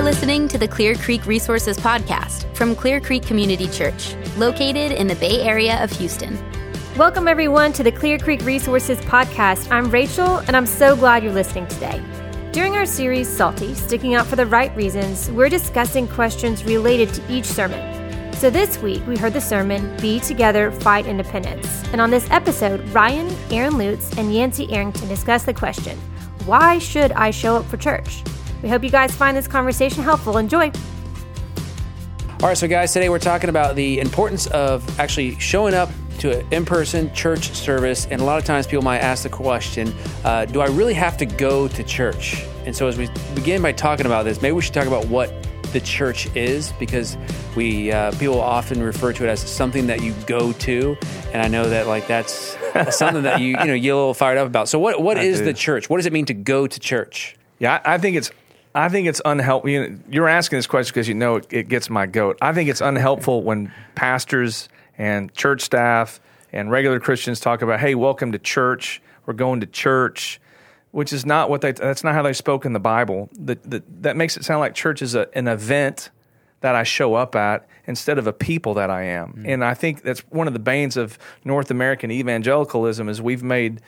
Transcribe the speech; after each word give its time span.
You're 0.00 0.08
listening 0.08 0.48
to 0.48 0.56
the 0.56 0.66
Clear 0.66 0.94
Creek 0.94 1.26
Resources 1.26 1.76
Podcast 1.76 2.56
from 2.56 2.74
Clear 2.74 3.02
Creek 3.02 3.22
Community 3.22 3.68
Church, 3.68 4.16
located 4.38 4.92
in 4.92 5.06
the 5.06 5.14
Bay 5.16 5.42
Area 5.42 5.84
of 5.84 5.90
Houston. 5.90 6.38
Welcome, 6.96 7.28
everyone, 7.28 7.74
to 7.74 7.82
the 7.82 7.92
Clear 7.92 8.18
Creek 8.18 8.40
Resources 8.40 8.98
Podcast. 9.00 9.70
I'm 9.70 9.90
Rachel, 9.90 10.38
and 10.38 10.56
I'm 10.56 10.64
so 10.64 10.96
glad 10.96 11.22
you're 11.22 11.34
listening 11.34 11.66
today. 11.66 12.02
During 12.50 12.76
our 12.76 12.86
series, 12.86 13.28
Salty, 13.28 13.74
Sticking 13.74 14.14
Out 14.14 14.26
for 14.26 14.36
the 14.36 14.46
Right 14.46 14.74
Reasons, 14.74 15.30
we're 15.32 15.50
discussing 15.50 16.08
questions 16.08 16.64
related 16.64 17.12
to 17.12 17.30
each 17.30 17.44
sermon. 17.44 18.32
So 18.32 18.48
this 18.48 18.78
week, 18.78 19.06
we 19.06 19.18
heard 19.18 19.34
the 19.34 19.40
sermon, 19.42 19.94
Be 19.98 20.18
Together, 20.18 20.72
Fight 20.72 21.04
Independence. 21.04 21.84
And 21.92 22.00
on 22.00 22.08
this 22.08 22.26
episode, 22.30 22.88
Ryan, 22.88 23.28
Aaron 23.50 23.76
Lutz, 23.76 24.16
and 24.16 24.34
Yancey 24.34 24.72
Arrington 24.72 25.08
discuss 25.08 25.42
the 25.42 25.52
question, 25.52 25.98
Why 26.46 26.78
should 26.78 27.12
I 27.12 27.30
show 27.30 27.56
up 27.56 27.66
for 27.66 27.76
church? 27.76 28.22
We 28.62 28.68
hope 28.68 28.84
you 28.84 28.90
guys 28.90 29.14
find 29.14 29.36
this 29.36 29.48
conversation 29.48 30.02
helpful. 30.02 30.36
Enjoy. 30.36 30.70
All 32.42 32.48
right, 32.48 32.56
so 32.56 32.68
guys, 32.68 32.92
today 32.92 33.08
we're 33.08 33.18
talking 33.18 33.50
about 33.50 33.76
the 33.76 34.00
importance 34.00 34.46
of 34.48 34.98
actually 34.98 35.38
showing 35.38 35.74
up 35.74 35.90
to 36.20 36.38
an 36.38 36.46
in 36.50 36.64
person 36.64 37.12
church 37.14 37.50
service. 37.50 38.06
And 38.10 38.20
a 38.20 38.24
lot 38.24 38.38
of 38.38 38.44
times 38.44 38.66
people 38.66 38.82
might 38.82 38.98
ask 38.98 39.22
the 39.22 39.28
question, 39.28 39.92
uh, 40.24 40.44
Do 40.46 40.60
I 40.60 40.66
really 40.68 40.94
have 40.94 41.16
to 41.18 41.26
go 41.26 41.68
to 41.68 41.82
church? 41.82 42.42
And 42.66 42.76
so 42.76 42.86
as 42.86 42.96
we 42.96 43.08
begin 43.34 43.62
by 43.62 43.72
talking 43.72 44.06
about 44.06 44.24
this, 44.24 44.40
maybe 44.42 44.52
we 44.52 44.62
should 44.62 44.74
talk 44.74 44.86
about 44.86 45.06
what 45.06 45.32
the 45.72 45.80
church 45.80 46.34
is 46.34 46.72
because 46.72 47.16
we 47.56 47.92
uh, 47.92 48.12
people 48.12 48.40
often 48.40 48.82
refer 48.82 49.12
to 49.12 49.24
it 49.24 49.28
as 49.28 49.40
something 49.40 49.86
that 49.86 50.02
you 50.02 50.14
go 50.26 50.52
to, 50.52 50.96
and 51.32 51.42
I 51.42 51.48
know 51.48 51.68
that 51.68 51.86
like 51.86 52.06
that's 52.06 52.56
something 52.90 53.22
that 53.22 53.40
you 53.40 53.48
you 53.48 53.64
know 53.64 53.74
you 53.74 53.82
get 53.82 53.90
a 53.90 53.96
little 53.96 54.14
fired 54.14 54.38
up 54.38 54.46
about. 54.46 54.68
So 54.68 54.78
what 54.78 55.00
what 55.00 55.16
I 55.16 55.22
is 55.22 55.38
do. 55.38 55.44
the 55.46 55.54
church? 55.54 55.88
What 55.88 55.98
does 55.98 56.06
it 56.06 56.12
mean 56.12 56.26
to 56.26 56.34
go 56.34 56.66
to 56.66 56.80
church? 56.80 57.36
Yeah, 57.58 57.80
I 57.84 57.94
I 57.94 57.98
think 57.98 58.16
it's 58.16 58.30
I 58.74 58.88
think 58.88 59.08
it's 59.08 59.20
unhelpful. 59.24 59.70
You 59.70 60.00
you're 60.08 60.28
asking 60.28 60.58
this 60.58 60.66
question 60.66 60.92
because 60.92 61.08
you 61.08 61.14
know 61.14 61.36
it, 61.36 61.46
it 61.50 61.68
gets 61.68 61.90
my 61.90 62.06
goat. 62.06 62.38
I 62.40 62.52
think 62.52 62.70
it's 62.70 62.80
unhelpful 62.80 63.42
when 63.42 63.72
pastors 63.94 64.68
and 64.96 65.32
church 65.34 65.62
staff 65.62 66.20
and 66.52 66.70
regular 66.70 67.00
Christians 67.00 67.40
talk 67.40 67.62
about, 67.62 67.80
"Hey, 67.80 67.94
welcome 67.94 68.32
to 68.32 68.38
church. 68.38 69.02
We're 69.26 69.34
going 69.34 69.60
to 69.60 69.66
church," 69.66 70.40
which 70.92 71.12
is 71.12 71.26
not 71.26 71.50
what 71.50 71.62
they. 71.62 71.72
That's 71.72 72.04
not 72.04 72.14
how 72.14 72.22
they 72.22 72.32
spoke 72.32 72.64
in 72.64 72.72
the 72.72 72.80
Bible. 72.80 73.28
That 73.38 73.68
that, 73.70 74.02
that 74.02 74.16
makes 74.16 74.36
it 74.36 74.44
sound 74.44 74.60
like 74.60 74.74
church 74.74 75.02
is 75.02 75.14
a, 75.16 75.28
an 75.36 75.48
event 75.48 76.10
that 76.60 76.74
I 76.74 76.84
show 76.84 77.14
up 77.14 77.34
at 77.34 77.66
instead 77.86 78.18
of 78.18 78.26
a 78.26 78.32
people 78.32 78.74
that 78.74 78.90
I 78.90 79.04
am. 79.04 79.30
Mm-hmm. 79.30 79.46
And 79.46 79.64
I 79.64 79.74
think 79.74 80.02
that's 80.02 80.20
one 80.28 80.46
of 80.46 80.52
the 80.52 80.58
banes 80.60 80.96
of 80.96 81.18
North 81.44 81.70
American 81.70 82.10
evangelicalism 82.10 83.08
is 83.08 83.20
we've 83.20 83.42
made 83.42 83.80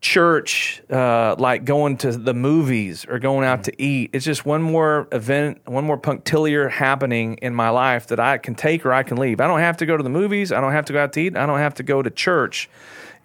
church 0.00 0.82
uh, 0.90 1.34
like 1.38 1.64
going 1.64 1.96
to 1.98 2.12
the 2.12 2.34
movies 2.34 3.06
or 3.08 3.18
going 3.18 3.46
out 3.46 3.64
to 3.64 3.82
eat. 3.82 4.10
It's 4.12 4.24
just 4.24 4.44
one 4.44 4.62
more 4.62 5.08
event, 5.10 5.60
one 5.64 5.84
more 5.84 5.96
punctiliar 5.96 6.68
happening 6.68 7.34
in 7.42 7.54
my 7.54 7.70
life 7.70 8.06
that 8.08 8.20
I 8.20 8.38
can 8.38 8.54
take 8.54 8.86
or 8.86 8.92
I 8.92 9.02
can 9.02 9.16
leave. 9.16 9.40
I 9.40 9.46
don't 9.46 9.60
have 9.60 9.78
to 9.78 9.86
go 9.86 9.96
to 9.96 10.02
the 10.02 10.10
movies. 10.10 10.52
I 10.52 10.60
don't 10.60 10.72
have 10.72 10.84
to 10.86 10.92
go 10.92 11.02
out 11.02 11.12
to 11.14 11.20
eat. 11.20 11.36
I 11.36 11.46
don't 11.46 11.58
have 11.58 11.74
to 11.74 11.82
go 11.82 12.02
to 12.02 12.10
church. 12.10 12.68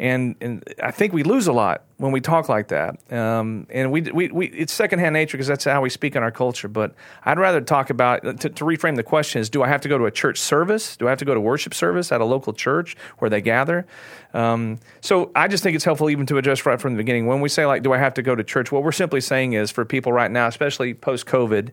And, 0.01 0.35
and 0.41 0.63
I 0.81 0.89
think 0.89 1.13
we 1.13 1.21
lose 1.21 1.45
a 1.45 1.53
lot 1.53 1.83
when 1.97 2.11
we 2.11 2.21
talk 2.21 2.49
like 2.49 2.69
that. 2.69 2.97
Um, 3.13 3.67
and 3.69 3.91
we, 3.91 4.01
we, 4.01 4.29
we, 4.29 4.47
it's 4.47 4.73
secondhand 4.73 5.13
nature 5.13 5.37
because 5.37 5.45
that's 5.45 5.63
how 5.63 5.79
we 5.79 5.91
speak 5.91 6.15
in 6.15 6.23
our 6.23 6.31
culture. 6.31 6.67
But 6.67 6.95
I'd 7.23 7.37
rather 7.37 7.61
talk 7.61 7.91
about, 7.91 8.23
to, 8.23 8.49
to 8.49 8.65
reframe 8.65 8.95
the 8.95 9.03
question 9.03 9.41
is 9.41 9.51
do 9.51 9.61
I 9.61 9.67
have 9.67 9.81
to 9.81 9.89
go 9.89 9.99
to 9.99 10.05
a 10.05 10.11
church 10.11 10.39
service? 10.39 10.97
Do 10.97 11.05
I 11.05 11.11
have 11.11 11.19
to 11.19 11.25
go 11.25 11.35
to 11.35 11.39
worship 11.39 11.75
service 11.75 12.11
at 12.11 12.19
a 12.19 12.25
local 12.25 12.51
church 12.51 12.97
where 13.19 13.29
they 13.29 13.41
gather? 13.41 13.85
Um, 14.33 14.79
so 15.01 15.31
I 15.35 15.47
just 15.47 15.61
think 15.61 15.75
it's 15.75 15.85
helpful 15.85 16.09
even 16.09 16.25
to 16.25 16.39
address 16.39 16.65
right 16.65 16.81
from 16.81 16.93
the 16.93 16.97
beginning. 16.97 17.27
When 17.27 17.39
we 17.39 17.47
say, 17.47 17.67
like, 17.67 17.83
do 17.83 17.93
I 17.93 17.99
have 17.99 18.15
to 18.15 18.23
go 18.23 18.33
to 18.33 18.43
church? 18.43 18.71
What 18.71 18.81
we're 18.81 18.91
simply 18.91 19.21
saying 19.21 19.53
is 19.53 19.69
for 19.69 19.85
people 19.85 20.11
right 20.11 20.31
now, 20.31 20.47
especially 20.47 20.95
post 20.95 21.27
COVID, 21.27 21.69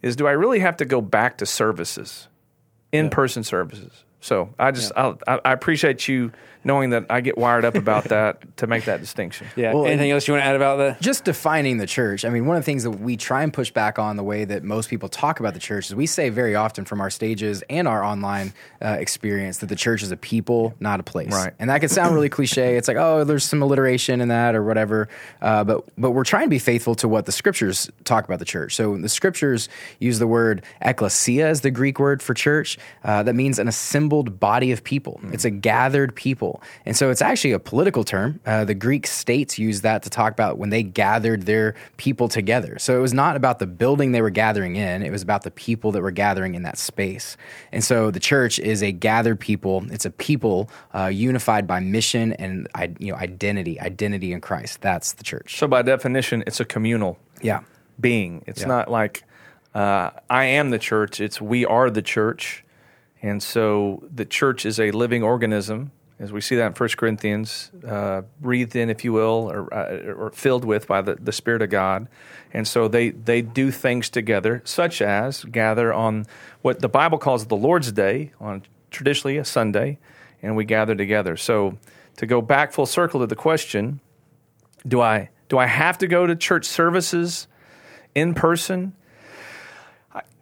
is 0.00 0.16
do 0.16 0.26
I 0.26 0.32
really 0.32 0.60
have 0.60 0.78
to 0.78 0.86
go 0.86 1.02
back 1.02 1.36
to 1.38 1.46
services, 1.46 2.28
in 2.90 3.10
person 3.10 3.44
services? 3.44 4.04
So 4.20 4.54
I 4.58 4.70
just 4.70 4.92
I'll, 4.96 5.18
I, 5.28 5.40
I 5.44 5.52
appreciate 5.52 6.08
you 6.08 6.32
knowing 6.66 6.90
that 6.90 7.06
I 7.08 7.20
get 7.20 7.38
wired 7.38 7.64
up 7.64 7.76
about 7.76 8.04
that 8.04 8.56
to 8.58 8.66
make 8.66 8.84
that 8.86 9.00
distinction. 9.00 9.46
Yeah. 9.54 9.72
Well, 9.72 9.86
Anything 9.86 10.10
else 10.10 10.26
you 10.26 10.34
want 10.34 10.42
to 10.42 10.48
add 10.48 10.56
about 10.56 10.76
that? 10.78 11.00
just 11.00 11.24
defining 11.24 11.78
the 11.78 11.86
church. 11.86 12.24
I 12.24 12.28
mean, 12.28 12.46
one 12.46 12.56
of 12.56 12.62
the 12.62 12.66
things 12.66 12.82
that 12.82 12.90
we 12.90 13.16
try 13.16 13.42
and 13.42 13.52
push 13.52 13.70
back 13.70 13.98
on 13.98 14.16
the 14.16 14.24
way 14.24 14.44
that 14.44 14.64
most 14.64 14.90
people 14.90 15.08
talk 15.08 15.38
about 15.40 15.54
the 15.54 15.60
church 15.60 15.86
is 15.86 15.94
we 15.94 16.06
say 16.06 16.28
very 16.28 16.56
often 16.56 16.84
from 16.84 17.00
our 17.00 17.08
stages 17.08 17.62
and 17.70 17.86
our 17.86 18.02
online 18.02 18.52
uh, 18.82 18.96
experience 18.98 19.58
that 19.58 19.66
the 19.66 19.76
church 19.76 20.02
is 20.02 20.10
a 20.10 20.16
people, 20.16 20.74
not 20.80 20.98
a 20.98 21.02
place. 21.04 21.32
Right. 21.32 21.54
And 21.58 21.70
that 21.70 21.80
can 21.80 21.88
sound 21.88 22.14
really 22.14 22.28
cliche. 22.28 22.76
It's 22.76 22.88
like, 22.88 22.96
oh, 22.96 23.22
there's 23.22 23.44
some 23.44 23.62
alliteration 23.62 24.20
in 24.20 24.28
that 24.28 24.56
or 24.56 24.64
whatever. 24.64 25.08
Uh, 25.40 25.62
but 25.62 25.84
but 25.96 26.10
we're 26.10 26.24
trying 26.24 26.46
to 26.46 26.50
be 26.50 26.58
faithful 26.58 26.96
to 26.96 27.06
what 27.06 27.26
the 27.26 27.32
scriptures 27.32 27.88
talk 28.04 28.24
about 28.24 28.40
the 28.40 28.44
church. 28.44 28.74
So 28.74 28.96
the 28.96 29.08
scriptures 29.08 29.68
use 30.00 30.18
the 30.18 30.26
word 30.26 30.64
ecclesia 30.80 31.46
as 31.46 31.60
the 31.60 31.70
Greek 31.70 32.00
word 32.00 32.22
for 32.22 32.34
church. 32.34 32.76
Uh, 33.04 33.22
that 33.22 33.34
means 33.34 33.60
an 33.60 33.68
assembled 33.68 34.40
body 34.40 34.72
of 34.72 34.82
people. 34.82 35.20
It's 35.32 35.44
a 35.44 35.50
gathered 35.50 36.14
people. 36.16 36.55
And 36.84 36.96
so 36.96 37.10
it's 37.10 37.22
actually 37.22 37.52
a 37.52 37.58
political 37.58 38.04
term. 38.04 38.40
Uh, 38.46 38.64
the 38.64 38.74
Greek 38.74 39.06
states 39.06 39.58
used 39.58 39.82
that 39.82 40.02
to 40.02 40.10
talk 40.10 40.32
about 40.32 40.58
when 40.58 40.70
they 40.70 40.82
gathered 40.82 41.42
their 41.42 41.74
people 41.96 42.28
together. 42.28 42.78
So 42.78 42.96
it 42.96 43.00
was 43.00 43.14
not 43.14 43.36
about 43.36 43.58
the 43.58 43.66
building 43.66 44.12
they 44.12 44.22
were 44.22 44.30
gathering 44.30 44.76
in, 44.76 45.02
it 45.02 45.10
was 45.10 45.22
about 45.22 45.42
the 45.42 45.50
people 45.50 45.92
that 45.92 46.02
were 46.02 46.10
gathering 46.10 46.54
in 46.54 46.62
that 46.62 46.78
space. 46.78 47.36
And 47.72 47.82
so 47.82 48.10
the 48.10 48.20
church 48.20 48.58
is 48.58 48.82
a 48.82 48.92
gathered 48.92 49.40
people. 49.40 49.84
It's 49.90 50.04
a 50.04 50.10
people 50.10 50.70
uh, 50.94 51.06
unified 51.06 51.66
by 51.66 51.80
mission 51.80 52.32
and 52.34 52.68
you 52.98 53.12
know 53.12 53.18
identity, 53.18 53.80
identity 53.80 54.32
in 54.32 54.40
Christ. 54.40 54.80
That's 54.80 55.12
the 55.14 55.24
church. 55.24 55.58
So 55.58 55.68
by 55.68 55.82
definition, 55.82 56.42
it's 56.46 56.60
a 56.60 56.64
communal 56.64 57.18
yeah. 57.42 57.60
being. 58.00 58.42
It's 58.46 58.62
Yeah. 58.62 58.68
not 58.68 58.90
like 58.90 59.24
uh, 59.74 60.10
I 60.30 60.44
am 60.44 60.70
the 60.70 60.78
church. 60.78 61.20
It's 61.20 61.40
we 61.40 61.66
are 61.66 61.90
the 61.90 62.02
church, 62.02 62.64
and 63.22 63.42
so 63.42 64.02
the 64.14 64.24
church 64.24 64.64
is 64.64 64.80
a 64.80 64.90
living 64.90 65.22
organism, 65.22 65.90
as 66.18 66.32
we 66.32 66.40
see 66.40 66.56
that 66.56 66.66
in 66.66 66.72
1 66.72 66.88
Corinthians, 66.96 67.70
uh, 67.86 68.22
breathed 68.40 68.74
in, 68.74 68.88
if 68.88 69.04
you 69.04 69.12
will, 69.12 69.50
or, 69.52 69.72
uh, 69.72 70.12
or 70.12 70.30
filled 70.30 70.64
with 70.64 70.86
by 70.86 71.02
the, 71.02 71.14
the 71.16 71.32
Spirit 71.32 71.60
of 71.60 71.68
God. 71.68 72.08
And 72.52 72.66
so 72.66 72.88
they 72.88 73.10
they 73.10 73.42
do 73.42 73.70
things 73.70 74.08
together, 74.08 74.62
such 74.64 75.02
as 75.02 75.44
gather 75.44 75.92
on 75.92 76.26
what 76.62 76.80
the 76.80 76.88
Bible 76.88 77.18
calls 77.18 77.46
the 77.46 77.56
Lord's 77.56 77.92
Day, 77.92 78.32
on 78.40 78.62
traditionally 78.90 79.36
a 79.36 79.44
Sunday, 79.44 79.98
and 80.42 80.56
we 80.56 80.64
gather 80.64 80.94
together. 80.94 81.36
So 81.36 81.76
to 82.16 82.26
go 82.26 82.40
back 82.40 82.72
full 82.72 82.86
circle 82.86 83.20
to 83.20 83.26
the 83.26 83.36
question, 83.36 84.00
do 84.88 85.02
I 85.02 85.28
do 85.48 85.58
I 85.58 85.66
have 85.66 85.98
to 85.98 86.06
go 86.06 86.26
to 86.26 86.34
church 86.34 86.64
services 86.64 87.46
in 88.14 88.32
person? 88.32 88.94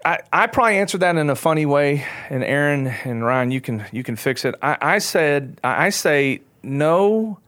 I, 0.04 0.18
I, 0.32 0.46
probably 0.48 0.78
answered 0.78 1.00
that 1.00 1.16
in 1.16 1.30
a 1.30 1.34
funny 1.34 1.64
way, 1.64 2.04
and 2.28 2.44
Aaron 2.44 2.88
and 2.88 3.24
Ryan, 3.24 3.50
you 3.50 3.60
can 3.60 3.86
you 3.90 4.02
can 4.02 4.16
fix 4.16 4.44
it. 4.44 4.54
I, 4.60 4.76
I 4.80 4.98
said 4.98 5.58
I 5.64 5.88
say 5.90 6.42
no, 6.62 7.38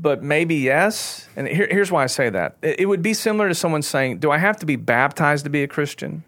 but 0.00 0.22
maybe 0.22 0.56
yes. 0.56 1.28
And 1.34 1.48
here, 1.48 1.66
here's 1.68 1.90
why 1.90 2.04
I 2.04 2.06
say 2.06 2.30
that. 2.30 2.56
It, 2.62 2.80
it 2.80 2.86
would 2.86 3.02
be 3.02 3.14
similar 3.14 3.48
to 3.48 3.54
someone 3.54 3.82
saying, 3.82 4.18
"Do 4.18 4.30
I 4.30 4.38
have 4.38 4.58
to 4.58 4.66
be 4.66 4.76
baptized 4.76 5.44
to 5.44 5.50
be 5.50 5.62
a 5.62 5.68
Christian?" 5.68 6.22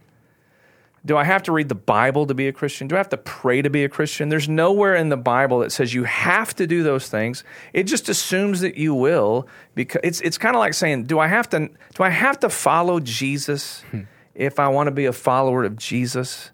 Do 1.05 1.17
I 1.17 1.23
have 1.23 1.45
to 1.45 1.53
read 1.53 1.69
the 1.69 1.77
Bible 1.77 2.27
to 2.27 2.35
be 2.35 2.49
a 2.49 2.53
Christian? 2.53 2.89
Do 2.89 2.97
I 2.97 2.99
have 2.99 3.11
to 3.11 3.17
pray 3.17 3.63
to 3.63 3.71
be 3.71 3.85
a 3.85 3.89
Christian? 3.89 4.29
There's 4.29 4.49
nowhere 4.49 4.97
in 4.97 5.09
the 5.09 5.17
Bible 5.17 5.61
that 5.61 5.71
says 5.71 5.95
you 5.95 6.03
have 6.03 6.53
to 6.57 6.67
do 6.67 6.83
those 6.83 7.09
things. 7.09 7.45
It 7.73 7.85
just 7.85 8.09
assumes 8.09 8.61
that 8.63 8.77
you 8.77 8.93
will 8.93 9.47
because 9.77 10.01
it's 10.03 10.21
it's 10.23 10.37
kind 10.37 10.57
of 10.57 10.61
like 10.61 10.75
saying, 10.75 11.05
do 11.05 11.21
I 11.21 11.29
have 11.29 11.49
to 11.51 11.69
do 11.95 12.03
I 12.03 12.09
have 12.09 12.41
to 12.41 12.49
follow 12.49 12.99
Jesus 12.99 13.83
hmm. 13.93 14.03
If 14.37 14.59
I 14.59 14.69
want 14.69 14.87
to 14.87 14.91
be 14.91 15.07
a 15.07 15.13
follower 15.13 15.65
of 15.65 15.77
Jesus? 15.77 16.51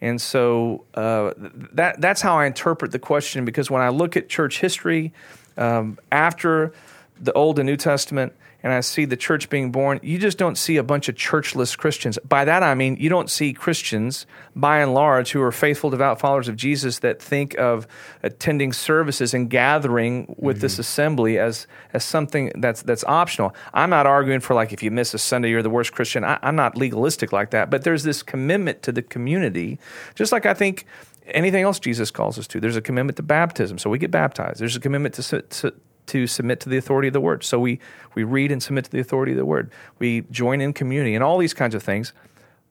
And 0.00 0.20
so 0.20 0.84
uh, 0.94 1.32
that 1.72 2.00
that's 2.00 2.20
how 2.20 2.36
I 2.36 2.46
interpret 2.46 2.90
the 2.90 2.98
question 2.98 3.44
because 3.44 3.70
when 3.70 3.82
I 3.82 3.88
look 3.88 4.16
at 4.16 4.28
church 4.28 4.60
history 4.60 5.12
um, 5.56 5.98
after 6.10 6.72
the 7.20 7.32
Old 7.34 7.58
and 7.58 7.66
New 7.66 7.76
Testament, 7.76 8.32
and 8.62 8.72
I 8.72 8.80
see 8.80 9.04
the 9.04 9.16
church 9.16 9.50
being 9.50 9.72
born, 9.72 9.98
you 10.02 10.18
just 10.18 10.38
don't 10.38 10.56
see 10.56 10.76
a 10.76 10.82
bunch 10.82 11.08
of 11.08 11.14
churchless 11.14 11.76
Christians. 11.76 12.18
By 12.26 12.44
that 12.44 12.62
I 12.62 12.74
mean 12.74 12.96
you 12.96 13.08
don't 13.08 13.30
see 13.30 13.52
Christians, 13.52 14.26
by 14.54 14.78
and 14.78 14.94
large, 14.94 15.32
who 15.32 15.42
are 15.42 15.52
faithful, 15.52 15.90
devout 15.90 16.20
followers 16.20 16.48
of 16.48 16.56
Jesus 16.56 17.00
that 17.00 17.20
think 17.20 17.58
of 17.58 17.86
attending 18.22 18.72
services 18.72 19.34
and 19.34 19.50
gathering 19.50 20.34
with 20.38 20.60
this 20.60 20.74
mm-hmm. 20.74 20.80
assembly 20.80 21.38
as 21.38 21.66
as 21.92 22.04
something 22.04 22.52
that's 22.56 22.82
that's 22.82 23.04
optional. 23.04 23.54
I'm 23.74 23.90
not 23.90 24.06
arguing 24.06 24.40
for 24.40 24.54
like 24.54 24.72
if 24.72 24.82
you 24.82 24.90
miss 24.90 25.14
a 25.14 25.18
Sunday, 25.18 25.50
you're 25.50 25.62
the 25.62 25.70
worst 25.70 25.92
Christian. 25.92 26.24
I, 26.24 26.38
I'm 26.42 26.56
not 26.56 26.76
legalistic 26.76 27.32
like 27.32 27.50
that, 27.50 27.70
but 27.70 27.84
there's 27.84 28.02
this 28.02 28.22
commitment 28.22 28.82
to 28.82 28.92
the 28.92 29.02
community, 29.02 29.78
just 30.14 30.32
like 30.32 30.46
I 30.46 30.54
think 30.54 30.86
anything 31.26 31.62
else 31.62 31.78
Jesus 31.78 32.10
calls 32.10 32.38
us 32.38 32.46
to. 32.48 32.60
There's 32.60 32.76
a 32.76 32.82
commitment 32.82 33.16
to 33.16 33.22
baptism, 33.22 33.78
so 33.78 33.90
we 33.90 33.98
get 33.98 34.10
baptized. 34.10 34.60
There's 34.60 34.76
a 34.76 34.80
commitment 34.80 35.14
to, 35.14 35.42
to 35.42 35.74
to 36.06 36.26
submit 36.26 36.60
to 36.60 36.68
the 36.68 36.76
authority 36.76 37.08
of 37.08 37.14
the 37.14 37.20
word. 37.20 37.44
So 37.44 37.58
we 37.58 37.80
we 38.14 38.24
read 38.24 38.52
and 38.52 38.62
submit 38.62 38.84
to 38.86 38.90
the 38.90 39.00
authority 39.00 39.32
of 39.32 39.38
the 39.38 39.46
word. 39.46 39.70
We 39.98 40.22
join 40.30 40.60
in 40.60 40.72
community 40.72 41.14
and 41.14 41.24
all 41.24 41.38
these 41.38 41.54
kinds 41.54 41.74
of 41.74 41.82
things. 41.82 42.12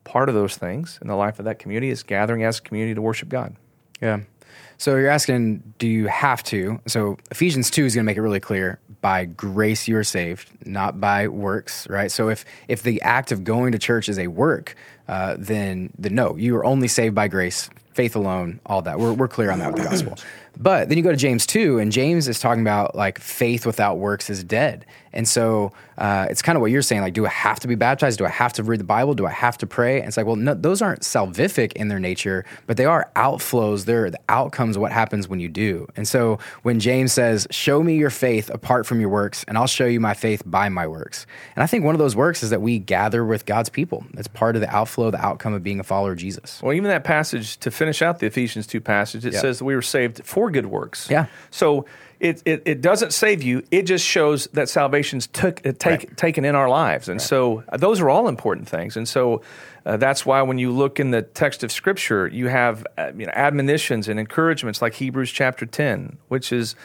Part 0.04 0.30
of 0.30 0.36
those 0.36 0.58
things 0.58 1.00
in 1.02 1.08
the 1.08 1.16
life 1.16 1.40
of 1.40 1.46
that 1.46 1.60
community 1.60 1.90
is 1.90 2.04
gathering 2.04 2.44
as 2.44 2.60
a 2.60 2.62
community 2.62 2.96
to 2.96 3.02
worship 3.02 3.30
God. 3.30 3.56
Yeah. 4.02 4.22
So 4.78 4.96
you're 4.96 5.10
asking, 5.10 5.76
do 5.78 5.88
you 5.88 6.08
have 6.08 6.42
to? 6.46 6.80
So 6.88 7.18
Ephesians 7.30 7.70
2 7.70 7.86
is 7.86 7.94
going 7.94 8.04
to 8.04 8.06
make 8.06 8.18
it 8.18 8.22
really 8.22 8.40
clear 8.40 8.80
by 9.00 9.26
grace 9.26 9.88
you 9.88 9.96
are 9.96 10.04
saved, 10.04 10.50
not 10.66 11.00
by 11.00 11.28
works, 11.28 11.88
right? 11.88 12.12
So 12.12 12.30
if, 12.30 12.46
if 12.68 12.82
the 12.82 13.00
act 13.04 13.32
of 13.32 13.44
going 13.44 13.74
to 13.74 13.80
church 13.80 14.10
is 14.10 14.18
a 14.18 14.26
work, 14.26 14.76
uh, 15.08 15.36
then, 15.38 15.92
then 16.00 16.16
no, 16.16 16.36
you 16.36 16.56
are 16.56 16.66
only 16.66 16.88
saved 16.88 17.14
by 17.14 17.28
grace, 17.28 17.70
faith 17.94 18.16
alone, 18.16 18.60
all 18.66 18.82
that. 18.82 19.00
We're, 19.00 19.14
we're 19.14 19.28
clear 19.28 19.52
on 19.52 19.60
that 19.60 19.72
with 19.72 19.84
the 19.84 19.90
gospel. 19.90 20.18
But 20.58 20.90
then 20.90 20.98
you 20.98 21.04
go 21.04 21.12
to 21.12 21.18
James 21.18 21.46
2, 21.46 21.80
and 21.80 21.92
James 21.92 22.28
is 22.28 22.40
talking 22.40 22.62
about 22.62 22.96
like 22.96 23.20
faith 23.20 23.66
without 23.66 23.98
works 23.98 24.30
is 24.30 24.44
dead. 24.44 24.86
And 25.14 25.28
so 25.28 25.74
uh, 25.98 26.28
it's 26.30 26.42
kind 26.42 26.56
of 26.56 26.62
what 26.62 26.72
you're 26.72 26.82
saying 26.82 27.02
like, 27.02 27.14
do 27.14 27.26
I 27.26 27.30
have 27.30 27.60
to 27.62 27.68
be 27.68 27.76
baptized? 27.76 28.18
Do 28.18 28.26
I 28.26 28.30
have 28.30 28.54
to 28.54 28.64
read 28.64 28.80
the 28.80 28.86
Bible? 28.86 29.14
Do 29.14 29.26
I 29.26 29.32
have 29.32 29.58
to 29.58 29.68
pray? 29.68 30.00
And 30.00 30.08
it's 30.08 30.16
like, 30.16 30.26
well, 30.26 30.38
no, 30.38 30.54
those 30.54 30.82
aren't 30.82 31.02
salvific 31.02 31.74
in 31.74 31.90
their 31.90 32.00
nature, 32.00 32.46
but 32.66 32.78
they 32.78 32.86
are 32.86 33.12
outflows. 33.18 33.84
They're 33.86 34.10
the 34.10 34.20
outcomes 34.30 34.78
of 34.78 34.82
what 34.82 34.94
happens 34.94 35.28
when 35.28 35.42
you 35.42 35.50
do. 35.50 35.88
And 35.98 36.08
so 36.08 36.40
when 36.64 36.80
James 36.80 37.12
says, 37.12 37.46
show 37.52 37.84
me 37.84 37.98
your 37.98 38.10
faith 38.10 38.50
apart 38.50 38.86
from 38.86 39.02
your 39.02 39.10
works, 39.10 39.44
and 39.50 39.58
I'll 39.58 39.68
show 39.68 39.86
you 39.86 40.00
my 40.00 40.14
faith 40.14 40.44
by 40.46 40.70
my 40.70 40.88
works. 40.88 41.26
And 41.58 41.64
I 41.64 41.68
think 41.68 41.84
one 41.84 41.94
of 41.94 42.00
those 42.00 42.16
works 42.16 42.42
is 42.42 42.50
that 42.52 42.62
we 42.62 42.80
gather 42.80 43.26
with 43.26 43.46
God's 43.46 43.70
people. 43.70 44.06
That's 44.14 44.30
part 44.30 44.56
of 44.56 44.62
the 44.62 44.74
outflow, 44.74 45.12
the 45.12 45.24
outcome 45.24 45.54
of 45.54 45.62
being 45.62 45.82
a 45.82 45.84
follower 45.84 46.14
of 46.14 46.20
Jesus. 46.20 46.62
Well, 46.64 46.74
even 46.74 46.90
that 46.90 47.04
passage, 47.04 47.58
to 47.58 47.70
finish 47.72 48.02
out 48.02 48.20
the 48.20 48.28
Ephesians 48.28 48.66
2 48.66 48.80
passage, 48.80 49.26
it 49.26 49.34
Yeah. 49.34 49.42
says 49.42 49.60
that 49.60 49.66
we 49.66 49.76
were 49.76 49.82
saved 49.82 50.22
for 50.24 50.41
good 50.50 50.66
works. 50.66 51.10
Yeah. 51.10 51.26
So 51.50 51.86
it, 52.20 52.42
it, 52.46 52.64
it 52.66 52.82
doesn't 52.82 53.14
save 53.14 53.44
you. 53.44 53.64
It 53.72 53.84
just 53.84 54.06
shows 54.06 54.48
that 54.54 54.70
salvation's 54.70 55.28
took, 55.28 55.66
uh, 55.66 55.74
take, 55.78 55.84
Right. 55.86 56.18
taken 56.18 56.46
in 56.46 56.56
our 56.56 56.70
lives. 56.70 57.10
And 57.10 57.22
so 57.22 57.64
uh, 57.70 57.78
those 57.78 58.00
are 58.00 58.10
all 58.10 58.28
important 58.28 58.68
things. 58.68 58.96
And 58.96 59.08
so 59.08 59.42
uh, 59.86 59.98
that's 59.98 60.26
why 60.26 60.42
when 60.44 60.58
you 60.58 60.72
look 60.72 61.00
in 61.00 61.12
the 61.12 61.22
text 61.22 61.64
of 61.64 61.72
Scripture, 61.72 62.28
you 62.28 62.48
have 62.48 62.86
uh, 62.98 63.12
you 63.16 63.26
know, 63.26 63.34
admonitions 63.36 64.08
and 64.08 64.20
encouragements 64.20 64.82
like 64.82 64.94
Hebrews 64.96 65.32
chapter 65.32 65.66
10, 65.66 66.18
which 66.28 66.52
is 66.54 66.76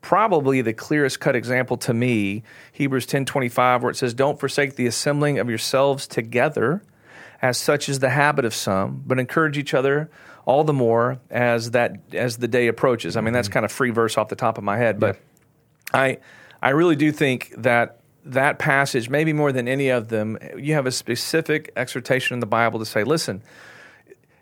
probably 0.00 0.60
the 0.62 0.72
clearest 0.72 1.18
cut 1.20 1.34
example 1.34 1.76
to 1.76 1.92
me 1.92 2.44
hebrews 2.70 3.06
10.25 3.06 3.80
where 3.80 3.90
it 3.90 3.96
says 3.96 4.14
don't 4.14 4.38
forsake 4.38 4.76
the 4.76 4.86
assembling 4.86 5.38
of 5.40 5.48
yourselves 5.48 6.06
together 6.06 6.80
as 7.42 7.58
such 7.58 7.88
is 7.88 7.98
the 7.98 8.10
habit 8.10 8.44
of 8.44 8.54
some, 8.54 9.02
but 9.06 9.18
encourage 9.18 9.58
each 9.58 9.74
other 9.74 10.08
all 10.46 10.64
the 10.64 10.72
more 10.72 11.18
as 11.28 11.72
that 11.72 11.98
as 12.14 12.38
the 12.38 12.48
day 12.48 12.68
approaches. 12.68 13.16
I 13.16 13.20
mean, 13.20 13.34
that's 13.34 13.48
kind 13.48 13.66
of 13.66 13.72
free 13.72 13.90
verse 13.90 14.16
off 14.16 14.28
the 14.28 14.36
top 14.36 14.56
of 14.56 14.64
my 14.64 14.78
head, 14.78 14.98
but 14.98 15.18
I 15.92 16.18
I 16.62 16.70
really 16.70 16.96
do 16.96 17.12
think 17.12 17.52
that 17.58 18.00
that 18.24 18.58
passage, 18.58 19.10
maybe 19.10 19.32
more 19.32 19.52
than 19.52 19.68
any 19.68 19.88
of 19.88 20.08
them, 20.08 20.38
you 20.56 20.74
have 20.74 20.86
a 20.86 20.92
specific 20.92 21.72
exhortation 21.76 22.34
in 22.34 22.40
the 22.40 22.46
Bible 22.46 22.78
to 22.78 22.86
say, 22.86 23.04
listen. 23.04 23.42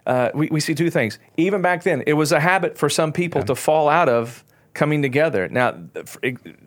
Uh, 0.06 0.30
we, 0.34 0.48
we 0.48 0.60
see 0.60 0.74
two 0.74 0.90
things. 0.90 1.18
Even 1.38 1.62
back 1.62 1.82
then, 1.82 2.02
it 2.06 2.12
was 2.12 2.30
a 2.30 2.38
habit 2.38 2.76
for 2.76 2.90
some 2.90 3.10
people 3.10 3.42
to 3.42 3.54
fall 3.54 3.88
out 3.88 4.06
of 4.06 4.44
coming 4.74 5.00
together. 5.00 5.48
Now, 5.48 5.78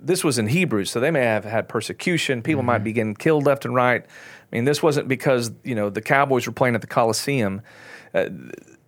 this 0.01 0.23
was 0.23 0.39
in 0.39 0.47
Hebrews, 0.47 0.89
so 0.89 0.99
they 0.99 1.11
may 1.11 1.21
have 1.21 1.45
had 1.45 1.69
persecution. 1.69 2.41
People 2.41 2.63
might 2.63 2.79
be 2.79 2.93
getting 2.93 3.13
killed 3.13 3.45
left 3.45 3.63
and 3.63 3.75
right. 3.75 4.03
I 4.03 4.55
mean, 4.55 4.65
this 4.65 4.81
wasn't 4.81 5.07
because 5.07 5.51
you 5.63 5.75
know 5.75 5.91
the 5.91 6.01
Cowboys 6.01 6.47
were 6.47 6.53
playing 6.53 6.73
at 6.73 6.81
the 6.81 6.87
Coliseum. 6.87 7.61
Uh, 8.11 8.29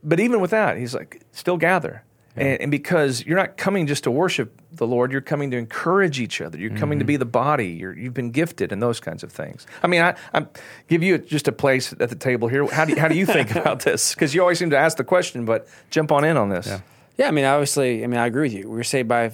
but 0.04 0.20
even 0.20 0.40
with 0.42 0.52
that, 0.52 0.78
he's 0.78 0.94
like, 0.94 1.22
still 1.32 1.58
gather. 1.58 2.04
And, 2.36 2.62
and 2.62 2.72
because 2.72 3.26
you're 3.26 3.38
not 3.38 3.58
coming 3.58 3.88
just 3.88 4.04
to 4.06 4.12
worship 4.12 4.62
the 4.72 4.88
Lord, 4.88 5.12
you're 5.12 5.22
coming 5.22 5.52
to 5.52 5.58
encourage 5.58 6.20
each 6.20 6.42
other. 6.42 6.58
You're 6.58 6.76
coming 6.76 7.00
to 7.00 7.04
mm-hmm. 7.04 7.08
be 7.08 7.18
the 7.18 7.26
body. 7.26 7.68
You're, 7.70 7.98
you've 7.98 8.14
been 8.14 8.32
gifted 8.32 8.72
and 8.72 8.82
those 8.82 9.00
kinds 9.00 9.24
of 9.24 9.32
things. 9.32 9.68
I 9.84 9.88
mean, 9.88 10.02
I, 10.02 10.16
I 10.34 10.46
give 10.88 11.04
you 11.04 11.18
just 11.18 11.48
a 11.48 11.52
place 11.52 11.94
at 12.00 12.10
the 12.10 12.16
table 12.16 12.48
here. 12.48 12.66
How 12.68 12.86
do 12.86 12.94
you, 12.94 13.00
how 13.00 13.08
do 13.08 13.16
you 13.16 13.26
think 13.26 13.52
about 13.56 13.82
this? 13.82 14.14
Because 14.14 14.34
you 14.34 14.42
always 14.42 14.60
seem 14.60 14.70
to 14.70 14.78
ask 14.78 14.98
the 14.98 15.04
question, 15.04 15.46
but 15.46 15.68
jump 15.90 16.12
on 16.12 16.24
in 16.24 16.38
on 16.38 16.50
this. 16.50 16.68
Yeah, 16.68 16.82
I 17.28 17.32
mean, 17.32 17.44
obviously, 17.44 18.04
I 18.04 18.08
mean, 18.08 18.20
I 18.20 18.28
agree 18.28 18.44
with 18.44 18.54
you. 18.54 18.70
We're 18.70 18.84
saved 18.84 19.10
by 19.10 19.32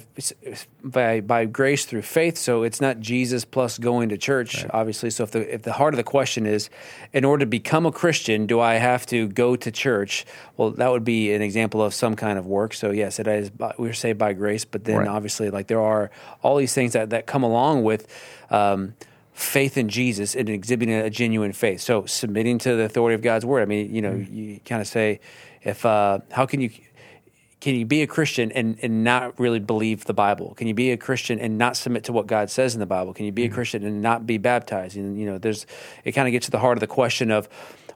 by 0.82 1.20
by 1.20 1.44
grace 1.44 1.84
through 1.84 2.02
faith, 2.02 2.36
so 2.36 2.64
it's 2.64 2.80
not 2.80 2.98
Jesus 2.98 3.44
plus 3.44 3.78
going 3.78 4.08
to 4.08 4.18
church, 4.18 4.66
obviously. 4.70 5.10
So 5.10 5.22
if 5.24 5.30
the 5.30 5.54
if 5.54 5.62
the 5.62 5.72
heart 5.72 5.94
of 5.94 5.98
the 5.98 6.04
question 6.04 6.46
is, 6.46 6.68
in 7.12 7.24
order 7.24 7.44
to 7.44 7.46
become 7.48 7.86
a 7.86 7.92
Christian, 7.92 8.46
do 8.46 8.58
I 8.60 8.74
have 8.74 9.06
to 9.06 9.28
go 9.28 9.54
to 9.54 9.70
church? 9.70 10.26
Well, 10.56 10.70
that 10.72 10.90
would 10.90 11.04
be 11.04 11.32
an 11.32 11.42
example 11.42 11.80
of 11.80 11.94
some 11.94 12.16
kind 12.16 12.38
of 12.38 12.46
work. 12.46 12.74
So 12.74 12.90
yes, 12.90 13.18
it 13.20 13.26
is. 13.28 13.50
by- 13.50 13.74
We're 13.78 13.92
saved 13.92 14.18
by 14.18 14.32
grace, 14.32 14.64
but 14.64 14.84
then 14.84 14.98
Right. 14.98 15.08
obviously, 15.08 15.50
like 15.50 15.68
there 15.68 15.80
are 15.80 16.10
all 16.42 16.56
these 16.56 16.74
things 16.74 16.92
that 16.94 17.10
that 17.10 17.26
come 17.26 17.42
along 17.44 17.84
with. 17.84 18.08
Um, 18.50 18.94
Faith 19.32 19.76
in 19.76 19.90
Jesus 19.90 20.34
and 20.34 20.48
exhibiting 20.48 20.94
a 20.94 21.10
genuine 21.10 21.52
faith. 21.52 21.82
So 21.82 22.06
submitting 22.06 22.56
to 22.60 22.74
the 22.74 22.84
authority 22.84 23.14
of 23.14 23.20
God's 23.20 23.44
word. 23.44 23.60
I 23.60 23.66
mean, 23.66 23.94
you 23.94 24.00
know, 24.00 24.14
you 24.14 24.60
kind 24.64 24.80
of 24.80 24.88
say, 24.88 25.20
if 25.62 25.84
uh, 25.84 26.20
how 26.32 26.46
can 26.46 26.62
you 26.62 26.70
can 27.60 27.74
you 27.74 27.86
be 27.86 28.02
a 28.02 28.06
Christian 28.06 28.52
and, 28.52 28.78
and 28.82 29.02
not 29.02 29.38
really 29.40 29.58
believe 29.58 30.04
the 30.04 30.14
Bible? 30.14 30.54
Can 30.54 30.66
you 30.66 30.74
be 30.74 30.92
a 30.92 30.96
Christian 30.96 31.38
and 31.38 31.56
not 31.56 31.76
submit 31.76 32.04
to 32.04 32.12
what 32.12 32.26
God 32.26 32.50
says 32.50 32.74
in 32.74 32.80
the 32.80 32.86
Bible? 32.86 33.14
Can 33.14 33.24
you 33.24 33.32
be 33.32 33.44
a 33.44 33.48
Christian 33.48 33.84
and 33.84 34.02
not 34.02 34.26
be 34.26 34.38
baptized? 34.38 34.96
And 34.96 35.18
you 35.18 35.26
know, 35.26 35.38
there's 35.38 35.66
it 36.04 36.12
kind 36.12 36.28
of 36.28 36.32
gets 36.32 36.46
to 36.46 36.52
the 36.52 36.58
heart 36.58 36.76
of 36.76 36.80
the 36.80 36.86
question 36.86 37.30
of 37.30 37.48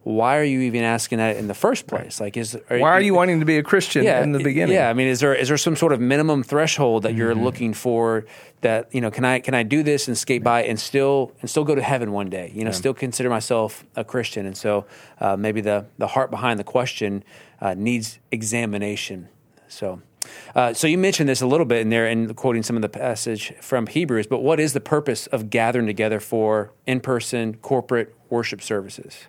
why 0.02 0.38
are 0.38 0.44
you 0.44 0.60
even 0.60 0.82
asking 0.82 1.18
that 1.18 1.36
in 1.36 1.46
the 1.46 1.54
first 1.54 1.86
place? 1.86 2.20
Like, 2.20 2.38
is 2.38 2.56
Why 2.68 2.80
are 2.80 3.02
you 3.02 3.12
wanting 3.12 3.40
to 3.40 3.46
be 3.46 3.58
a 3.58 3.62
Christian 3.62 4.06
in 4.06 4.32
the 4.32 4.42
beginning? 4.42 4.74
Yeah, 4.74 4.88
I 4.88 4.94
mean, 4.94 5.08
is 5.08 5.20
there 5.20 5.34
is 5.34 5.48
there 5.48 5.58
some 5.58 5.76
sort 5.76 5.92
of 5.92 6.00
minimum 6.00 6.42
threshold 6.42 7.02
that 7.02 7.14
you're 7.14 7.34
looking 7.34 7.74
for? 7.74 8.24
That 8.62 8.94
you 8.94 9.02
know, 9.02 9.10
can 9.10 9.26
I 9.26 9.40
can 9.40 9.52
I 9.52 9.62
do 9.62 9.82
this 9.82 10.08
and 10.08 10.16
skate 10.16 10.42
by 10.42 10.62
and 10.64 10.80
still 10.80 11.32
and 11.42 11.50
still 11.50 11.64
go 11.64 11.74
to 11.74 11.82
heaven 11.82 12.12
one 12.12 12.30
day? 12.30 12.50
You 12.54 12.64
know, 12.64 12.70
still 12.70 12.94
consider 12.94 13.28
myself 13.28 13.84
a 13.94 14.04
Christian. 14.04 14.46
And 14.46 14.56
so 14.56 14.86
uh, 15.20 15.36
maybe 15.36 15.60
the 15.60 15.84
the 15.98 16.06
heart 16.06 16.30
behind 16.30 16.58
the 16.58 16.64
question 16.64 17.22
uh, 17.60 17.74
needs 17.74 18.18
examination. 18.30 19.28
So. 19.70 20.02
Uh, 20.54 20.74
so 20.74 20.86
you 20.86 20.98
mentioned 20.98 21.28
this 21.28 21.40
a 21.40 21.46
little 21.46 21.64
bit 21.64 21.80
in 21.80 21.88
there, 21.88 22.06
and 22.06 22.36
quoting 22.36 22.62
some 22.62 22.76
of 22.76 22.82
the 22.82 22.90
passage 22.90 23.54
from 23.60 23.86
Hebrews. 23.86 24.26
But 24.26 24.42
what 24.42 24.60
is 24.60 24.74
the 24.74 24.80
purpose 24.80 25.26
of 25.28 25.48
gathering 25.48 25.86
together 25.86 26.20
for 26.20 26.72
in-person 26.86 27.56
corporate 27.56 28.14
worship 28.28 28.60
services? 28.60 29.26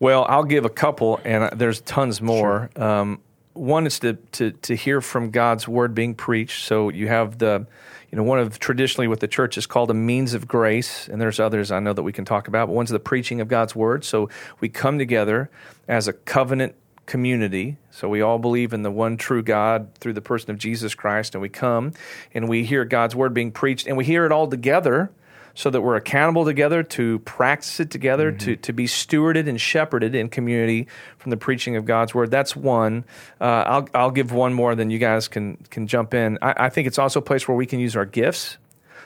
Well, 0.00 0.26
I'll 0.28 0.44
give 0.44 0.64
a 0.64 0.70
couple, 0.70 1.20
and 1.24 1.44
uh, 1.44 1.50
there's 1.54 1.80
tons 1.82 2.20
more. 2.20 2.70
Um, 2.74 3.20
one 3.52 3.86
is 3.86 3.98
to, 4.00 4.14
to 4.14 4.50
to 4.50 4.74
hear 4.74 5.00
from 5.00 5.30
God's 5.30 5.68
word 5.68 5.94
being 5.94 6.14
preached. 6.14 6.64
So 6.64 6.88
you 6.88 7.08
have 7.08 7.38
the, 7.38 7.66
you 8.10 8.16
know, 8.16 8.22
one 8.22 8.38
of 8.38 8.58
traditionally 8.58 9.08
what 9.08 9.20
the 9.20 9.28
church 9.28 9.56
is 9.58 9.66
called 9.66 9.90
a 9.90 9.94
means 9.94 10.34
of 10.34 10.48
grace, 10.48 11.08
and 11.08 11.20
there's 11.20 11.38
others 11.38 11.70
I 11.70 11.78
know 11.78 11.92
that 11.92 12.02
we 12.02 12.12
can 12.12 12.24
talk 12.24 12.48
about. 12.48 12.68
But 12.68 12.74
one's 12.74 12.90
the 12.90 12.98
preaching 13.00 13.40
of 13.40 13.48
God's 13.48 13.76
word. 13.76 14.04
So 14.04 14.28
we 14.60 14.68
come 14.68 14.98
together 14.98 15.50
as 15.86 16.08
a 16.08 16.12
covenant 16.12 16.74
community. 17.06 17.76
So 17.90 18.08
we 18.08 18.20
all 18.20 18.38
believe 18.38 18.72
in 18.72 18.82
the 18.82 18.90
one 18.90 19.16
true 19.16 19.42
God 19.42 19.94
through 19.96 20.12
the 20.12 20.20
person 20.20 20.50
of 20.50 20.58
Jesus 20.58 20.94
Christ, 20.94 21.34
and 21.34 21.42
we 21.42 21.48
come 21.48 21.92
and 22.32 22.48
we 22.48 22.64
hear 22.64 22.84
God's 22.84 23.16
word 23.16 23.34
being 23.34 23.52
preached, 23.52 23.86
and 23.86 23.96
we 23.96 24.04
hear 24.04 24.26
it 24.26 24.32
all 24.32 24.46
together 24.46 25.10
so 25.54 25.68
that 25.70 25.80
we're 25.80 25.96
accountable 25.96 26.44
together 26.44 26.82
to 26.82 27.18
practice 27.20 27.80
it 27.80 27.90
together, 27.90 28.32
to, 28.32 28.56
to 28.56 28.72
be 28.72 28.86
stewarded 28.86 29.48
and 29.48 29.60
shepherded 29.60 30.14
in 30.14 30.28
community 30.28 30.86
from 31.18 31.30
the 31.30 31.36
preaching 31.36 31.76
of 31.76 31.84
God's 31.84 32.14
word. 32.14 32.30
That's 32.30 32.54
one. 32.54 33.04
Uh, 33.40 33.44
I'll, 33.44 33.88
I'll 33.92 34.10
give 34.10 34.32
one 34.32 34.54
more, 34.54 34.74
then 34.74 34.90
you 34.90 34.98
guys 34.98 35.28
can, 35.28 35.56
can 35.70 35.86
jump 35.86 36.14
in. 36.14 36.38
I, 36.40 36.66
I 36.66 36.68
think 36.68 36.86
it's 36.86 36.98
also 36.98 37.18
a 37.18 37.22
place 37.22 37.48
where 37.48 37.56
we 37.56 37.66
can 37.66 37.80
use 37.80 37.96
our 37.96 38.06
gifts. 38.06 38.58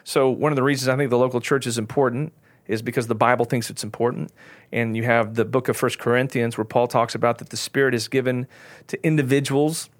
So, 0.05 0.31
one 0.31 0.53
of 0.53 0.57
the 0.57 0.63
reasons 0.63 0.89
I 0.89 0.97
think 0.97 1.09
the 1.09 1.19
local 1.19 1.41
church 1.41 1.67
is 1.67 1.79
important 1.79 2.33
is 2.66 2.83
because 2.83 3.06
the 3.06 3.14
Bible 3.14 3.44
thinks 3.44 3.71
it's 3.71 3.85
important. 3.85 4.33
And 4.73 4.97
you 4.97 5.04
have 5.04 5.35
the 5.35 5.44
book 5.44 5.68
of 5.68 5.76
First 5.76 5.99
Corinthians 5.99 6.56
where 6.56 6.64
Paul 6.64 6.87
talks 6.87 7.14
about 7.14 7.38
that 7.38 7.50
the 7.50 7.56
Spirit 7.56 7.94
is 7.94 8.09
given 8.09 8.47
to 8.88 9.06
individuals 9.06 9.90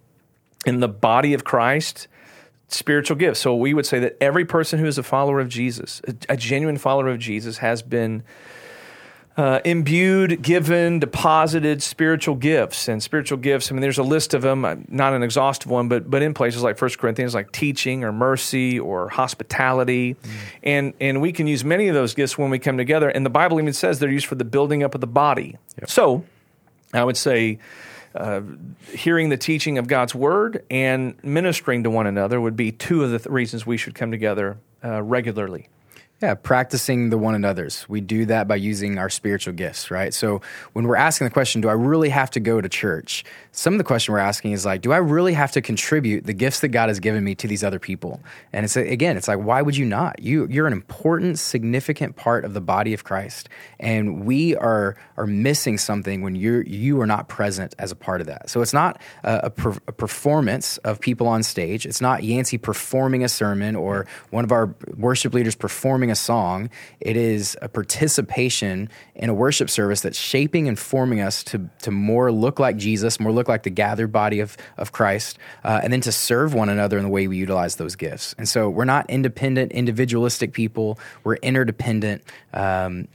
in 0.67 0.81
the 0.81 0.89
body 0.89 1.35
of 1.35 1.45
Christ 1.45 2.09
spiritual 2.69 3.17
gifts. 3.17 3.41
So 3.41 3.55
we 3.55 3.75
would 3.75 3.87
say 3.87 3.99
that 4.01 4.17
every 4.21 4.45
person 4.45 4.79
who 4.79 4.87
is 4.87 4.99
a 4.99 5.03
follower 5.03 5.41
of 5.41 5.49
Jesus, 5.49 6.01
a, 6.09 6.15
a 6.31 6.37
genuine 6.37 6.79
follower 6.79 7.09
of 7.09 7.19
Jesus, 7.19 7.59
has 7.59 7.83
been 7.83 8.23
uh, 9.37 9.61
imbued, 9.65 10.43
given, 10.43 11.01
deposited 11.01 11.83
spiritual 11.83 12.37
gifts. 12.37 12.89
And 12.89 13.03
spiritual 13.03 13.39
gifts, 13.39 13.71
I 13.71 13.75
mean, 13.75 13.81
there's 13.83 13.99
a 13.99 14.05
list 14.05 14.33
of 14.33 14.43
them, 14.43 14.65
uh, 14.65 14.77
not 14.89 15.13
an 15.13 15.23
exhaustive 15.23 15.71
one, 15.71 15.89
but 15.89 16.09
but 16.09 16.23
in 16.23 16.35
places 16.35 16.63
like 16.63 16.81
1 16.81 16.91
Corinthians, 16.99 17.35
like 17.35 17.51
teaching 17.51 18.05
or 18.05 18.13
mercy 18.13 18.79
or 18.79 19.09
hospitality. 19.09 20.17
And, 20.63 20.95
and 21.01 21.21
we 21.21 21.33
can 21.33 21.47
use 21.47 21.65
many 21.65 21.89
of 21.89 21.95
those 21.95 22.15
gifts 22.15 22.39
when 22.39 22.51
we 22.51 22.59
come 22.59 22.77
together. 22.77 23.09
And 23.09 23.27
the 23.27 23.31
Bible 23.31 23.61
even 23.61 23.73
says 23.73 23.99
they're 23.99 24.11
used 24.11 24.27
for 24.27 24.37
the 24.37 24.45
building 24.45 24.83
up 24.85 24.95
of 24.95 25.01
the 25.01 25.07
body. 25.09 25.57
So 25.87 26.25
I 26.93 27.03
would 27.03 27.17
say 27.17 27.59
uh, 28.15 28.43
hearing 28.93 29.29
the 29.29 29.37
teaching 29.37 29.79
of 29.79 29.89
God's 29.89 30.15
word 30.15 30.65
and 30.71 31.17
ministering 31.25 31.83
to 31.83 31.91
one 31.91 32.07
another 32.07 32.41
would 32.41 32.57
be 32.57 32.71
two 32.71 33.03
of 33.03 33.11
the 33.11 33.19
th- 33.19 33.27
reasons 33.27 33.67
we 33.67 33.77
should 33.77 33.97
come 33.97 34.13
together 34.13 34.59
uh, 34.85 35.03
regularly. 35.03 35.69
Yeah, 36.23 36.35
practicing 36.35 37.11
the 37.11 37.19
one 37.19 37.35
another's. 37.35 37.89
We 37.89 38.01
do 38.01 38.25
that 38.27 38.47
by 38.47 38.55
using 38.57 38.99
our 38.99 39.11
spiritual 39.11 39.53
gifts, 39.53 39.91
right? 39.91 40.15
So 40.15 40.43
when 40.73 40.87
we're 40.87 40.97
asking 40.97 41.27
the 41.27 41.33
question, 41.33 41.61
do 41.61 41.69
I 41.69 41.73
really 41.73 42.09
have 42.09 42.31
to 42.31 42.41
go 42.41 42.61
to 42.61 42.69
church? 42.69 43.25
Some 43.51 43.75
of 43.75 43.79
the 43.79 43.85
question 43.85 44.13
we're 44.13 44.21
asking 44.21 44.53
is 44.53 44.65
like, 44.65 44.81
do 44.81 44.93
I 44.93 44.99
really 44.99 45.33
have 45.33 45.51
to 45.53 45.61
contribute 45.61 46.25
the 46.25 46.33
gifts 46.33 46.61
that 46.61 46.69
God 46.69 46.89
has 46.89 47.01
given 47.01 47.25
me 47.25 47.35
to 47.35 47.49
these 47.49 47.65
other 47.65 47.81
people? 47.81 48.21
And 48.53 48.65
it's 48.65 48.77
again, 48.77 49.17
it's 49.17 49.27
like, 49.27 49.41
why 49.41 49.61
would 49.61 49.77
you 49.77 49.85
not? 49.85 50.23
You 50.23 50.47
you're 50.49 50.69
an 50.69 50.73
important, 50.73 51.41
significant 51.41 52.15
part 52.15 52.45
of 52.45 52.55
the 52.55 52.61
body 52.61 52.95
of 52.95 53.03
Christ, 53.03 53.49
and 53.81 54.25
we 54.25 54.57
are 54.57 54.97
are 55.17 55.27
missing 55.27 55.79
something 55.79 56.23
when 56.23 56.37
you're 56.37 56.63
you 56.63 57.01
are 57.01 57.07
not 57.07 57.29
present 57.29 57.75
as 57.79 57.91
a 57.91 57.97
part 57.97 58.21
of 58.21 58.29
that. 58.29 58.49
So 58.51 58.63
it's 58.63 58.73
not 58.73 59.01
a, 59.25 59.41
a, 59.45 59.51
per, 59.51 59.71
a 59.89 59.93
performance 59.93 60.79
of 60.79 61.01
people 61.01 61.27
on 61.27 61.43
stage. 61.43 61.87
It's 61.87 62.01
not 62.01 62.23
Yancey 62.23 62.57
performing 62.57 63.25
a 63.25 63.29
sermon 63.29 63.77
or 63.77 64.07
one 64.31 64.45
of 64.45 64.53
our 64.53 64.75
worship 64.97 65.35
leaders 65.35 65.55
performing 65.55 66.04
a 66.11 66.15
song. 66.15 66.71
It 67.01 67.17
is 67.17 67.57
a 67.63 67.69
participation 67.69 68.89
in 69.15 69.29
a 69.29 69.35
worship 69.35 69.71
service 69.71 70.01
that's 70.01 70.19
shaping 70.19 70.69
and 70.69 70.79
forming 70.79 71.21
us 71.21 71.43
to, 71.45 71.69
to 71.83 71.91
more 71.91 72.33
look 72.33 72.59
like 72.59 72.77
Jesus, 72.77 73.21
more 73.21 73.33
look 73.33 73.49
like 73.49 73.63
the 73.63 73.71
gathered 73.71 74.13
body 74.13 74.41
of, 74.41 74.57
of 74.77 74.93
Christ, 74.93 75.39
uh, 75.65 75.81
and 75.83 75.93
then 75.93 76.01
to 76.03 76.13
serve 76.13 76.55
one 76.55 76.69
another 76.69 76.99
in 76.99 77.05
the 77.05 77.11
way 77.11 77.29
we 77.29 77.37
utilize 77.37 77.77
those 77.77 77.97
gifts. 77.97 78.35
And 78.39 78.49
so 78.49 78.69
we're 78.69 78.85
not 78.85 79.09
independent, 79.09 79.73
individualistic 79.73 80.53
people, 80.53 80.99
we're 81.23 81.37
interdependent. 81.37 82.23
Um, 82.53 83.09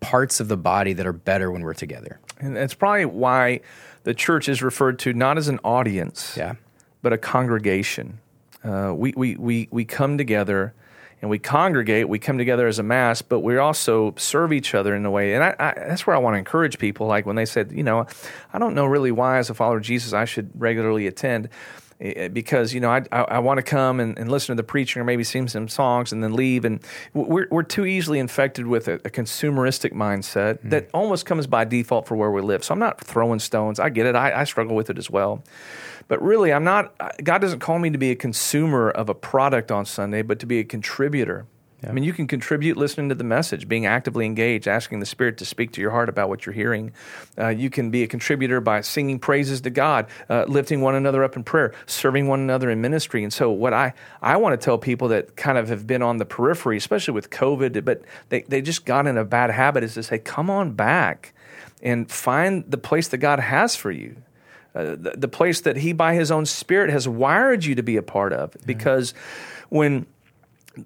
parts 0.00 0.40
of 0.40 0.48
the 0.48 0.56
body 0.56 0.94
that 0.94 1.06
are 1.06 1.12
better 1.12 1.50
when 1.50 1.62
we're 1.62 1.74
together. 1.74 2.18
And 2.38 2.56
that's 2.56 2.74
probably 2.74 3.04
why 3.04 3.60
the 4.04 4.14
church 4.14 4.48
is 4.48 4.62
referred 4.62 4.98
to 5.00 5.12
not 5.12 5.38
as 5.38 5.48
an 5.48 5.60
audience, 5.62 6.34
yeah. 6.36 6.54
but 7.02 7.12
a 7.12 7.18
congregation. 7.18 8.18
Uh, 8.64 8.92
we, 8.94 9.12
we, 9.16 9.36
we, 9.36 9.68
we 9.70 9.84
come 9.84 10.18
together 10.18 10.74
and 11.20 11.30
we 11.30 11.38
congregate, 11.38 12.08
we 12.08 12.18
come 12.18 12.38
together 12.38 12.66
as 12.66 12.78
a 12.78 12.82
mass, 12.82 13.20
but 13.20 13.40
we 13.40 13.58
also 13.58 14.14
serve 14.16 14.52
each 14.52 14.74
other 14.74 14.94
in 14.94 15.04
a 15.04 15.10
way. 15.10 15.34
And 15.34 15.44
I, 15.44 15.54
I, 15.58 15.74
that's 15.76 16.06
where 16.06 16.16
I 16.16 16.18
want 16.18 16.34
to 16.34 16.38
encourage 16.38 16.78
people. 16.78 17.06
Like 17.06 17.26
when 17.26 17.36
they 17.36 17.44
said, 17.44 17.72
you 17.72 17.82
know, 17.82 18.06
I 18.52 18.58
don't 18.58 18.74
know 18.74 18.86
really 18.86 19.12
why, 19.12 19.38
as 19.38 19.50
a 19.50 19.54
follower 19.54 19.76
of 19.76 19.82
Jesus, 19.82 20.12
I 20.12 20.24
should 20.24 20.50
regularly 20.54 21.06
attend 21.06 21.50
eh, 22.00 22.28
because 22.28 22.72
you 22.72 22.80
know 22.80 22.90
I, 22.90 23.02
I, 23.12 23.22
I 23.22 23.38
want 23.40 23.58
to 23.58 23.62
come 23.62 24.00
and, 24.00 24.18
and, 24.18 24.30
listen 24.30 24.56
to 24.56 24.62
the 24.62 24.66
preaching 24.66 25.02
or 25.02 25.04
maybe 25.04 25.24
sing 25.24 25.46
some 25.48 25.68
songs 25.68 26.10
and 26.10 26.24
then 26.24 26.32
leave. 26.32 26.64
And 26.64 26.80
we're, 27.12 27.48
we're 27.50 27.64
too 27.64 27.84
easily 27.84 28.18
infected 28.18 28.66
with 28.66 28.88
a, 28.88 28.94
a 28.94 29.10
consumeristic 29.10 29.92
mindset 29.92 30.60
mm 30.60 30.70
that 30.70 30.88
almost 30.94 31.26
comes 31.26 31.46
by 31.46 31.64
default 31.64 32.06
for 32.06 32.16
where 32.16 32.30
we 32.30 32.40
live. 32.40 32.64
So 32.64 32.72
I'm 32.72 32.78
not 32.78 33.00
throwing 33.00 33.40
stones. 33.40 33.78
I 33.80 33.90
get 33.90 34.06
it. 34.06 34.14
I, 34.14 34.40
I 34.40 34.44
struggle 34.44 34.76
with 34.76 34.88
it 34.88 34.98
as 34.98 35.10
well 35.10 35.42
but 36.08 36.22
really, 36.22 36.52
I'm 36.52 36.64
not, 36.64 36.94
God 37.22 37.38
doesn't 37.38 37.60
call 37.60 37.78
me 37.78 37.90
to 37.90 37.98
be 37.98 38.10
a 38.10 38.16
consumer 38.16 38.90
of 38.90 39.08
a 39.08 39.14
product 39.14 39.70
on 39.70 39.84
Sunday, 39.84 40.22
but 40.22 40.38
to 40.40 40.46
be 40.46 40.58
a 40.58 40.64
contributor. 40.64 41.46
Yeah. 41.82 41.90
I 41.90 41.92
mean, 41.92 42.04
you 42.04 42.12
can 42.12 42.26
contribute 42.26 42.76
listening 42.76 43.08
to 43.08 43.14
the 43.14 43.24
message, 43.24 43.66
being 43.66 43.86
actively 43.86 44.26
engaged, 44.26 44.68
asking 44.68 45.00
the 45.00 45.06
Spirit 45.06 45.38
to 45.38 45.46
speak 45.46 45.72
to 45.72 45.80
your 45.80 45.90
heart 45.90 46.08
about 46.08 46.28
what 46.28 46.44
you're 46.44 46.52
hearing. 46.52 46.92
Uh, 47.38 47.48
you 47.48 47.70
can 47.70 47.90
be 47.90 48.02
a 48.02 48.06
contributor 48.06 48.60
by 48.60 48.82
singing 48.82 49.18
praises 49.18 49.62
to 49.62 49.70
God, 49.70 50.06
uh, 50.28 50.44
lifting 50.46 50.82
one 50.82 50.94
another 50.94 51.24
up 51.24 51.36
in 51.36 51.44
prayer, 51.44 51.72
serving 51.86 52.28
one 52.28 52.40
another 52.40 52.70
in 52.70 52.82
ministry. 52.82 53.22
And 53.22 53.32
so, 53.32 53.50
what 53.50 53.72
I, 53.72 53.94
I 54.20 54.36
want 54.36 54.60
to 54.60 54.62
tell 54.62 54.76
people 54.76 55.08
that 55.08 55.36
kind 55.36 55.56
of 55.56 55.68
have 55.68 55.86
been 55.86 56.02
on 56.02 56.18
the 56.18 56.26
periphery, 56.26 56.76
especially 56.76 57.14
with 57.14 57.30
COVID, 57.30 57.82
but 57.84 58.02
they, 58.28 58.42
they 58.42 58.60
just 58.60 58.84
got 58.84 59.06
in 59.06 59.16
a 59.16 59.24
bad 59.24 59.50
habit, 59.50 59.82
is 59.82 59.94
to 59.94 60.02
say, 60.02 60.18
come 60.18 60.50
on 60.50 60.72
back 60.72 61.32
and 61.82 62.10
find 62.10 62.70
the 62.70 62.78
place 62.78 63.08
that 63.08 63.18
God 63.18 63.40
has 63.40 63.74
for 63.74 63.90
you. 63.90 64.16
Uh, 64.74 64.94
the, 64.96 65.14
the, 65.16 65.28
place 65.28 65.62
that 65.62 65.76
he 65.76 65.92
by 65.92 66.14
his 66.14 66.30
own 66.30 66.46
spirit 66.46 66.90
has 66.90 67.08
wired 67.08 67.64
you 67.64 67.74
to 67.74 67.82
be 67.82 67.96
a 67.96 68.02
part 68.02 68.32
of. 68.32 68.54
Because 68.64 69.14
when 69.68 70.06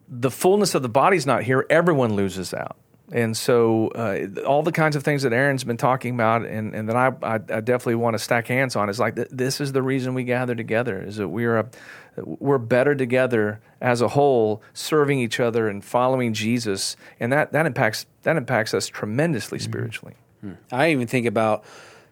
the 0.09 0.31
fullness 0.31 0.75
of 0.75 0.83
the 0.83 0.89
body's 0.89 1.27
not 1.27 1.43
here 1.43 1.67
everyone 1.69 2.15
loses 2.15 2.55
out. 2.55 2.77
And 3.13 3.37
so 3.37 3.89
uh, 3.89 4.41
all 4.47 4.63
the 4.63 4.73
kinds 4.73 4.97
of 4.97 5.03
things 5.03 5.23
that 5.23 5.33
aaron's 5.33 5.65
been 5.65 5.77
talking 5.77 6.15
about 6.15 6.47
and, 6.47 6.75
and 6.75 6.89
that 6.89 6.97
I, 6.97 7.13
I, 7.23 7.35
I, 7.35 7.61
definitely 7.61 7.97
want 7.97 8.15
to 8.15 8.19
stack 8.19 8.47
hands 8.47 8.77
on 8.77 8.89
is 8.89 8.99
like 8.99 9.17
th- 9.17 9.29
this 9.31 9.61
is 9.61 9.73
the 9.73 9.83
reason 9.83 10.15
we 10.15 10.25
gather 10.25 10.55
together 10.55 11.03
is 11.03 11.17
that 11.17 11.29
we're 11.29 11.59
a, 11.59 11.69
we're 12.17 12.59
better 12.59 12.95
together 12.95 13.61
as 13.81 14.01
a 14.01 14.09
whole 14.09 14.63
serving 14.73 15.19
each 15.19 15.39
other 15.39 15.69
and 15.69 15.85
following 15.85 16.33
jesus. 16.33 16.97
And 17.21 17.31
that, 17.33 17.53
that 17.53 17.67
impacts 17.67 18.07
that 18.23 18.39
impacts 18.39 18.73
us 18.73 18.87
tremendously 18.89 19.59
mm-hmm. 19.59 19.71
spiritually. 19.71 20.15
Mm-hmm. 20.43 20.75
i 20.75 20.91
even 20.91 21.07
think 21.07 21.27
about 21.27 21.65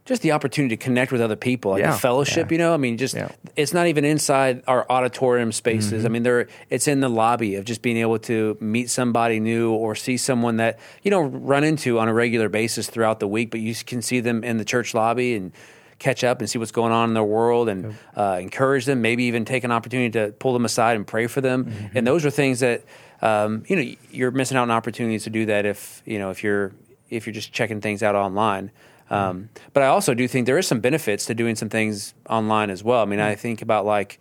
just 0.05 0.23
the 0.23 0.33
opportunity 0.33 0.77
to 0.77 0.83
connect 0.83 1.13
with 1.13 1.21
other 1.21 1.37
people, 1.37 1.73
like 1.73 1.81
yeah, 1.81 1.93
the 1.93 1.99
fellowship. 1.99 2.51
Yeah. 2.51 2.55
You 2.55 2.59
know, 2.59 2.75
I 2.75 2.77
mean, 2.77 2.99
just 2.99 3.15
yeah. 3.15 3.31
it's 3.55 3.73
not 3.73 3.87
even 3.87 4.05
inside 4.05 4.63
our 4.67 4.85
auditorium 4.91 5.53
spaces. 5.53 5.93
Mm-hmm. 5.93 6.07
I 6.07 6.09
mean, 6.09 6.23
there 6.25 6.49
it's 6.71 6.89
in 6.89 7.01
the 7.01 7.09
lobby 7.09 7.55
of 7.55 7.65
just 7.65 7.83
being 7.83 7.97
able 7.97 8.19
to 8.21 8.57
meet 8.61 8.91
somebody 8.91 9.39
new 9.39 9.71
or 9.71 9.95
see 9.95 10.17
someone 10.17 10.57
that 10.57 10.81
you 11.03 11.11
know 11.11 11.21
run 11.21 11.63
into 11.63 12.01
on 12.01 12.09
a 12.09 12.15
regular 12.15 12.49
basis 12.49 12.91
throughout 12.91 13.21
the 13.21 13.29
week, 13.29 13.51
but 13.51 13.61
you 13.61 13.75
can 13.75 14.03
see 14.03 14.21
them 14.21 14.43
in 14.43 14.57
the 14.57 14.65
church 14.65 14.93
lobby 14.93 15.35
and 15.35 15.53
catch 16.01 16.25
up 16.25 16.41
and 16.41 16.51
see 16.51 16.59
what's 16.59 16.73
going 16.73 16.91
on 16.91 17.11
in 17.11 17.15
their 17.15 17.23
world 17.23 17.69
and 17.69 17.95
uh, 18.17 18.39
encourage 18.41 18.87
them. 18.87 19.01
Maybe 19.03 19.25
even 19.25 19.45
take 19.45 19.63
an 19.63 19.71
opportunity 19.71 20.11
to 20.11 20.33
pull 20.33 20.53
them 20.53 20.65
aside 20.65 20.97
and 20.97 21.07
pray 21.07 21.29
for 21.29 21.41
them. 21.41 21.67
Mm-hmm. 21.67 21.99
And 21.99 22.07
those 22.07 22.27
are 22.27 22.31
things 22.31 22.59
that 22.59 22.83
um, 23.21 23.63
you 23.69 23.77
know 23.77 23.95
you're 24.11 24.33
missing 24.33 24.57
out 24.57 24.63
on 24.63 24.73
opportunities 24.73 25.23
to 25.25 25.31
do 25.31 25.47
that 25.47 25.65
if 25.65 26.03
you 26.05 26.19
know 26.19 26.31
if 26.31 26.43
you're 26.43 26.73
if 27.09 27.25
you're 27.27 27.35
just 27.35 27.53
checking 27.53 27.81
things 27.81 28.03
out 28.03 28.17
online. 28.17 28.73
Um, 29.13 29.51
but 29.73 29.83
I 29.83 29.87
also 29.87 30.15
do 30.15 30.27
think 30.27 30.47
there 30.47 30.59
is 30.59 30.67
some 30.67 30.81
benefits 30.81 31.27
to 31.27 31.35
doing 31.35 31.55
some 31.55 31.69
things 31.69 32.15
online 32.29 32.71
as 32.71 32.83
well. 32.83 33.03
I 33.03 33.05
mean, 33.05 33.21
I 33.21 33.35
think 33.35 33.63
about 33.63 33.85
like 33.85 34.19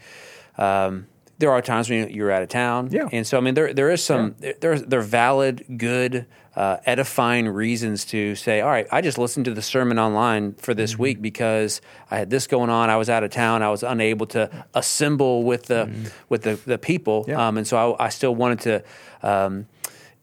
um, 0.58 1.08
there 1.38 1.52
are 1.52 1.62
times 1.62 1.90
when 1.90 2.10
you're 2.10 2.32
out 2.32 2.44
of 2.44 2.50
town, 2.50 2.90
yeah. 2.92 3.10
and 3.12 3.26
so 3.26 3.38
I 3.38 3.42
mean 3.42 3.54
there 3.54 3.74
there 3.74 3.90
is 3.90 4.04
some 4.04 4.36
yeah. 4.40 4.54
there 4.60 4.78
there 4.80 5.00
are 5.00 5.04
valid, 5.04 5.66
good, 5.78 6.28
uh, 6.56 6.78
edifying 6.86 7.48
reasons 7.48 8.06
to 8.06 8.36
say, 8.36 8.62
all 8.62 8.70
right, 8.70 8.88
I 8.92 9.02
just 9.02 9.18
listened 9.18 9.46
to 9.46 9.54
the 9.54 9.62
sermon 9.62 9.98
online 9.98 10.54
for 10.56 10.74
this 10.74 10.94
mm-hmm. 10.94 11.02
week 11.02 11.22
because 11.22 11.82
I 12.10 12.18
had 12.18 12.30
this 12.30 12.46
going 12.48 12.70
on. 12.70 12.90
I 12.90 12.98
was 12.98 13.10
out 13.10 13.24
of 13.24 13.32
town. 13.32 13.64
I 13.64 13.70
was 13.70 13.84
unable 13.84 14.28
to 14.28 14.66
assemble 14.74 15.44
with 15.44 15.68
the 15.68 15.86
mm-hmm. 15.86 16.08
with 16.30 16.44
the 16.44 16.56
the 16.66 16.78
people, 16.78 17.26
yeah. 17.28 17.48
um, 17.48 17.58
and 17.58 17.66
so 17.66 17.96
I, 17.96 18.06
I, 18.06 18.10
still 18.10 18.36
wanted 18.36 18.60
to. 18.62 18.84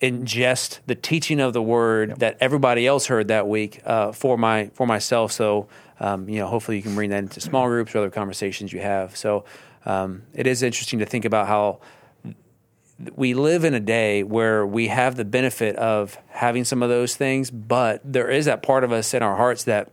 Ingest 0.00 0.78
the 0.87 0.95
teaching 0.95 1.40
of 1.40 1.52
the 1.52 1.62
word 1.62 2.11
yep. 2.11 2.19
that 2.19 2.37
everybody 2.40 2.87
else 2.87 3.07
heard 3.07 3.28
that 3.28 3.49
week 3.49 3.81
uh, 3.85 4.12
for 4.12 4.37
my 4.37 4.71
for 4.75 4.87
myself. 4.87 5.33
So 5.33 5.69
um, 6.00 6.28
you 6.28 6.38
know, 6.38 6.47
hopefully 6.47 6.76
you 6.76 6.83
can 6.83 6.95
bring 6.95 7.11
that 7.11 7.19
into 7.19 7.40
small 7.40 7.67
groups 7.67 7.95
or 7.95 7.99
other 7.99 8.11
conversations 8.11 8.73
you 8.73 8.81
have. 8.81 9.17
So 9.17 9.45
um, 9.85 10.23
it 10.35 10.47
is 10.47 10.62
interesting 10.62 11.00
to 11.00 11.07
think 11.07 11.25
about 11.25 11.49
how 11.49 11.81
we 13.14 13.35
live 13.35 13.64
in 13.64 13.75
a 13.75 13.81
day 13.81 14.23
where 14.23 14.67
we 14.67 14.88
have 14.88 15.17
the 15.17 15.25
benefit 15.25 15.76
of 15.76 16.19
having 16.28 16.64
some 16.64 16.83
of 16.83 16.88
those 16.88 17.17
things, 17.17 17.50
but 17.50 18.00
there 18.05 18.28
is 18.28 18.47
that 18.47 18.62
part 18.62 18.85
of 18.85 18.93
us 18.93 19.14
in 19.14 19.23
our 19.23 19.37
hearts 19.37 19.64
that 19.64 19.90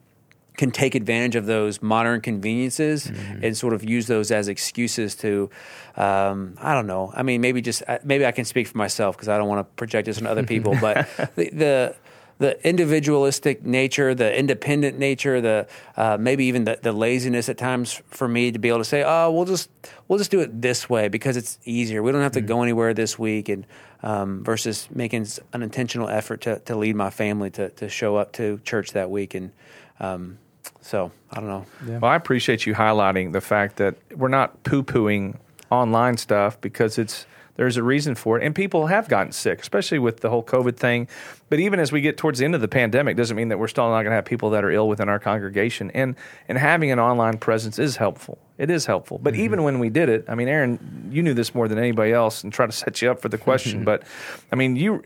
can 0.58 0.72
take 0.72 0.96
advantage 0.96 1.36
of 1.36 1.46
those 1.46 1.82
modern 1.82 2.22
conveniences 2.22 3.08
mm-hmm. 3.08 3.44
and 3.44 3.58
sort 3.58 3.74
of 3.74 3.84
use 3.84 4.08
those 4.08 4.32
as 4.32 4.48
excuses 4.48 5.16
to 5.16 5.50
um, 5.98 6.56
I 6.60 6.74
don't 6.74 6.88
know. 6.88 7.12
I 7.14 7.24
mean, 7.24 7.42
maybe 7.42 7.62
just 7.62 7.82
uh, 7.88 8.00
maybe 8.04 8.26
I 8.26 8.32
can 8.32 8.46
speak 8.46 8.68
for 8.68 8.78
myself 8.78 9.16
because 9.16 9.30
I 9.30 9.38
don't 9.38 9.48
want 9.48 9.68
to 9.68 9.76
project 9.76 10.06
this 10.08 10.20
on 10.20 10.28
other 10.28 10.44
people. 10.44 10.76
but 10.82 11.08
the, 11.36 11.50
the, 11.50 11.96
the 12.38 12.68
individualistic 12.68 13.66
nature, 13.66 14.14
the 14.14 14.38
independent 14.38 15.00
nature, 15.00 15.40
the 15.40 15.68
uh, 15.96 16.18
maybe 16.20 16.46
even 16.46 16.66
the, 16.66 16.78
the 16.82 16.92
laziness 16.92 17.48
at 17.48 17.58
times 17.58 18.02
for 18.10 18.28
me 18.28 18.52
to 18.52 18.60
be 18.60 18.68
able 18.68 18.80
to 18.80 18.86
say, 18.86 19.04
oh, 19.06 19.32
we'll 19.32 19.46
just 19.46 19.70
we'll 20.08 20.20
just 20.20 20.32
do 20.32 20.42
it 20.42 20.62
this 20.62 20.90
way 20.90 21.08
because 21.08 21.38
it's 21.38 21.60
easier. 21.64 22.04
We 22.04 22.12
don't 22.12 22.22
have 22.22 22.34
to 22.34 22.40
mm-hmm. 22.40 22.48
go 22.48 22.62
anywhere 22.62 22.94
this 22.94 23.18
week, 23.18 23.48
and 23.48 23.66
um, 24.04 24.44
versus 24.44 24.90
making 24.94 25.28
an 25.54 25.62
intentional 25.62 26.10
effort 26.10 26.42
to, 26.42 26.60
to 26.60 26.76
lead 26.76 26.98
my 26.98 27.10
family 27.10 27.52
to 27.52 27.70
to 27.70 27.88
show 27.88 28.18
up 28.18 28.34
to 28.34 28.60
church 28.64 28.92
that 28.92 29.10
week 29.10 29.34
and. 29.34 29.52
Um, 29.98 30.40
so 30.82 31.12
I 31.32 31.36
don't 31.36 31.48
know. 31.48 31.66
Yeah. 31.88 32.00
Well, 32.00 32.12
I 32.12 32.16
appreciate 32.16 32.66
you 32.66 32.74
highlighting 32.74 33.34
the 33.34 33.42
fact 33.42 33.78
that 33.78 33.96
we're 34.16 34.28
not 34.28 34.64
poo 34.64 34.84
pooing 34.84 35.38
online 35.72 36.18
stuff 36.18 36.60
because 36.62 36.98
it's 36.98 37.26
there's 37.56 37.78
a 37.78 37.84
reason 37.84 38.16
for 38.16 38.38
it. 38.38 38.46
And 38.46 38.54
people 38.54 38.88
have 38.88 39.08
gotten 39.08 39.32
sick, 39.32 39.62
especially 39.62 40.00
with 40.00 40.20
the 40.20 40.30
whole 40.30 40.44
COVID 40.44 40.76
thing. 40.76 41.08
But 41.50 41.60
even 41.60 41.80
as 41.80 41.92
we 41.92 42.02
get 42.02 42.18
towards 42.18 42.40
the 42.40 42.46
end 42.46 42.54
of 42.54 42.62
the 42.62 42.68
pandemic, 42.68 43.16
doesn't 43.16 43.38
mean 43.38 43.48
that 43.50 43.58
we're 43.58 43.70
still 43.70 43.86
not 43.90 44.02
going 44.04 44.12
to 44.12 44.16
have 44.16 44.26
people 44.26 44.50
that 44.52 44.64
are 44.64 44.72
ill 44.72 44.90
within 44.90 45.08
our 45.08 45.20
congregation. 45.20 45.90
And 45.92 46.16
and 46.50 46.58
having 46.58 46.92
an 46.92 47.00
online 47.00 47.38
presence 47.38 47.80
is 47.80 47.96
helpful. 47.96 48.38
It 48.58 48.70
is 48.70 48.86
helpful. 48.86 49.20
But 49.20 49.34
mm-hmm. 49.34 49.44
even 49.44 49.64
when 49.64 49.80
we 49.80 49.90
did 49.90 50.10
it, 50.10 50.26
I 50.28 50.36
mean, 50.36 50.48
Aaron, 50.48 51.10
you 51.12 51.22
knew 51.22 51.34
this 51.34 51.56
more 51.56 51.68
than 51.68 51.78
anybody 51.78 52.12
else, 52.12 52.44
and 52.44 52.52
try 52.52 52.66
to 52.66 52.72
set 52.72 53.02
you 53.02 53.10
up 53.12 53.22
for 53.22 53.30
the 53.30 53.38
question. 53.38 53.84
But 53.86 54.04
I 54.52 54.56
mean, 54.56 54.76
you 54.76 55.04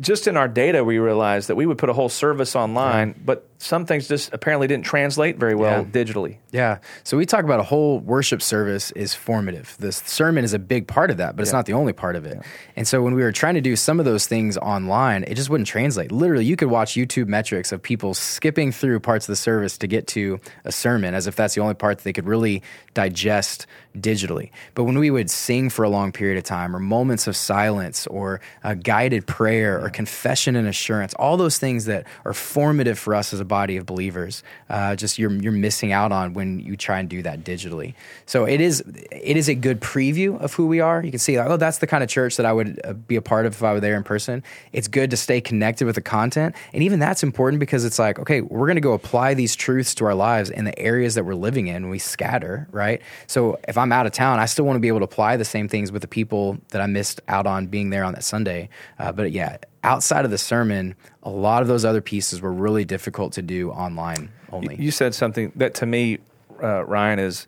just 0.00 0.26
in 0.26 0.36
our 0.36 0.48
data, 0.48 0.82
we 0.82 0.98
realized 0.98 1.48
that 1.48 1.54
we 1.54 1.66
would 1.66 1.78
put 1.78 1.88
a 1.88 1.92
whole 1.92 2.08
service 2.08 2.56
online, 2.56 3.14
but 3.24 3.48
some 3.58 3.86
things 3.86 4.08
just 4.08 4.32
apparently 4.32 4.66
didn't 4.66 4.84
translate 4.84 5.38
very 5.38 5.54
well 5.54 5.82
Yeah. 5.82 6.02
digitally. 6.04 6.36
Yeah. 6.50 6.78
So 7.04 7.16
we 7.16 7.24
talk 7.24 7.44
about 7.44 7.60
a 7.60 7.62
whole 7.62 8.00
worship 8.00 8.42
service 8.42 8.90
is 8.92 9.14
formative. 9.14 9.76
The 9.78 9.92
sermon 9.92 10.44
is 10.44 10.52
a 10.52 10.58
big 10.58 10.86
part 10.88 11.10
of 11.10 11.16
that, 11.18 11.36
but 11.36 11.42
it's 11.42 11.52
not 11.52 11.64
the 11.66 11.72
only 11.72 11.92
part 11.92 12.16
of 12.16 12.26
it. 12.26 12.38
And 12.76 12.86
so 12.86 13.02
when 13.02 13.14
we 13.14 13.22
were 13.22 13.32
trying 13.32 13.54
to 13.54 13.60
do 13.60 13.76
some 13.76 13.98
of 14.00 14.04
those 14.04 14.26
things 14.26 14.56
online, 14.58 15.22
it 15.24 15.34
just 15.36 15.48
wouldn't 15.48 15.68
translate. 15.68 16.10
Literally, 16.12 16.44
you 16.44 16.56
could 16.56 16.68
watch 16.68 16.94
YouTube 16.94 17.28
metrics 17.28 17.70
of 17.72 17.80
people 17.80 18.12
skipping 18.14 18.72
through 18.72 19.00
parts 19.00 19.26
of 19.28 19.32
the 19.32 19.36
service 19.36 19.78
to 19.78 19.86
get 19.86 20.06
to 20.08 20.40
a 20.64 20.72
sermon 20.72 21.14
as 21.14 21.26
if 21.26 21.36
that's 21.36 21.54
the 21.54 21.60
only 21.60 21.74
part 21.74 21.98
that 21.98 22.04
they 22.04 22.12
could 22.12 22.26
really 22.26 22.62
digest 22.94 23.66
digitally. 23.98 24.50
But 24.74 24.84
when 24.84 24.98
we 24.98 25.10
would 25.10 25.30
sing 25.30 25.70
for 25.70 25.84
a 25.84 25.88
long 25.88 26.12
period 26.12 26.38
of 26.38 26.44
time, 26.44 26.74
or 26.74 26.78
moments 26.78 27.26
of 27.26 27.36
silence, 27.36 28.06
or 28.08 28.40
a 28.62 28.74
guided 28.74 29.26
prayer, 29.26 29.82
or 29.82 29.88
confession 29.90 30.56
and 30.56 30.66
assurance, 30.66 31.14
all 31.14 31.36
those 31.36 31.58
things 31.58 31.84
that 31.86 32.06
are 32.24 32.34
formative 32.34 32.98
for 32.98 33.14
us 33.14 33.32
as 33.32 33.40
a 33.40 33.44
body 33.44 33.76
of 33.76 33.86
believers, 33.86 34.42
uh, 34.70 34.96
just 34.96 35.18
you're 35.18 35.32
you're 35.32 35.52
missing 35.52 35.92
out 35.92 36.12
on 36.12 36.34
when 36.34 36.60
you 36.60 36.76
try 36.76 36.98
and 36.98 37.08
do 37.08 37.22
that 37.22 37.44
digitally. 37.44 37.94
So 38.26 38.44
it 38.44 38.60
is 38.60 38.82
it 39.12 39.36
is 39.36 39.48
a 39.48 39.54
good 39.54 39.80
preview 39.80 40.40
of 40.40 40.54
who 40.54 40.66
we 40.66 40.80
are. 40.80 41.02
You 41.02 41.10
can 41.10 41.20
see, 41.20 41.38
like, 41.38 41.48
oh, 41.48 41.56
that's 41.56 41.78
the 41.78 41.86
kind 41.86 42.02
of 42.02 42.10
church 42.10 42.36
that 42.36 42.46
I 42.46 42.52
would 42.52 42.80
uh, 42.84 42.92
be 42.92 43.16
a 43.16 43.22
part 43.22 43.46
of 43.46 43.54
if 43.54 43.62
I 43.62 43.72
were 43.72 43.80
there 43.80 43.96
in 43.96 44.02
person. 44.02 44.42
It's 44.72 44.88
good 44.88 45.10
to 45.10 45.16
stay 45.16 45.40
connected 45.40 45.84
with 45.84 45.94
the 45.94 46.02
content, 46.02 46.54
and 46.72 46.82
even 46.82 46.98
that's 46.98 47.22
important 47.22 47.60
because 47.60 47.84
it's 47.84 47.98
like, 47.98 48.18
okay, 48.18 48.40
we're 48.40 48.66
going 48.66 48.76
to 48.76 48.80
go 48.80 48.92
apply 48.92 49.34
these 49.34 49.54
truths 49.56 49.94
to 49.96 50.04
our 50.04 50.14
lives 50.14 50.50
in 50.50 50.64
the 50.64 50.78
areas 50.78 51.14
that 51.14 51.24
we're 51.24 51.34
living 51.34 51.68
in. 51.68 51.88
We 51.88 51.98
scatter, 51.98 52.68
right? 52.70 53.00
So 53.26 53.58
if 53.68 53.78
I'm 53.78 53.83
out 53.92 54.06
of 54.06 54.12
town, 54.12 54.38
I 54.38 54.46
still 54.46 54.64
want 54.64 54.76
to 54.76 54.80
be 54.80 54.88
able 54.88 55.00
to 55.00 55.04
apply 55.04 55.36
the 55.36 55.44
same 55.44 55.68
things 55.68 55.90
with 55.90 56.02
the 56.02 56.08
people 56.08 56.58
that 56.70 56.80
I 56.80 56.86
missed 56.86 57.20
out 57.28 57.46
on 57.46 57.66
being 57.66 57.90
there 57.90 58.04
on 58.04 58.14
that 58.14 58.24
Sunday. 58.24 58.68
Uh, 58.98 59.12
but 59.12 59.32
yeah, 59.32 59.58
outside 59.82 60.24
of 60.24 60.30
the 60.30 60.38
sermon, 60.38 60.94
a 61.22 61.30
lot 61.30 61.62
of 61.62 61.68
those 61.68 61.84
other 61.84 62.00
pieces 62.00 62.40
were 62.40 62.52
really 62.52 62.84
difficult 62.84 63.32
to 63.34 63.42
do 63.42 63.70
online 63.70 64.30
only. 64.52 64.76
You 64.76 64.90
said 64.90 65.14
something 65.14 65.52
that 65.56 65.74
to 65.76 65.86
me, 65.86 66.18
uh, 66.62 66.84
Ryan, 66.84 67.18
is, 67.18 67.46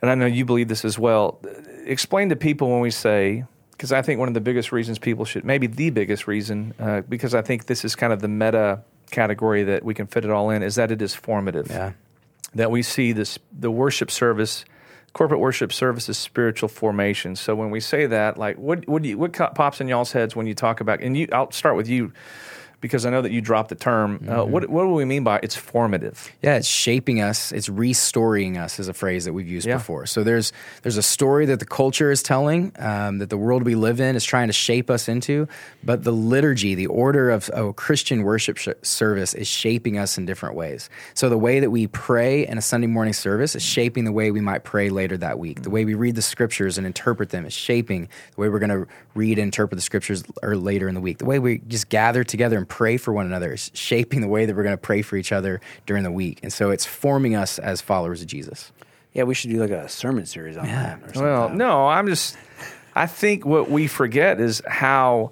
and 0.00 0.10
I 0.10 0.14
know 0.14 0.26
you 0.26 0.44
believe 0.44 0.68
this 0.68 0.84
as 0.84 0.98
well. 0.98 1.40
Explain 1.84 2.28
to 2.30 2.36
people 2.36 2.70
when 2.70 2.80
we 2.80 2.90
say, 2.90 3.44
because 3.72 3.92
I 3.92 4.02
think 4.02 4.18
one 4.18 4.28
of 4.28 4.34
the 4.34 4.40
biggest 4.40 4.72
reasons 4.72 4.98
people 4.98 5.24
should, 5.24 5.44
maybe 5.44 5.66
the 5.66 5.90
biggest 5.90 6.26
reason, 6.26 6.74
uh, 6.78 7.02
because 7.02 7.34
I 7.34 7.42
think 7.42 7.66
this 7.66 7.84
is 7.84 7.94
kind 7.96 8.12
of 8.12 8.20
the 8.20 8.28
meta 8.28 8.82
category 9.10 9.64
that 9.64 9.84
we 9.84 9.94
can 9.94 10.06
fit 10.06 10.24
it 10.24 10.30
all 10.30 10.50
in, 10.50 10.62
is 10.62 10.76
that 10.76 10.90
it 10.90 11.02
is 11.02 11.14
formative. 11.14 11.68
yeah. 11.68 11.92
that 12.54 12.70
we 12.70 12.82
see 12.82 13.12
this 13.12 13.38
the 13.52 13.70
worship 13.70 14.10
service 14.10 14.64
corporate 15.14 15.40
worship 15.40 15.72
service 15.72 16.08
is 16.08 16.18
spiritual 16.18 16.68
formation. 16.68 17.36
So 17.36 17.54
when 17.54 17.70
we 17.70 17.80
say 17.80 18.06
that 18.06 18.36
like 18.36 18.58
what 18.58 18.86
what 18.86 19.02
do 19.02 19.08
you, 19.08 19.16
what 19.16 19.32
pops 19.32 19.80
in 19.80 19.88
y'all's 19.88 20.12
heads 20.12 20.36
when 20.36 20.46
you 20.46 20.54
talk 20.54 20.80
about 20.80 21.00
and 21.00 21.16
you 21.16 21.28
I'll 21.32 21.50
start 21.50 21.76
with 21.76 21.88
you 21.88 22.12
because 22.84 23.06
I 23.06 23.10
know 23.10 23.22
that 23.22 23.32
you 23.32 23.40
dropped 23.40 23.70
the 23.70 23.76
term 23.76 24.28
uh, 24.28 24.44
what 24.44 24.68
what 24.68 24.82
do 24.82 24.90
we 24.90 25.06
mean 25.06 25.24
by 25.24 25.40
it's 25.42 25.56
formative 25.56 26.30
Yeah, 26.42 26.56
it's 26.56 26.68
shaping 26.68 27.22
us. 27.22 27.50
It's 27.50 27.70
restoring 27.70 28.58
us 28.58 28.78
is 28.78 28.88
a 28.88 28.92
phrase 28.92 29.24
that 29.24 29.32
we've 29.32 29.48
used 29.48 29.66
Yeah. 29.66 29.78
before. 29.78 30.04
So 30.04 30.22
there's 30.22 30.52
there's 30.82 30.98
a 30.98 31.02
story 31.02 31.46
that 31.46 31.60
the 31.60 31.64
culture 31.82 32.10
is 32.10 32.22
telling, 32.22 32.72
um, 32.78 33.18
that 33.20 33.30
the 33.30 33.38
world 33.38 33.62
we 33.64 33.74
live 33.74 34.00
in 34.00 34.16
is 34.16 34.24
trying 34.24 34.48
to 34.48 34.52
shape 34.52 34.90
us 34.90 35.08
into, 35.08 35.48
but 35.82 36.04
the 36.04 36.12
liturgy, 36.12 36.74
the 36.74 36.88
order 36.88 37.30
of 37.30 37.50
a 37.54 37.72
Christian 37.72 38.22
worship 38.22 38.58
sh- 38.58 38.68
service, 38.82 39.32
is 39.32 39.48
shaping 39.48 39.96
us 39.96 40.18
in 40.18 40.26
different 40.26 40.54
ways. 40.54 40.90
So 41.14 41.30
the 41.30 41.38
way 41.38 41.60
that 41.60 41.70
we 41.70 41.86
pray 41.86 42.46
in 42.46 42.58
a 42.58 42.62
Sunday 42.62 42.86
morning 42.86 43.14
service 43.14 43.56
is 43.56 43.62
shaping 43.62 44.04
the 44.04 44.12
way 44.12 44.30
we 44.30 44.42
might 44.42 44.62
pray 44.64 44.90
later 44.90 45.16
that 45.18 45.38
week. 45.38 45.62
The 45.62 45.70
way 45.70 45.86
we 45.86 45.94
read 45.94 46.16
the 46.16 46.22
scriptures 46.34 46.76
and 46.76 46.86
interpret 46.86 47.30
them 47.30 47.46
is 47.46 47.54
shaping 47.54 48.08
the 48.34 48.40
way 48.42 48.50
we're 48.50 48.58
going 48.58 48.78
to 48.80 48.86
read 49.14 49.38
and 49.38 49.46
interpret 49.46 49.78
the 49.78 49.82
scriptures 49.90 50.22
or 50.42 50.54
later 50.56 50.86
in 50.86 50.94
the 50.94 51.00
week. 51.00 51.16
The 51.18 51.24
way 51.24 51.38
we 51.38 51.58
just 51.68 51.88
gather 51.88 52.24
together 52.24 52.58
and 52.58 52.68
pray 52.74 52.96
for 52.96 53.12
one 53.12 53.24
another 53.24 53.52
is 53.52 53.70
shaping 53.72 54.20
the 54.20 54.26
way 54.26 54.46
that 54.46 54.56
we're 54.56 54.64
going 54.64 54.72
to 54.72 54.76
pray 54.76 55.00
for 55.00 55.16
each 55.16 55.30
other 55.30 55.60
during 55.86 56.02
the 56.02 56.10
week. 56.10 56.40
And 56.42 56.52
so 56.52 56.72
it's 56.72 56.84
forming 56.84 57.36
us 57.36 57.60
as 57.60 57.80
followers 57.80 58.20
of 58.20 58.26
Jesus. 58.26 58.72
Yeah, 59.12 59.22
we 59.22 59.34
should 59.34 59.50
do 59.50 59.58
like 59.58 59.70
a 59.70 59.88
sermon 59.88 60.26
series 60.26 60.56
on 60.56 60.66
that. 60.66 60.98
Or 60.98 61.14
something. 61.14 61.22
well 61.22 61.48
no 61.50 61.86
I'm 61.86 62.08
just 62.08 62.36
I 62.96 63.06
think 63.06 63.46
what 63.46 63.70
we 63.70 63.86
forget 63.86 64.40
is 64.40 64.60
how 64.66 65.30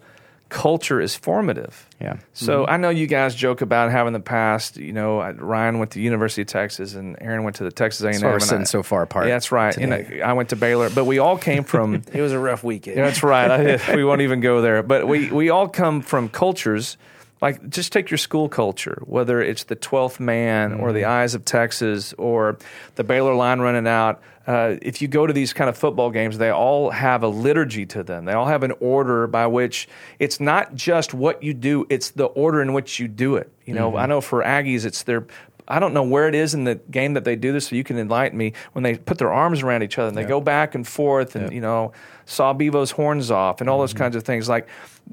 culture 0.51 1.01
is 1.01 1.17
formative 1.17 1.89
Yeah. 2.01 2.19
So 2.33 2.63
mm-hmm. 2.63 2.71
I 2.71 2.77
know 2.77 2.91
you 2.91 3.09
guys 3.09 3.35
joke 3.35 3.61
about 3.61 3.91
how 3.91 4.07
in 4.07 4.13
the 4.13 4.21
past, 4.21 4.77
you 4.77 4.93
know, 4.93 5.21
Ryan 5.33 5.81
went 5.81 5.91
to 5.93 5.99
the 5.99 6.05
University 6.05 6.43
of 6.43 6.49
Texas 6.49 6.95
and 6.95 7.17
Aaron 7.21 7.43
went 7.43 7.57
to 7.57 7.65
the 7.65 7.73
Texas 7.73 8.03
A&M. 8.03 8.13
That's 8.13 8.23
why 8.23 8.29
we're 8.29 8.35
and 8.35 8.43
sitting 8.43 8.61
I- 8.61 8.65
so 8.65 8.85
far 8.85 9.03
apart. 9.03 9.27
Yeah, 9.27 9.35
that's 9.35 9.51
right. 9.51 9.77
And 9.77 9.91
today. 9.91 10.23
I, 10.23 10.31
I 10.31 10.33
went 10.35 10.51
to 10.51 10.57
Baylor, 10.57 10.91
but 10.91 11.07
we 11.07 11.19
all 11.19 11.39
came 11.39 11.65
from. 11.65 12.03
It 12.13 12.21
was 12.21 12.33
a 12.33 12.39
rough 12.39 12.63
weekend. 12.63 12.99
Yeah, 12.99 13.07
that's 13.07 13.23
right. 13.25 13.81
I, 13.89 13.97
we 13.97 14.05
won't 14.05 14.21
even 14.21 14.41
go 14.41 14.61
there. 14.61 14.85
But 14.85 15.09
we, 15.09 15.31
we 15.31 15.51
all 15.51 15.69
come 15.69 16.03
from 16.03 16.29
cultures. 16.29 16.99
Like, 17.43 17.69
just 17.69 17.93
take 17.93 18.09
your 18.09 18.19
school 18.19 18.49
culture, 18.49 19.03
whether 19.05 19.43
it's 19.43 19.65
the 19.65 19.75
12th 19.75 20.21
man 20.21 20.75
or 20.75 20.93
the 20.93 21.01
mm-hmm. 21.01 21.11
Eyes 21.11 21.35
of 21.35 21.45
Texas 21.45 22.13
or 22.13 22.57
the 22.95 23.03
Baylor 23.03 23.35
line 23.35 23.59
running 23.59 23.89
out. 23.89 24.23
Uh, 24.47 24.77
if 24.81 25.03
you 25.03 25.09
go 25.09 25.27
to 25.27 25.33
these 25.33 25.53
kind 25.53 25.69
of 25.69 25.77
football 25.77 26.11
games, 26.11 26.39
they 26.39 26.51
all 26.51 26.91
have 26.91 27.25
a 27.25 27.29
liturgy 27.29 27.85
to 27.87 28.05
them. 28.05 28.27
They 28.27 28.33
all 28.33 28.47
have 28.47 28.63
an 28.63 28.73
order 28.79 29.27
by 29.27 29.49
which 29.49 29.89
it's 30.21 30.39
not 30.39 30.77
just 30.77 31.15
what 31.15 31.43
you 31.43 31.53
do, 31.53 31.85
it's 31.91 32.11
the 32.11 32.27
order 32.27 32.63
in 32.63 32.73
which 32.73 33.01
you 33.01 33.09
do 33.09 33.35
it. 33.35 33.53
You 33.65 33.75
know, 33.75 33.91
mm-hmm. 33.91 33.99
I 33.99 34.07
know 34.07 34.21
for 34.21 34.43
Aggies, 34.43 34.85
it's 34.85 35.03
their 35.03 35.27
I 35.69 35.79
don't 35.79 35.95
know 35.95 36.03
where 36.03 36.29
it 36.29 36.35
is 36.35 36.55
in 36.55 36.65
the 36.65 36.75
game 36.75 37.15
that 37.15 37.25
they 37.25 37.37
do 37.37 37.53
this, 37.53 37.69
so 37.69 37.77
you 37.77 37.85
can 37.85 37.99
enlighten 37.99 38.37
me. 38.37 38.53
When 38.73 38.83
they 38.83 38.97
put 38.97 39.19
their 39.19 39.33
arms 39.33 39.63
around 39.63 39.83
each 39.83 39.97
other 39.97 40.09
and 40.09 40.17
they 40.17 40.25
go 40.25 40.41
back 40.41 40.75
and 40.75 40.87
forth, 40.87 41.37
and 41.37 41.53
you 41.53 41.61
know, 41.61 41.93
saw 42.27 42.53
Bevo's 42.53 42.91
horns 42.91 43.31
off, 43.31 43.61
and 43.61 43.71
all 43.71 43.79
those 43.79 43.91
mm-hmm. 43.91 43.99
kinds 43.99 44.17
of 44.17 44.25
things. 44.25 44.49
Like, 44.49 44.69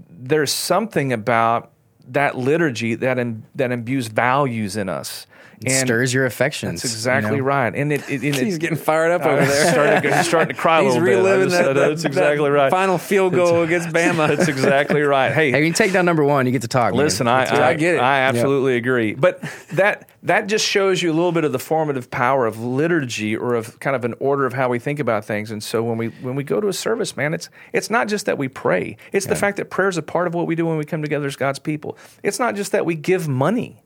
there's 0.10 0.52
something 0.52 1.14
about 1.14 1.72
that 2.13 2.38
liturgy 2.38 2.95
that 2.95 3.17
that 3.56 3.72
imbues 3.72 4.08
values 4.08 4.76
in 4.76 4.89
us. 4.89 5.26
It 5.65 5.72
stirs 5.72 6.13
your 6.13 6.26
affections. 6.26 6.82
That's 6.82 6.93
exactly 6.93 7.32
you 7.34 7.38
know? 7.39 7.43
right. 7.43 7.76
And 7.76 7.91
it, 7.91 8.02
it, 8.10 8.24
and 8.24 8.36
He's 8.36 8.56
it- 8.56 8.60
getting 8.60 8.78
fired 8.78 9.12
up 9.12 9.24
over 9.26 9.45
there. 9.45 9.72
starting, 9.72 10.10
to, 10.10 10.17
he's 10.17 10.28
starting 10.28 10.56
to 10.56 10.62
cry 10.62 10.80
a 10.80 10.84
He's 10.84 10.93
little 10.93 11.06
bit. 11.08 11.15
Reliving 11.17 11.50
just- 11.50 11.62
that, 11.63 11.74
that- 11.74 11.88
That's 11.89 12.06
exactly 12.06 12.50
right. 12.50 12.72
Final 12.72 12.98
field 12.98 13.34
goal 13.34 13.63
against 13.63 13.89
Bama. 13.89 14.28
That's 14.36 14.48
exactly 14.48 15.02
right. 15.02 15.32
Hey, 15.34 15.52
Hey, 15.52 15.60
when 15.60 15.65
you 15.67 15.74
take 15.74 15.91
down 15.91 16.06
number 16.06 16.24
one, 16.24 16.45
you 16.45 16.52
get 16.52 16.62
to 16.62 16.67
talk. 16.67 16.93
Listen, 16.93 17.28
I, 17.28 17.45
I, 17.45 17.67
I 17.69 17.74
get 17.74 17.95
it. 17.95 18.00
I 18.02 18.19
absolutely 18.22 18.78
agree. 18.78 19.13
But 19.15 19.41
that 19.74 20.10
that 20.24 20.48
just 20.48 20.65
shows 20.65 21.02
you 21.02 21.12
a 21.12 21.13
little 21.15 21.32
bit 21.32 21.43
of 21.45 21.52
the 21.54 21.60
formative 21.60 22.12
power 22.12 22.45
of 22.45 22.60
liturgy 22.60 23.36
or 23.38 23.56
of 23.56 23.80
kind 23.80 23.95
of 23.95 24.04
an 24.06 24.15
order 24.19 24.45
of 24.45 24.54
how 24.54 24.67
we 24.69 24.78
think 24.80 25.00
about 25.00 25.24
things. 25.26 25.50
And 25.52 25.63
so 25.63 25.82
when 25.84 25.98
we 25.98 26.08
when 26.08 26.36
we 26.36 26.43
go 26.43 26.60
to 26.62 26.67
a 26.67 26.74
service, 26.74 27.15
man, 27.17 27.34
it's 27.34 27.50
it's 27.74 27.89
not 27.89 28.08
just 28.08 28.26
that 28.26 28.38
we 28.38 28.48
pray. 28.48 28.98
It's 29.12 29.26
the 29.26 29.36
fact 29.36 29.58
that 29.58 29.69
prayer 29.69 29.89
is 29.89 29.98
a 29.98 30.02
part 30.02 30.28
of 30.28 30.34
what 30.34 30.48
we 30.48 30.56
do 30.56 30.65
when 30.65 30.78
we 30.78 30.86
come 30.86 31.02
together 31.02 31.28
as 31.28 31.36
God's 31.36 31.60
people. 31.60 31.98
It's 32.24 32.39
not 32.39 32.56
just 32.56 32.72
that 32.72 32.86
we 32.86 32.95
give 32.95 33.28
money. 33.28 33.82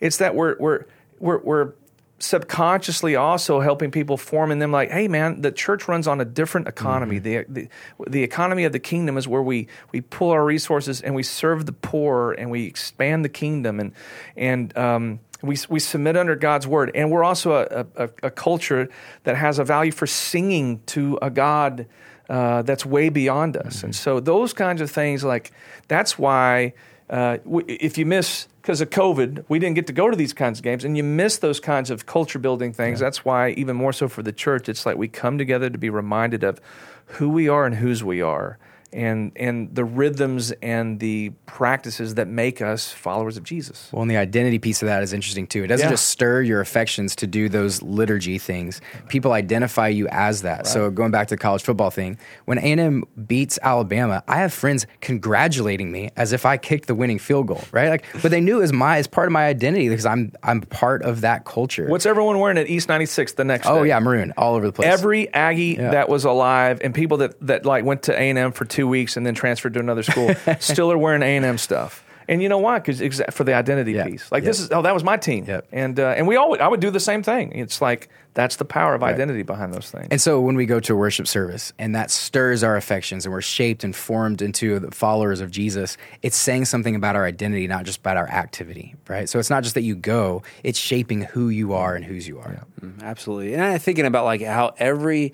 It's 0.00 0.18
that 0.18 0.34
we're 0.34 0.56
we're 0.58 0.84
we're, 1.18 1.38
we're 1.38 1.72
subconsciously 2.20 3.14
also 3.14 3.60
helping 3.60 3.92
people 3.92 4.16
form 4.16 4.50
in 4.50 4.58
them 4.58 4.72
like 4.72 4.90
hey 4.90 5.06
man 5.06 5.40
the 5.40 5.52
church 5.52 5.86
runs 5.86 6.08
on 6.08 6.20
a 6.20 6.24
different 6.24 6.66
economy. 6.66 7.18
The, 7.18 7.44
the 7.48 7.68
the 8.06 8.22
economy 8.22 8.64
of 8.64 8.72
the 8.72 8.80
kingdom 8.80 9.16
is 9.16 9.28
where 9.28 9.42
we 9.42 9.68
we 9.92 10.00
pull 10.00 10.30
our 10.30 10.44
resources 10.44 11.00
and 11.00 11.14
we 11.14 11.22
serve 11.22 11.66
the 11.66 11.72
poor 11.72 12.32
and 12.32 12.50
we 12.50 12.64
expand 12.64 13.24
the 13.24 13.28
kingdom. 13.28 13.80
And 13.80 13.92
and 14.36 14.76
um, 14.76 15.20
we, 15.42 15.56
we 15.68 15.78
submit 15.78 16.16
under 16.16 16.34
God's 16.34 16.66
word, 16.66 16.90
and 16.94 17.10
we're 17.10 17.22
also 17.22 17.52
a, 17.52 17.86
a, 17.96 18.10
a 18.24 18.30
culture 18.30 18.88
that 19.24 19.36
has 19.36 19.58
a 19.58 19.64
value 19.64 19.92
for 19.92 20.06
singing 20.06 20.80
to 20.86 21.18
a 21.22 21.30
God 21.30 21.86
uh, 22.28 22.62
that's 22.62 22.84
way 22.84 23.08
beyond 23.08 23.56
us. 23.56 23.82
And 23.82 23.94
so, 23.94 24.20
those 24.20 24.52
kinds 24.52 24.80
of 24.80 24.90
things, 24.90 25.22
like 25.22 25.52
that's 25.86 26.18
why 26.18 26.74
uh, 27.10 27.38
if 27.66 27.96
you 27.96 28.06
miss 28.06 28.48
because 28.60 28.80
of 28.80 28.90
COVID, 28.90 29.44
we 29.48 29.58
didn't 29.58 29.76
get 29.76 29.86
to 29.86 29.94
go 29.94 30.10
to 30.10 30.16
these 30.16 30.34
kinds 30.34 30.58
of 30.58 30.62
games, 30.62 30.84
and 30.84 30.96
you 30.96 31.02
miss 31.02 31.38
those 31.38 31.58
kinds 31.58 31.90
of 31.90 32.04
culture 32.04 32.38
building 32.38 32.72
things. 32.72 33.00
That's 33.00 33.24
why, 33.24 33.50
even 33.50 33.76
more 33.76 33.94
so 33.94 34.08
for 34.08 34.22
the 34.22 34.32
church, 34.32 34.68
it's 34.68 34.84
like 34.84 34.96
we 34.96 35.08
come 35.08 35.38
together 35.38 35.70
to 35.70 35.78
be 35.78 35.88
reminded 35.88 36.44
of 36.44 36.60
who 37.06 37.30
we 37.30 37.48
are 37.48 37.64
and 37.64 37.76
whose 37.76 38.04
we 38.04 38.20
are. 38.20 38.58
And, 38.92 39.32
and 39.36 39.74
the 39.74 39.84
rhythms 39.84 40.50
and 40.62 40.98
the 40.98 41.32
practices 41.46 42.14
that 42.14 42.26
make 42.28 42.62
us 42.62 42.90
followers 42.90 43.36
of 43.36 43.42
Jesus. 43.44 43.90
Well, 43.92 44.02
and 44.02 44.10
the 44.10 44.16
identity 44.16 44.58
piece 44.58 44.80
of 44.82 44.86
that 44.86 45.02
is 45.02 45.12
interesting 45.12 45.46
too. 45.46 45.64
It 45.64 45.66
doesn't 45.66 45.84
Yeah. 45.86 45.90
just 45.90 46.06
stir 46.06 46.42
your 46.42 46.60
affections 46.60 47.14
to 47.16 47.26
do 47.26 47.48
those 47.48 47.82
liturgy 47.82 48.38
things. 48.38 48.80
People 49.08 49.32
identify 49.32 49.88
you 49.88 50.08
as 50.10 50.42
that. 50.42 50.66
So 50.66 50.90
going 50.90 51.10
back 51.10 51.26
to 51.28 51.34
the 51.34 51.38
college 51.38 51.62
football 51.62 51.90
thing, 51.90 52.16
when 52.46 52.58
A&M 52.58 53.04
beats 53.26 53.58
Alabama, 53.62 54.22
I 54.26 54.36
have 54.38 54.52
friends 54.54 54.86
congratulating 55.00 55.90
me 55.92 56.10
as 56.16 56.32
if 56.32 56.46
I 56.46 56.56
kicked 56.56 56.86
the 56.86 56.94
winning 56.94 57.18
field 57.18 57.48
goal, 57.48 57.62
right? 57.72 57.88
Like, 57.90 58.04
but 58.22 58.30
they 58.30 58.40
knew 58.40 58.58
it 58.58 58.60
was 58.62 58.72
my 58.72 58.98
as 58.98 59.06
part 59.06 59.26
of 59.26 59.32
my 59.32 59.46
identity 59.46 59.88
because 59.88 60.06
I'm 60.06 60.32
I'm 60.42 60.60
part 60.62 61.02
of 61.02 61.20
that 61.22 61.44
culture. 61.44 61.86
What's 61.88 62.06
everyone 62.06 62.38
wearing 62.38 62.56
at 62.56 62.68
East 62.68 62.88
96 62.88 63.32
the 63.32 63.44
next 63.44 63.66
oh 63.66 63.82
day? 63.82 63.88
yeah, 63.88 63.98
maroon 63.98 64.32
all 64.38 64.54
over 64.54 64.66
the 64.66 64.72
place. 64.72 64.88
Every 64.88 65.32
Aggie 65.34 65.76
Yeah. 65.78 65.90
that 65.90 66.08
was 66.08 66.24
alive 66.24 66.80
and 66.82 66.94
people 66.94 67.18
that, 67.18 67.34
that 67.46 67.66
like 67.66 67.84
went 67.84 68.04
to 68.04 68.12
A&M 68.18 68.52
for 68.52 68.64
two 68.64 68.77
weeks 68.86 69.16
and 69.16 69.26
then 69.26 69.34
transferred 69.34 69.74
to 69.74 69.80
another 69.80 70.02
school 70.02 70.34
still 70.60 70.92
are 70.92 70.98
wearing 70.98 71.22
A&M 71.22 71.58
stuff. 71.58 72.04
And 72.30 72.42
you 72.42 72.50
know 72.50 72.58
why? 72.58 72.78
Because 72.78 73.00
exa- 73.00 73.32
for 73.32 73.44
the 73.44 73.54
identity 73.54 73.92
Yeah. 73.92 74.04
piece. 74.04 74.30
Like 74.30 74.42
Yep. 74.42 74.50
this 74.50 74.60
is 74.60 74.70
oh 74.70 74.82
that 74.82 74.92
was 74.92 75.02
my 75.02 75.16
team. 75.16 75.46
Yep. 75.46 75.66
And 75.72 75.98
uh, 75.98 76.08
and 76.08 76.26
we 76.28 76.36
all 76.36 76.60
I 76.60 76.68
would 76.68 76.80
do 76.80 76.90
the 76.90 77.00
same 77.00 77.22
thing. 77.22 77.52
It's 77.52 77.80
like 77.80 78.10
that's 78.34 78.56
the 78.56 78.66
power 78.66 78.94
of 78.94 79.02
identity 79.02 79.42
behind 79.42 79.72
those 79.72 79.90
things. 79.90 80.08
And 80.10 80.20
so 80.20 80.38
when 80.38 80.54
we 80.54 80.66
go 80.66 80.78
to 80.78 80.92
a 80.92 80.96
worship 80.96 81.26
service 81.26 81.72
and 81.78 81.94
that 81.94 82.10
stirs 82.10 82.62
our 82.62 82.76
affections 82.76 83.24
and 83.24 83.32
we're 83.32 83.40
shaped 83.40 83.82
and 83.82 83.96
formed 83.96 84.42
into 84.42 84.78
the 84.78 84.90
followers 84.90 85.40
of 85.40 85.50
Jesus, 85.50 85.96
it's 86.22 86.36
saying 86.36 86.66
something 86.66 86.94
about 86.94 87.16
our 87.16 87.24
identity, 87.24 87.66
not 87.66 87.84
just 87.86 88.00
about 88.00 88.18
our 88.18 88.28
activity, 88.28 88.94
right? 89.08 89.26
So 89.26 89.38
it's 89.38 89.48
not 89.48 89.62
just 89.62 89.74
that 89.74 89.82
you 89.82 89.96
go, 89.96 90.42
it's 90.62 90.78
shaping 90.78 91.22
who 91.22 91.48
you 91.48 91.72
are 91.72 91.94
and 91.96 92.04
whose 92.04 92.28
you 92.28 92.38
are. 92.40 92.60
Absolutely. 93.02 93.54
And 93.54 93.62
I'm 93.62 93.78
thinking 93.78 94.04
about 94.04 94.26
like 94.26 94.42
how 94.42 94.74
every 94.76 95.32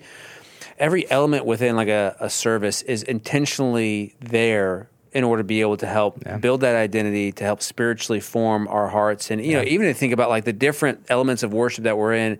every 0.77 1.09
element 1.09 1.45
within 1.45 1.75
like 1.75 1.87
a, 1.87 2.15
a 2.19 2.29
service 2.29 2.81
is 2.81 3.03
intentionally 3.03 4.15
there 4.19 4.89
in 5.13 5.23
order 5.23 5.41
to 5.41 5.47
be 5.47 5.61
able 5.61 5.77
to 5.77 5.87
help 5.87 6.21
build 6.41 6.61
that 6.61 6.75
identity, 6.75 7.31
to 7.31 7.43
help 7.43 7.61
spiritually 7.61 8.19
form 8.19 8.67
our 8.67 8.89
hearts. 8.89 9.31
And 9.31 9.43
you 9.43 9.53
know, 9.53 9.63
even 9.63 9.87
to 9.87 9.93
think 9.93 10.11
about 10.11 10.29
like 10.29 10.43
the 10.43 10.53
different 10.53 11.05
elements 11.09 11.41
of 11.41 11.53
worship 11.53 11.85
that 11.85 11.97
we're 11.97 12.13
in. 12.13 12.39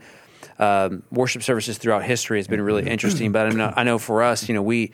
Um, 0.57 1.03
worship 1.11 1.43
services 1.43 1.77
throughout 1.77 2.03
history 2.03 2.39
has 2.39 2.47
been 2.47 2.61
really 2.61 2.87
interesting, 2.89 3.33
but 3.33 3.47
I 3.47 3.49
know, 3.49 3.73
I 3.75 3.83
know 3.83 3.99
for 3.99 4.23
us, 4.23 4.47
you 4.47 4.55
know, 4.55 4.61
we, 4.61 4.93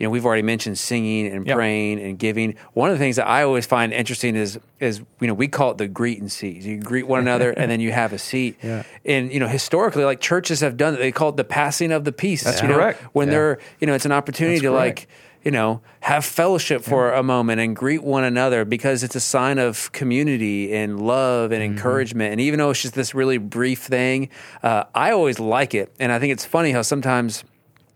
you 0.00 0.06
know, 0.06 0.10
we've 0.10 0.24
already 0.24 0.42
mentioned 0.42 0.78
singing 0.78 1.26
and 1.28 1.46
Yep. 1.46 1.54
praying 1.56 2.00
and 2.00 2.18
giving. 2.18 2.54
One 2.72 2.90
of 2.90 2.96
the 2.96 2.98
things 2.98 3.16
that 3.16 3.28
I 3.28 3.42
always 3.42 3.66
find 3.66 3.92
interesting 3.92 4.34
is, 4.34 4.58
is 4.80 5.02
you 5.20 5.26
know, 5.28 5.34
we 5.34 5.46
call 5.46 5.72
it 5.72 5.76
the 5.78 5.86
greet 5.86 6.18
and 6.20 6.32
seat. 6.32 6.62
You 6.62 6.78
greet 6.78 7.06
one 7.06 7.20
another, 7.20 7.50
and 7.50 7.70
then 7.70 7.80
you 7.80 7.92
have 7.92 8.12
a 8.14 8.18
seat. 8.18 8.56
Yeah. 8.64 8.82
And 9.04 9.30
you 9.32 9.38
know, 9.38 9.46
historically, 9.48 10.04
like 10.04 10.20
churches 10.20 10.60
have 10.60 10.76
done 10.78 10.94
it. 10.94 10.98
They 10.98 11.12
call 11.12 11.28
it 11.28 11.36
the 11.36 11.44
passing 11.44 11.92
of 11.92 12.04
the 12.04 12.12
peace. 12.12 12.42
That's 12.44 12.62
you 12.62 12.68
know? 12.68 12.74
correct. 12.76 13.02
When 13.12 13.28
Yeah. 13.28 13.32
they're, 13.34 13.58
you 13.78 13.86
know, 13.86 13.94
it's 13.94 14.06
an 14.06 14.12
opportunity 14.12 14.56
That's 14.56 14.62
to 14.64 14.70
correct. 14.70 14.98
like, 15.00 15.08
you 15.44 15.50
know, 15.50 15.80
have 16.00 16.24
fellowship 16.24 16.82
for 16.82 17.12
a 17.12 17.22
moment 17.22 17.60
and 17.60 17.74
greet 17.76 18.02
one 18.02 18.24
another 18.24 18.64
because 18.64 19.02
it's 19.02 19.16
a 19.16 19.20
sign 19.20 19.58
of 19.58 19.90
community 19.92 20.74
and 20.74 21.00
love 21.00 21.50
and 21.52 21.62
encouragement. 21.62 22.32
And 22.32 22.40
even 22.40 22.58
though 22.58 22.70
it's 22.70 22.82
just 22.82 22.94
this 22.94 23.14
really 23.14 23.38
brief 23.38 23.80
thing, 23.82 24.28
uh, 24.62 24.84
I 24.94 25.12
always 25.12 25.38
like 25.40 25.74
it. 25.74 25.92
And 25.98 26.12
I 26.12 26.18
think 26.18 26.32
it's 26.32 26.44
funny 26.44 26.72
how 26.72 26.82
sometimes 26.82 27.44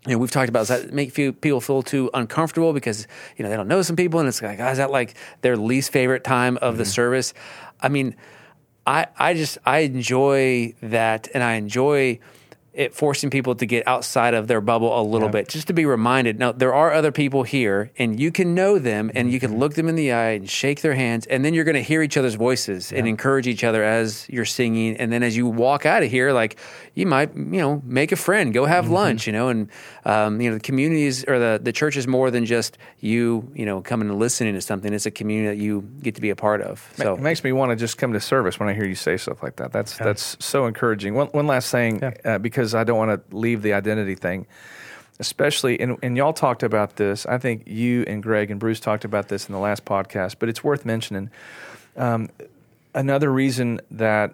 you 0.05 0.13
know, 0.13 0.17
we've 0.19 0.31
talked 0.31 0.49
about 0.49 0.67
does 0.67 0.67
that 0.67 0.93
make 0.93 1.11
few 1.11 1.33
people 1.33 1.59
feel 1.61 1.81
too 1.81 2.09
uncomfortable 2.13 2.73
because 2.73 3.07
you 3.37 3.43
know 3.43 3.49
they 3.49 3.55
don't 3.55 3.67
know 3.67 3.81
some 3.81 3.95
people, 3.95 4.19
and 4.19 4.29
it's 4.29 4.41
like, 4.41 4.59
oh, 4.59 4.67
is 4.67 4.77
that 4.77 4.91
like 4.91 5.15
their 5.41 5.57
least 5.57 5.91
favorite 5.91 6.23
time 6.23 6.57
of 6.57 6.77
the 6.77 6.83
mm-hmm. 6.83 6.91
service? 6.91 7.33
I 7.81 7.89
mean, 7.89 8.15
I 8.85 9.07
I 9.17 9.33
just 9.33 9.57
I 9.65 9.79
enjoy 9.79 10.75
that, 10.81 11.27
and 11.33 11.43
I 11.43 11.53
enjoy 11.53 12.19
it 12.75 12.93
forcing 12.93 13.29
people 13.29 13.55
to 13.55 13.65
get 13.65 13.87
outside 13.87 14.33
of 14.33 14.47
their 14.47 14.61
bubble 14.61 14.99
a 14.99 15.03
little 15.03 15.29
bit, 15.29 15.47
just 15.47 15.67
to 15.67 15.73
be 15.73 15.85
reminded. 15.85 16.37
No, 16.39 16.51
there 16.51 16.73
are 16.73 16.93
other 16.93 17.11
people 17.11 17.43
here, 17.43 17.91
and 17.97 18.19
you 18.19 18.31
can 18.31 18.53
know 18.53 18.77
them, 18.79 19.11
and 19.15 19.31
you 19.31 19.39
can 19.39 19.57
look 19.57 19.75
them 19.75 19.87
in 19.87 19.95
the 19.95 20.11
eye 20.11 20.31
and 20.31 20.49
shake 20.49 20.81
their 20.81 20.93
hands, 20.93 21.25
and 21.27 21.43
then 21.43 21.53
you're 21.53 21.63
going 21.63 21.75
to 21.75 21.81
hear 21.81 22.01
each 22.01 22.17
other's 22.17 22.35
voices 22.35 22.91
and 22.91 23.07
encourage 23.07 23.47
each 23.47 23.63
other 23.63 23.83
as 23.83 24.27
you're 24.29 24.45
singing, 24.45 24.97
and 24.97 25.11
then 25.11 25.23
as 25.23 25.37
you 25.37 25.47
walk 25.47 25.85
out 25.85 26.03
of 26.03 26.11
here, 26.11 26.33
like 26.33 26.57
you 26.93 27.05
might, 27.05 27.35
you 27.35 27.59
know, 27.59 27.81
make 27.85 28.11
a 28.11 28.15
friend, 28.15 28.53
go 28.53 28.65
have 28.65 28.89
lunch, 28.89 29.27
you 29.27 29.33
know, 29.33 29.49
and 29.49 29.69
um, 30.05 30.41
you 30.41 30.49
know, 30.49 30.55
the 30.55 30.61
communities 30.61 31.23
or 31.25 31.39
the 31.39 31.59
the 31.61 31.71
church 31.71 31.97
is 31.97 32.07
more 32.07 32.31
than 32.31 32.45
just 32.45 32.77
you, 32.99 33.49
you 33.53 33.65
know, 33.65 33.81
coming 33.81 34.09
and 34.09 34.19
listening 34.19 34.53
to 34.53 34.61
something. 34.61 34.93
It's 34.93 35.05
a 35.05 35.11
community 35.11 35.55
that 35.55 35.63
you 35.63 35.81
get 36.01 36.15
to 36.15 36.21
be 36.21 36.29
a 36.29 36.35
part 36.35 36.61
of. 36.61 36.87
So 36.95 37.13
it 37.13 37.21
makes 37.21 37.43
me 37.43 37.51
want 37.51 37.71
to 37.71 37.75
just 37.75 37.97
come 37.97 38.13
to 38.13 38.19
service 38.19 38.59
when 38.59 38.69
I 38.69 38.73
hear 38.73 38.85
you 38.85 38.95
say 38.95 39.17
stuff 39.17 39.43
like 39.43 39.57
that. 39.57 39.71
That's 39.71 39.97
that's 39.97 40.37
so 40.39 40.65
encouraging. 40.65 41.13
One 41.13 41.27
one 41.27 41.47
last 41.47 41.71
thing, 41.71 42.01
uh, 42.03 42.37
because 42.39 42.64
I 42.73 42.83
don't 42.83 42.97
want 42.97 43.29
to 43.29 43.35
leave 43.35 43.61
the 43.61 43.73
identity 43.73 44.15
thing, 44.15 44.47
especially 45.19 45.79
and, 45.79 45.97
and 46.01 46.17
y'all 46.17 46.33
talked 46.33 46.63
about 46.63 46.95
this. 46.95 47.25
I 47.25 47.37
think 47.37 47.67
you 47.67 48.03
and 48.07 48.23
Greg 48.23 48.49
and 48.51 48.59
Bruce 48.59 48.79
talked 48.79 49.05
about 49.05 49.27
this 49.27 49.47
in 49.47 49.53
the 49.53 49.59
last 49.59 49.85
podcast, 49.85 50.35
but 50.39 50.49
it's 50.49 50.63
worth 50.63 50.85
mentioning. 50.85 51.29
Um, 51.97 52.29
another 52.93 53.31
reason 53.31 53.81
that 53.91 54.33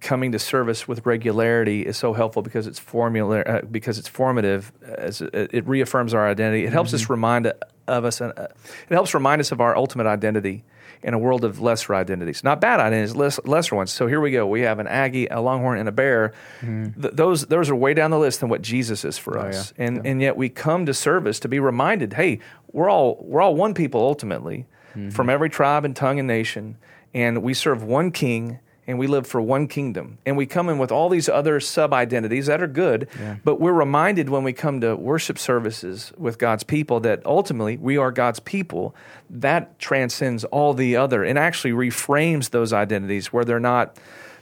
coming 0.00 0.32
to 0.32 0.38
service 0.38 0.86
with 0.86 1.04
regularity 1.04 1.82
is 1.82 1.96
so 1.96 2.12
helpful 2.12 2.42
because 2.42 2.66
it's 2.66 2.78
formula 2.78 3.40
uh, 3.40 3.62
because 3.62 3.98
it's 3.98 4.06
formative 4.06 4.72
as 4.82 5.20
it, 5.20 5.50
it 5.52 5.66
reaffirms 5.66 6.14
our 6.14 6.28
identity 6.28 6.64
it 6.64 6.72
helps 6.72 6.94
us 6.94 7.10
remind 7.10 7.52
of 7.88 8.04
us 8.04 8.20
uh, 8.20 8.48
it 8.88 8.94
helps 8.94 9.12
remind 9.12 9.40
us 9.40 9.50
of 9.50 9.60
our 9.60 9.76
ultimate 9.76 10.06
identity 10.06 10.62
in 11.02 11.14
a 11.14 11.18
world 11.18 11.44
of 11.44 11.60
lesser 11.60 11.94
identities. 11.94 12.42
Not 12.42 12.60
bad 12.60 12.80
identities 12.80 13.14
less, 13.14 13.40
lesser 13.44 13.76
ones. 13.76 13.92
So 13.92 14.06
here 14.06 14.20
we 14.20 14.30
go. 14.30 14.46
We 14.46 14.62
have 14.62 14.78
an 14.78 14.86
aggie 14.86 15.26
a 15.28 15.40
longhorn 15.40 15.78
and 15.78 15.88
a 15.88 15.92
bear. 15.92 16.32
Mm-hmm. 16.60 17.00
Th- 17.00 17.14
those 17.14 17.46
those 17.46 17.70
are 17.70 17.76
way 17.76 17.94
down 17.94 18.10
the 18.10 18.18
list 18.18 18.40
than 18.40 18.48
what 18.48 18.62
jesus 18.62 19.04
is 19.04 19.18
for 19.18 19.38
oh, 19.38 19.48
us. 19.48 19.72
and 19.78 20.06
and 20.06 20.20
yet 20.20 20.36
we 20.36 20.48
come 20.48 20.86
to 20.86 20.94
service 20.94 21.40
to 21.40 21.48
be 21.48 21.58
reminded 21.60 22.14
hey 22.14 22.40
we're 22.72 22.90
all 22.90 23.18
we're 23.22 23.40
all 23.40 23.54
one 23.54 23.74
people 23.74 24.00
ultimately 24.00 24.66
mm-hmm. 24.90 25.10
from 25.10 25.30
every 25.30 25.50
tribe 25.50 25.84
and 25.84 25.94
tongue 25.94 26.18
and 26.18 26.28
nation. 26.28 26.76
And 27.14 27.42
we 27.42 27.54
serve 27.54 27.82
one 27.82 28.10
king 28.10 28.60
and 28.88 28.98
we 28.98 29.06
live 29.06 29.26
for 29.26 29.40
one 29.40 29.68
kingdom. 29.68 30.16
And 30.24 30.34
we 30.36 30.46
come 30.46 30.70
in 30.70 30.78
with 30.78 30.90
all 30.90 31.10
these 31.10 31.28
other 31.28 31.60
sub 31.60 31.92
identities 31.92 32.46
that 32.46 32.62
are 32.62 32.66
good, 32.66 33.06
but 33.44 33.60
we're 33.60 33.74
reminded 33.74 34.30
when 34.30 34.44
we 34.44 34.54
come 34.54 34.80
to 34.80 34.96
worship 34.96 35.38
services 35.38 36.10
with 36.16 36.38
God's 36.38 36.64
people 36.64 36.98
that 37.00 37.24
ultimately 37.26 37.76
we 37.76 37.98
are 37.98 38.10
God's 38.10 38.40
people. 38.40 38.96
That 39.28 39.78
transcends 39.78 40.44
all 40.44 40.72
the 40.72 40.96
other 40.96 41.22
and 41.22 41.38
actually 41.38 41.72
reframes 41.72 42.48
those 42.48 42.72
identities 42.72 43.30
where 43.30 43.44
they're 43.44 43.60
not. 43.60 43.98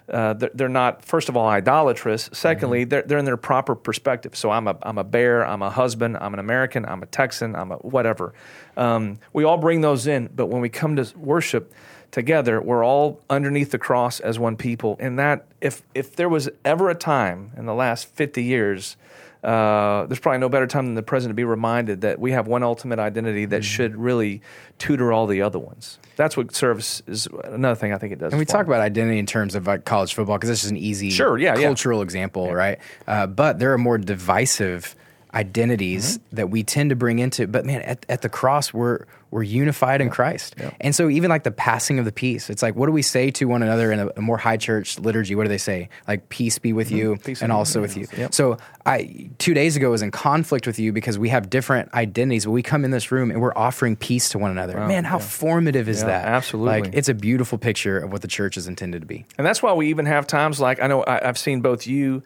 Uh, 0.09 0.35
they're, 0.35 0.69
not, 0.69 1.05
first 1.05 1.29
of 1.29 1.37
all, 1.37 1.49
idolatrous. 1.49 2.31
Secondly, 2.33 2.85
they're, 2.85 3.03
they're 3.03 3.19
in 3.19 3.25
their 3.25 3.37
proper 3.37 3.75
perspective. 3.75 4.37
So 4.37 4.53
I'm 4.53 4.69
a, 4.69 4.77
I'm 4.83 4.99
a 4.99 5.03
bear, 5.03 5.45
I'm 5.45 5.63
a 5.63 5.71
husband, 5.71 6.17
I'm 6.21 6.33
an 6.33 6.39
American, 6.39 6.87
I'm 6.87 7.03
a 7.03 7.07
Texan, 7.07 7.57
I'm 7.57 7.73
a 7.73 7.77
whatever. 7.79 8.33
Um, 8.77 9.19
we 9.33 9.43
all 9.43 9.59
bring 9.59 9.81
those 9.81 10.07
in, 10.07 10.31
but 10.33 10.47
when 10.47 10.61
we 10.61 10.69
come 10.69 10.95
to 10.95 11.13
worship, 11.19 11.75
together 12.11 12.61
we're 12.61 12.85
all 12.85 13.21
underneath 13.29 13.71
the 13.71 13.79
cross 13.79 14.21
as 14.21 14.39
one 14.39 14.57
people. 14.57 14.97
And 15.01 15.19
that 15.19 15.47
if 15.61 15.83
if 15.95 16.17
there 16.17 16.29
was 16.29 16.49
ever 16.65 16.91
a 16.91 16.95
time 16.95 17.53
in 17.57 17.67
the 17.67 17.75
last 17.75 18.09
50 18.15 18.43
years 18.43 18.97
uh, 19.45 20.07
there's 20.07 20.19
probably 20.19 20.41
no 20.41 20.49
better 20.49 20.67
time 20.67 20.87
than 20.87 20.95
the 20.95 21.03
present 21.05 21.31
to 21.31 21.35
be 21.35 21.45
reminded 21.45 22.01
that 22.01 22.19
we 22.19 22.33
have 22.33 22.49
one 22.49 22.65
ultimate 22.65 22.99
identity 22.99 23.45
that 23.45 23.63
should 23.63 23.95
really 23.97 24.43
tutor 24.79 25.13
all 25.13 25.29
the 25.29 25.41
other 25.41 25.59
ones. 25.59 26.01
That's 26.17 26.37
what 26.37 26.53
service 26.53 27.01
is 27.07 27.29
another 27.45 27.77
thing 27.77 27.93
i 27.93 27.99
think 27.99 28.13
it 28.13 28.19
does 28.19 28.33
And 28.33 28.41
we 28.41 28.47
talk 28.47 28.67
about 28.67 28.81
identity 28.81 29.19
in 29.19 29.27
terms 29.27 29.55
of 29.55 29.67
like 29.67 29.85
college 29.85 30.15
football 30.15 30.37
because 30.37 30.49
this 30.49 30.65
is 30.65 30.71
an 30.71 30.77
easy 30.77 31.11
Sure, 31.11 31.39
yeah, 31.39 31.57
yeah. 31.57 31.67
cultural 31.67 32.03
example, 32.03 32.53
right? 32.53 32.79
Uh, 33.07 33.27
but 33.29 33.59
there 33.61 33.73
are 33.73 33.79
more 33.79 33.99
divisive 33.99 34.97
identities 35.37 36.19
Mm-hmm. 36.19 36.37
that 36.37 36.51
we 36.51 36.63
tend 36.63 36.91
to 36.91 36.97
bring 36.97 37.19
into. 37.19 37.47
But 37.47 37.65
man, 37.65 37.83
at, 37.83 38.05
at 38.09 38.23
the 38.23 38.29
cross, 38.29 38.73
we're 38.73 39.05
we're 39.33 39.43
unified 39.43 40.01
in 40.01 40.09
Christ, 40.09 40.55
and 40.81 40.95
so 40.95 41.09
even 41.11 41.29
like 41.31 41.43
the 41.43 41.51
passing 41.51 41.99
of 41.99 42.05
the 42.05 42.13
peace, 42.13 42.49
it's 42.49 42.63
like 42.63 42.75
what 42.77 42.87
do 42.87 42.93
we 42.93 43.03
say 43.03 43.31
to 43.33 43.45
one 43.47 43.63
another 43.63 43.91
in 43.93 43.99
a, 43.99 44.09
a 44.17 44.21
more 44.23 44.39
high 44.39 44.57
church 44.57 44.99
liturgy? 45.01 45.35
What 45.35 45.43
do 45.43 45.49
they 45.49 45.59
say? 45.59 45.89
Like 46.09 46.29
peace 46.29 46.59
be 46.59 46.73
with 46.73 46.91
you, 46.91 47.15
Mm-hmm. 47.15 47.23
Peace 47.25 47.43
and 47.43 47.53
also 47.53 47.81
with 47.81 47.97
with 47.97 48.13
you. 48.13 48.17
you. 48.17 48.23
Yep. 48.25 48.35
So 48.35 48.57
I 48.87 49.29
two 49.39 49.53
days 49.53 49.77
ago 49.77 49.91
was 49.91 50.01
in 50.03 50.11
conflict 50.11 50.67
with 50.67 50.79
you 50.79 50.93
because 50.93 51.19
we 51.19 51.29
have 51.31 51.51
different 51.51 51.93
identities, 51.93 52.45
but 52.47 52.53
we 52.53 52.63
come 52.63 52.85
in 52.85 52.91
this 52.93 53.11
room 53.13 53.31
and 53.31 53.41
we're 53.43 53.57
offering 53.57 53.97
peace 53.97 54.29
to 54.31 54.39
one 54.39 54.51
another. 54.53 54.75
man, 54.87 55.05
how 55.05 55.19
formative 55.19 55.89
is 55.89 56.01
Yeah, 56.01 56.07
that? 56.09 56.25
absolutely. 56.29 56.81
Like 56.83 56.95
it's 56.95 57.09
a 57.09 57.15
beautiful 57.15 57.59
picture 57.59 57.99
of 57.99 58.13
what 58.13 58.23
the 58.23 58.29
church 58.29 58.57
is 58.57 58.69
intended 58.69 59.01
to 59.03 59.07
be. 59.07 59.27
And 59.39 59.47
that's 59.47 59.63
why 59.63 59.73
we 59.75 59.89
even 59.91 60.07
have 60.07 60.27
times 60.27 60.61
like 60.61 60.81
I 60.81 60.87
know 60.87 61.03
I, 61.03 61.29
I've 61.29 61.39
seen 61.39 61.61
both 61.61 61.87
you, 61.87 62.23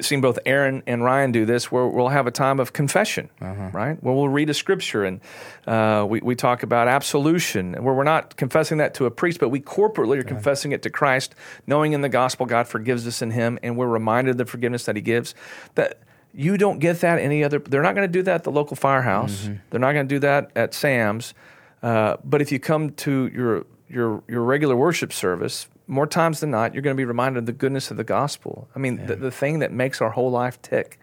seen 0.00 0.20
both 0.20 0.38
Aaron 0.46 0.82
and 0.86 1.04
Ryan 1.04 1.32
do 1.32 1.44
this, 1.44 1.70
where 1.70 1.86
we'll 1.86 2.08
have 2.08 2.26
a 2.26 2.30
time 2.30 2.58
of 2.60 2.72
confession, 2.72 3.28
right? 3.72 4.02
Where 4.02 4.14
we'll 4.14 4.28
read 4.28 4.48
a 4.50 4.54
scripture 4.54 5.04
and 5.04 5.20
uh, 5.66 6.06
we 6.08 6.20
we 6.20 6.34
talk 6.34 6.62
about 6.62 6.88
absolution, 6.88 7.74
where 7.74 7.94
we're 7.94 8.04
not 8.04 8.36
confessing 8.36 8.78
that 8.78 8.94
to 8.94 9.06
a 9.06 9.10
priest, 9.10 9.40
but 9.40 9.50
we 9.50 9.60
corporately 9.60 10.18
are 10.18 10.22
confessing 10.24 10.72
it 10.72 10.82
to 10.82 10.90
Christ, 10.90 11.34
knowing 11.66 11.92
in 11.92 12.00
the 12.00 12.08
gospel 12.08 12.46
God 12.46 12.66
forgives 12.66 13.06
us 13.06 13.20
in 13.22 13.30
Him, 13.30 13.58
and 13.62 13.76
we're 13.76 13.88
reminded 13.88 14.32
of 14.32 14.38
the 14.38 14.46
forgiveness 14.46 14.84
that 14.86 14.96
He 14.96 15.02
gives. 15.02 15.34
That 15.74 15.98
you 16.32 16.56
don't 16.56 16.78
get 16.80 17.00
that 17.00 17.18
any 17.18 17.44
other. 17.44 17.58
They're 17.58 17.82
not 17.82 17.94
going 17.94 18.08
to 18.08 18.12
do 18.12 18.22
that 18.22 18.34
at 18.36 18.44
the 18.44 18.50
local 18.50 18.76
firehouse. 18.76 19.48
They're 19.70 19.80
not 19.80 19.92
going 19.92 20.08
to 20.08 20.14
do 20.14 20.18
that 20.20 20.50
at 20.56 20.74
Sam's. 20.74 21.34
Uh, 21.82 22.16
but 22.24 22.40
if 22.40 22.50
you 22.50 22.58
come 22.58 22.90
to 22.90 23.30
your 23.32 23.66
your 23.88 24.22
your 24.26 24.42
regular 24.42 24.74
worship 24.74 25.12
service, 25.12 25.68
more 25.86 26.06
times 26.06 26.40
than 26.40 26.50
not, 26.50 26.72
you're 26.74 26.82
going 26.82 26.96
to 26.96 27.00
be 27.00 27.04
reminded 27.04 27.40
of 27.40 27.46
the 27.46 27.52
goodness 27.52 27.90
of 27.90 27.96
the 27.96 28.04
gospel. 28.04 28.68
I 28.74 28.78
mean, 28.78 29.04
the, 29.06 29.16
the 29.16 29.30
thing 29.30 29.58
that 29.58 29.72
makes 29.72 30.00
our 30.00 30.10
whole 30.10 30.30
life 30.30 30.60
tick. 30.62 30.98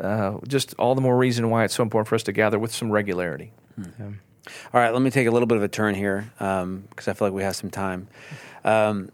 Uh, 0.00 0.38
just 0.48 0.74
all 0.78 0.94
the 0.94 1.02
more 1.02 1.16
reason 1.16 1.50
why 1.50 1.64
it's 1.64 1.74
so 1.74 1.82
important 1.82 2.08
for 2.08 2.14
us 2.14 2.22
to 2.22 2.32
gather 2.32 2.58
with 2.58 2.72
some 2.74 2.90
regularity. 2.90 3.52
All 3.78 4.80
right, 4.80 4.90
let 4.92 5.02
me 5.02 5.10
take 5.10 5.26
a 5.26 5.30
little 5.30 5.46
bit 5.46 5.56
of 5.56 5.62
a 5.62 5.68
turn 5.68 5.94
here 5.94 6.30
because 6.38 7.08
I 7.08 7.12
feel 7.12 7.26
like 7.28 7.34
we 7.34 7.42
have 7.42 7.54
some 7.56 7.70
time. 7.70 8.08
Um, 8.64 9.10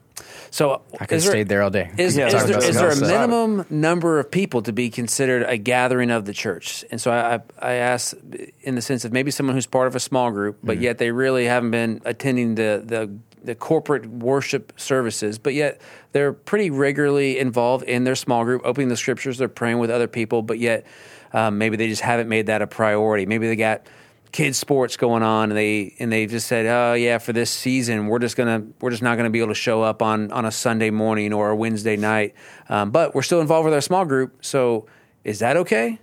so 0.50 0.83
I 0.94 1.07
could 1.07 1.11
have 1.11 1.12
is 1.12 1.24
there- 1.24 1.33
stayed 1.33 1.48
there 1.48 1.62
all 1.62 1.70
day. 1.70 1.90
Is, 1.98 2.16
Yeah, 2.16 2.26
is 2.26 2.33
talk 2.35 2.46
there, 2.46 2.59
about 2.59 2.68
is 2.68 2.76
there 2.76 2.90
a 2.90 2.96
minimum 3.00 3.66
number 3.70 4.18
of 4.18 4.31
people 4.31 4.62
to 4.62 4.72
be 4.72 4.90
considered 4.90 5.42
a 5.42 5.57
gathering 5.57 6.11
of 6.11 6.24
the 6.24 6.33
church? 6.33 6.85
And 6.90 7.00
so 7.00 7.11
I, 7.11 7.35
I, 7.35 7.40
I 7.61 7.72
ask 7.74 8.16
in 8.62 8.74
the 8.74 8.83
sense 8.83 9.04
of 9.04 9.12
maybe 9.12 9.31
someone 9.31 9.54
who's 9.54 9.66
part 9.66 9.87
of 9.87 9.94
a 9.94 10.00
small 10.00 10.31
group, 10.31 10.59
but 10.62 10.81
yet 10.81 10.98
they 10.98 11.11
really 11.12 11.44
haven't 11.46 11.70
been 11.70 12.00
attending 12.04 12.54
the, 12.54 12.83
the, 12.85 13.11
the 13.44 13.55
corporate 13.55 14.07
worship 14.07 14.72
services, 14.77 15.38
but 15.38 15.55
yet 15.55 15.81
they're 16.12 16.33
pretty 16.33 16.70
regularly 16.70 17.38
involved 17.38 17.85
in 17.85 18.05
their 18.05 18.14
small 18.14 18.44
group, 18.44 18.62
opening 18.64 18.88
the 18.88 18.96
scriptures, 18.96 19.38
they're 19.38 19.48
praying 19.48 19.79
with 19.79 19.90
other 19.90 20.09
people, 20.09 20.42
but 20.42 20.59
yet 20.59 20.87
um, 21.33 21.59
maybe 21.59 21.77
they 21.77 21.88
just 21.88 22.03
haven't 22.03 22.29
made 22.29 22.46
that 22.46 22.62
a 22.62 22.66
priority. 22.66 23.27
Maybe 23.27 23.46
they 23.46 23.57
got 23.57 23.87
kids 24.31 24.59
sports 24.59 24.96
going 24.96 25.22
on 25.22 25.51
and 25.51 25.57
they 25.57 25.94
and 25.98 26.12
they 26.12 26.27
just 26.27 26.46
said 26.46 26.66
oh 26.66 26.92
yeah 26.92 27.16
for 27.16 27.33
this 27.33 27.51
season 27.51 28.09
we're 28.09 28.18
just 28.18 28.37
gonna 28.37 28.62
we're 28.79 28.90
just 28.90 29.03
not 29.03 29.16
gonna 29.16 29.31
be 29.31 29.38
able 29.38 29.48
to 29.48 29.55
show 29.55 29.81
up 29.81 30.03
on 30.03 30.31
on 30.33 30.44
a 30.44 30.53
sunday 30.53 30.90
morning 30.90 31.33
or 31.33 31.48
a 31.48 31.57
wednesday 31.57 31.96
night 31.96 32.35
um, 32.68 32.90
but 32.90 33.14
we're 33.14 33.22
still 33.22 33.40
involved 33.40 33.64
with 33.64 33.72
our 33.72 33.81
small 33.81 34.05
group 34.05 34.37
so 34.44 34.85
is 35.24 35.38
that 35.38 35.57
okay 35.57 35.98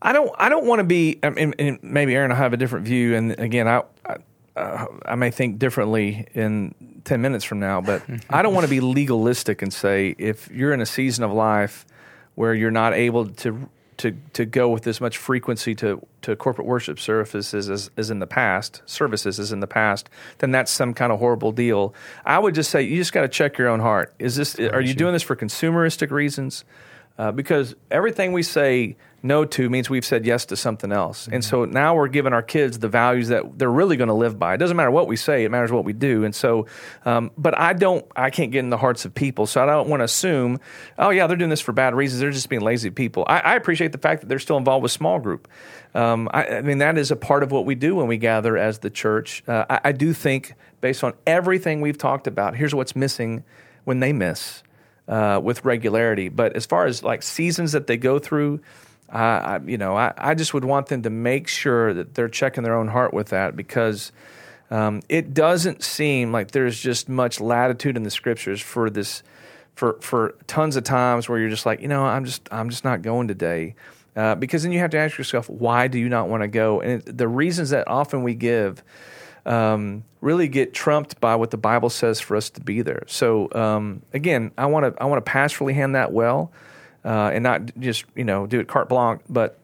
I 0.00 0.12
don't. 0.12 0.30
I 0.38 0.48
don't 0.48 0.66
want 0.66 0.78
to 0.78 0.84
be. 0.84 1.18
I 1.22 1.30
mean, 1.30 1.78
maybe 1.82 2.14
Aaron 2.14 2.30
will 2.30 2.36
have 2.36 2.52
a 2.52 2.56
different 2.56 2.86
view, 2.86 3.16
and 3.16 3.32
again, 3.32 3.66
I, 3.66 3.82
I, 4.06 4.16
uh, 4.58 4.86
I 5.04 5.14
may 5.14 5.30
think 5.30 5.58
differently 5.58 6.26
in 6.34 6.74
ten 7.04 7.20
minutes 7.20 7.44
from 7.44 7.60
now. 7.60 7.80
But 7.80 8.02
I 8.30 8.42
don't 8.42 8.54
want 8.54 8.64
to 8.64 8.70
be 8.70 8.80
legalistic 8.80 9.62
and 9.62 9.72
say 9.72 10.14
if 10.18 10.50
you're 10.50 10.72
in 10.72 10.80
a 10.80 10.86
season 10.86 11.24
of 11.24 11.32
life 11.32 11.86
where 12.34 12.54
you're 12.54 12.70
not 12.70 12.94
able 12.94 13.26
to 13.26 13.68
to 13.98 14.16
to 14.32 14.44
go 14.44 14.68
with 14.68 14.86
as 14.86 15.00
much 15.00 15.18
frequency 15.18 15.74
to 15.74 16.04
to 16.22 16.34
corporate 16.36 16.66
worship 16.66 16.98
services 16.98 17.68
as, 17.68 17.90
as 17.96 18.10
in 18.10 18.18
the 18.18 18.26
past, 18.26 18.82
services 18.86 19.38
as 19.38 19.52
in 19.52 19.60
the 19.60 19.66
past, 19.66 20.08
then 20.38 20.50
that's 20.50 20.70
some 20.70 20.94
kind 20.94 21.12
of 21.12 21.18
horrible 21.18 21.52
deal. 21.52 21.94
I 22.24 22.38
would 22.38 22.54
just 22.54 22.70
say 22.70 22.82
you 22.82 22.96
just 22.96 23.12
got 23.12 23.22
to 23.22 23.28
check 23.28 23.58
your 23.58 23.68
own 23.68 23.80
heart. 23.80 24.14
Is 24.18 24.36
this? 24.36 24.58
Are 24.58 24.80
you 24.80 24.94
doing 24.94 25.12
this 25.12 25.22
for 25.22 25.36
consumeristic 25.36 26.10
reasons? 26.10 26.64
Uh, 27.18 27.32
because 27.32 27.74
everything 27.90 28.32
we 28.32 28.44
say 28.44 28.96
no 29.22 29.44
to 29.44 29.68
means 29.68 29.90
we've 29.90 30.04
said 30.04 30.24
yes 30.24 30.46
to 30.46 30.56
something 30.56 30.92
else. 30.92 31.24
Mm-hmm. 31.24 31.34
And 31.34 31.44
so 31.44 31.64
now 31.64 31.94
we're 31.94 32.08
giving 32.08 32.32
our 32.32 32.42
kids 32.42 32.78
the 32.78 32.88
values 32.88 33.28
that 33.28 33.58
they're 33.58 33.70
really 33.70 33.96
going 33.96 34.08
to 34.08 34.14
live 34.14 34.38
by. 34.38 34.54
It 34.54 34.58
doesn't 34.58 34.76
matter 34.76 34.90
what 34.90 35.08
we 35.08 35.16
say, 35.16 35.44
it 35.44 35.50
matters 35.50 35.72
what 35.72 35.84
we 35.84 35.92
do. 35.92 36.24
And 36.24 36.34
so, 36.34 36.66
um, 37.04 37.30
but 37.36 37.58
I 37.58 37.72
don't, 37.72 38.06
I 38.14 38.30
can't 38.30 38.52
get 38.52 38.60
in 38.60 38.70
the 38.70 38.76
hearts 38.76 39.04
of 39.04 39.14
people. 39.14 39.46
So 39.46 39.62
I 39.62 39.66
don't 39.66 39.88
want 39.88 40.00
to 40.00 40.04
assume, 40.04 40.60
oh, 40.98 41.10
yeah, 41.10 41.26
they're 41.26 41.36
doing 41.36 41.50
this 41.50 41.60
for 41.60 41.72
bad 41.72 41.94
reasons. 41.94 42.20
They're 42.20 42.30
just 42.30 42.48
being 42.48 42.62
lazy 42.62 42.90
people. 42.90 43.24
I, 43.26 43.40
I 43.40 43.54
appreciate 43.56 43.92
the 43.92 43.98
fact 43.98 44.20
that 44.20 44.28
they're 44.28 44.38
still 44.38 44.56
involved 44.56 44.82
with 44.82 44.92
small 44.92 45.18
group. 45.18 45.48
Um, 45.94 46.28
I, 46.32 46.46
I, 46.46 46.60
mean, 46.62 46.78
that 46.78 46.98
is 46.98 47.10
a 47.10 47.16
part 47.16 47.42
of 47.42 47.50
what 47.50 47.64
we 47.64 47.74
do 47.74 47.96
when 47.96 48.06
we 48.06 48.18
gather 48.18 48.56
as 48.56 48.78
the 48.80 48.90
church. 48.90 49.42
Uh, 49.48 49.64
I, 49.68 49.80
I 49.84 49.92
do 49.92 50.12
think, 50.12 50.54
based 50.80 51.02
on 51.02 51.14
everything 51.26 51.80
we've 51.80 51.98
talked 51.98 52.26
about, 52.26 52.54
here's 52.56 52.74
what's 52.74 52.94
missing 52.94 53.42
when 53.84 54.00
they 54.00 54.12
miss 54.12 54.62
uh, 55.08 55.40
with 55.42 55.64
regularity. 55.64 56.28
But 56.28 56.54
as 56.54 56.66
far 56.66 56.86
as 56.86 57.02
like 57.02 57.22
seasons 57.22 57.72
that 57.72 57.86
they 57.86 57.96
go 57.96 58.18
through, 58.18 58.60
I, 59.16 59.60
you 59.64 59.78
know, 59.78 59.96
I, 59.96 60.12
I 60.16 60.34
just 60.34 60.52
would 60.52 60.64
want 60.64 60.88
them 60.88 61.02
to 61.02 61.10
make 61.10 61.48
sure 61.48 61.94
that 61.94 62.14
they're 62.14 62.28
checking 62.28 62.62
their 62.62 62.74
own 62.74 62.88
heart 62.88 63.14
with 63.14 63.28
that 63.28 63.56
because 63.56 64.12
um, 64.70 65.02
it 65.08 65.32
doesn't 65.32 65.82
seem 65.82 66.32
like 66.32 66.50
there's 66.50 66.78
just 66.78 67.08
much 67.08 67.40
latitude 67.40 67.96
in 67.96 68.02
the 68.02 68.10
scriptures 68.10 68.60
for 68.60 68.90
this 68.90 69.22
for 69.74 69.98
for 70.00 70.34
tons 70.46 70.76
of 70.76 70.84
times 70.84 71.28
where 71.28 71.38
you're 71.38 71.48
just 71.48 71.64
like, 71.64 71.80
you 71.80 71.88
know, 71.88 72.04
I'm 72.04 72.24
just 72.24 72.48
I'm 72.52 72.68
just 72.68 72.84
not 72.84 73.02
going 73.02 73.28
today. 73.28 73.76
Uh, 74.16 74.34
because 74.34 74.64
then 74.64 74.72
you 74.72 74.80
have 74.80 74.90
to 74.90 74.98
ask 74.98 75.16
yourself, 75.16 75.48
why 75.48 75.86
do 75.86 75.96
you 75.96 76.08
not 76.08 76.28
want 76.28 76.42
to 76.42 76.48
go? 76.48 76.80
And 76.80 77.06
it, 77.06 77.16
the 77.16 77.28
reasons 77.28 77.70
that 77.70 77.86
often 77.86 78.24
we 78.24 78.34
give 78.34 78.82
um, 79.46 80.04
really 80.20 80.48
get 80.48 80.74
trumped 80.74 81.20
by 81.20 81.36
what 81.36 81.50
the 81.50 81.56
Bible 81.56 81.88
says 81.88 82.20
for 82.20 82.36
us 82.36 82.50
to 82.50 82.60
be 82.60 82.82
there. 82.82 83.04
So 83.06 83.48
um, 83.54 84.02
again, 84.12 84.52
I 84.58 84.66
want 84.66 84.94
to 84.94 85.02
I 85.02 85.06
want 85.06 85.24
to 85.24 85.30
pastorally 85.30 85.74
hand 85.74 85.94
that 85.94 86.12
well, 86.12 86.52
uh, 87.08 87.30
and 87.32 87.42
not 87.42 87.74
just 87.78 88.04
you 88.14 88.24
know 88.24 88.46
do 88.46 88.60
it 88.60 88.68
carte 88.68 88.88
blanche, 88.88 89.22
but 89.30 89.58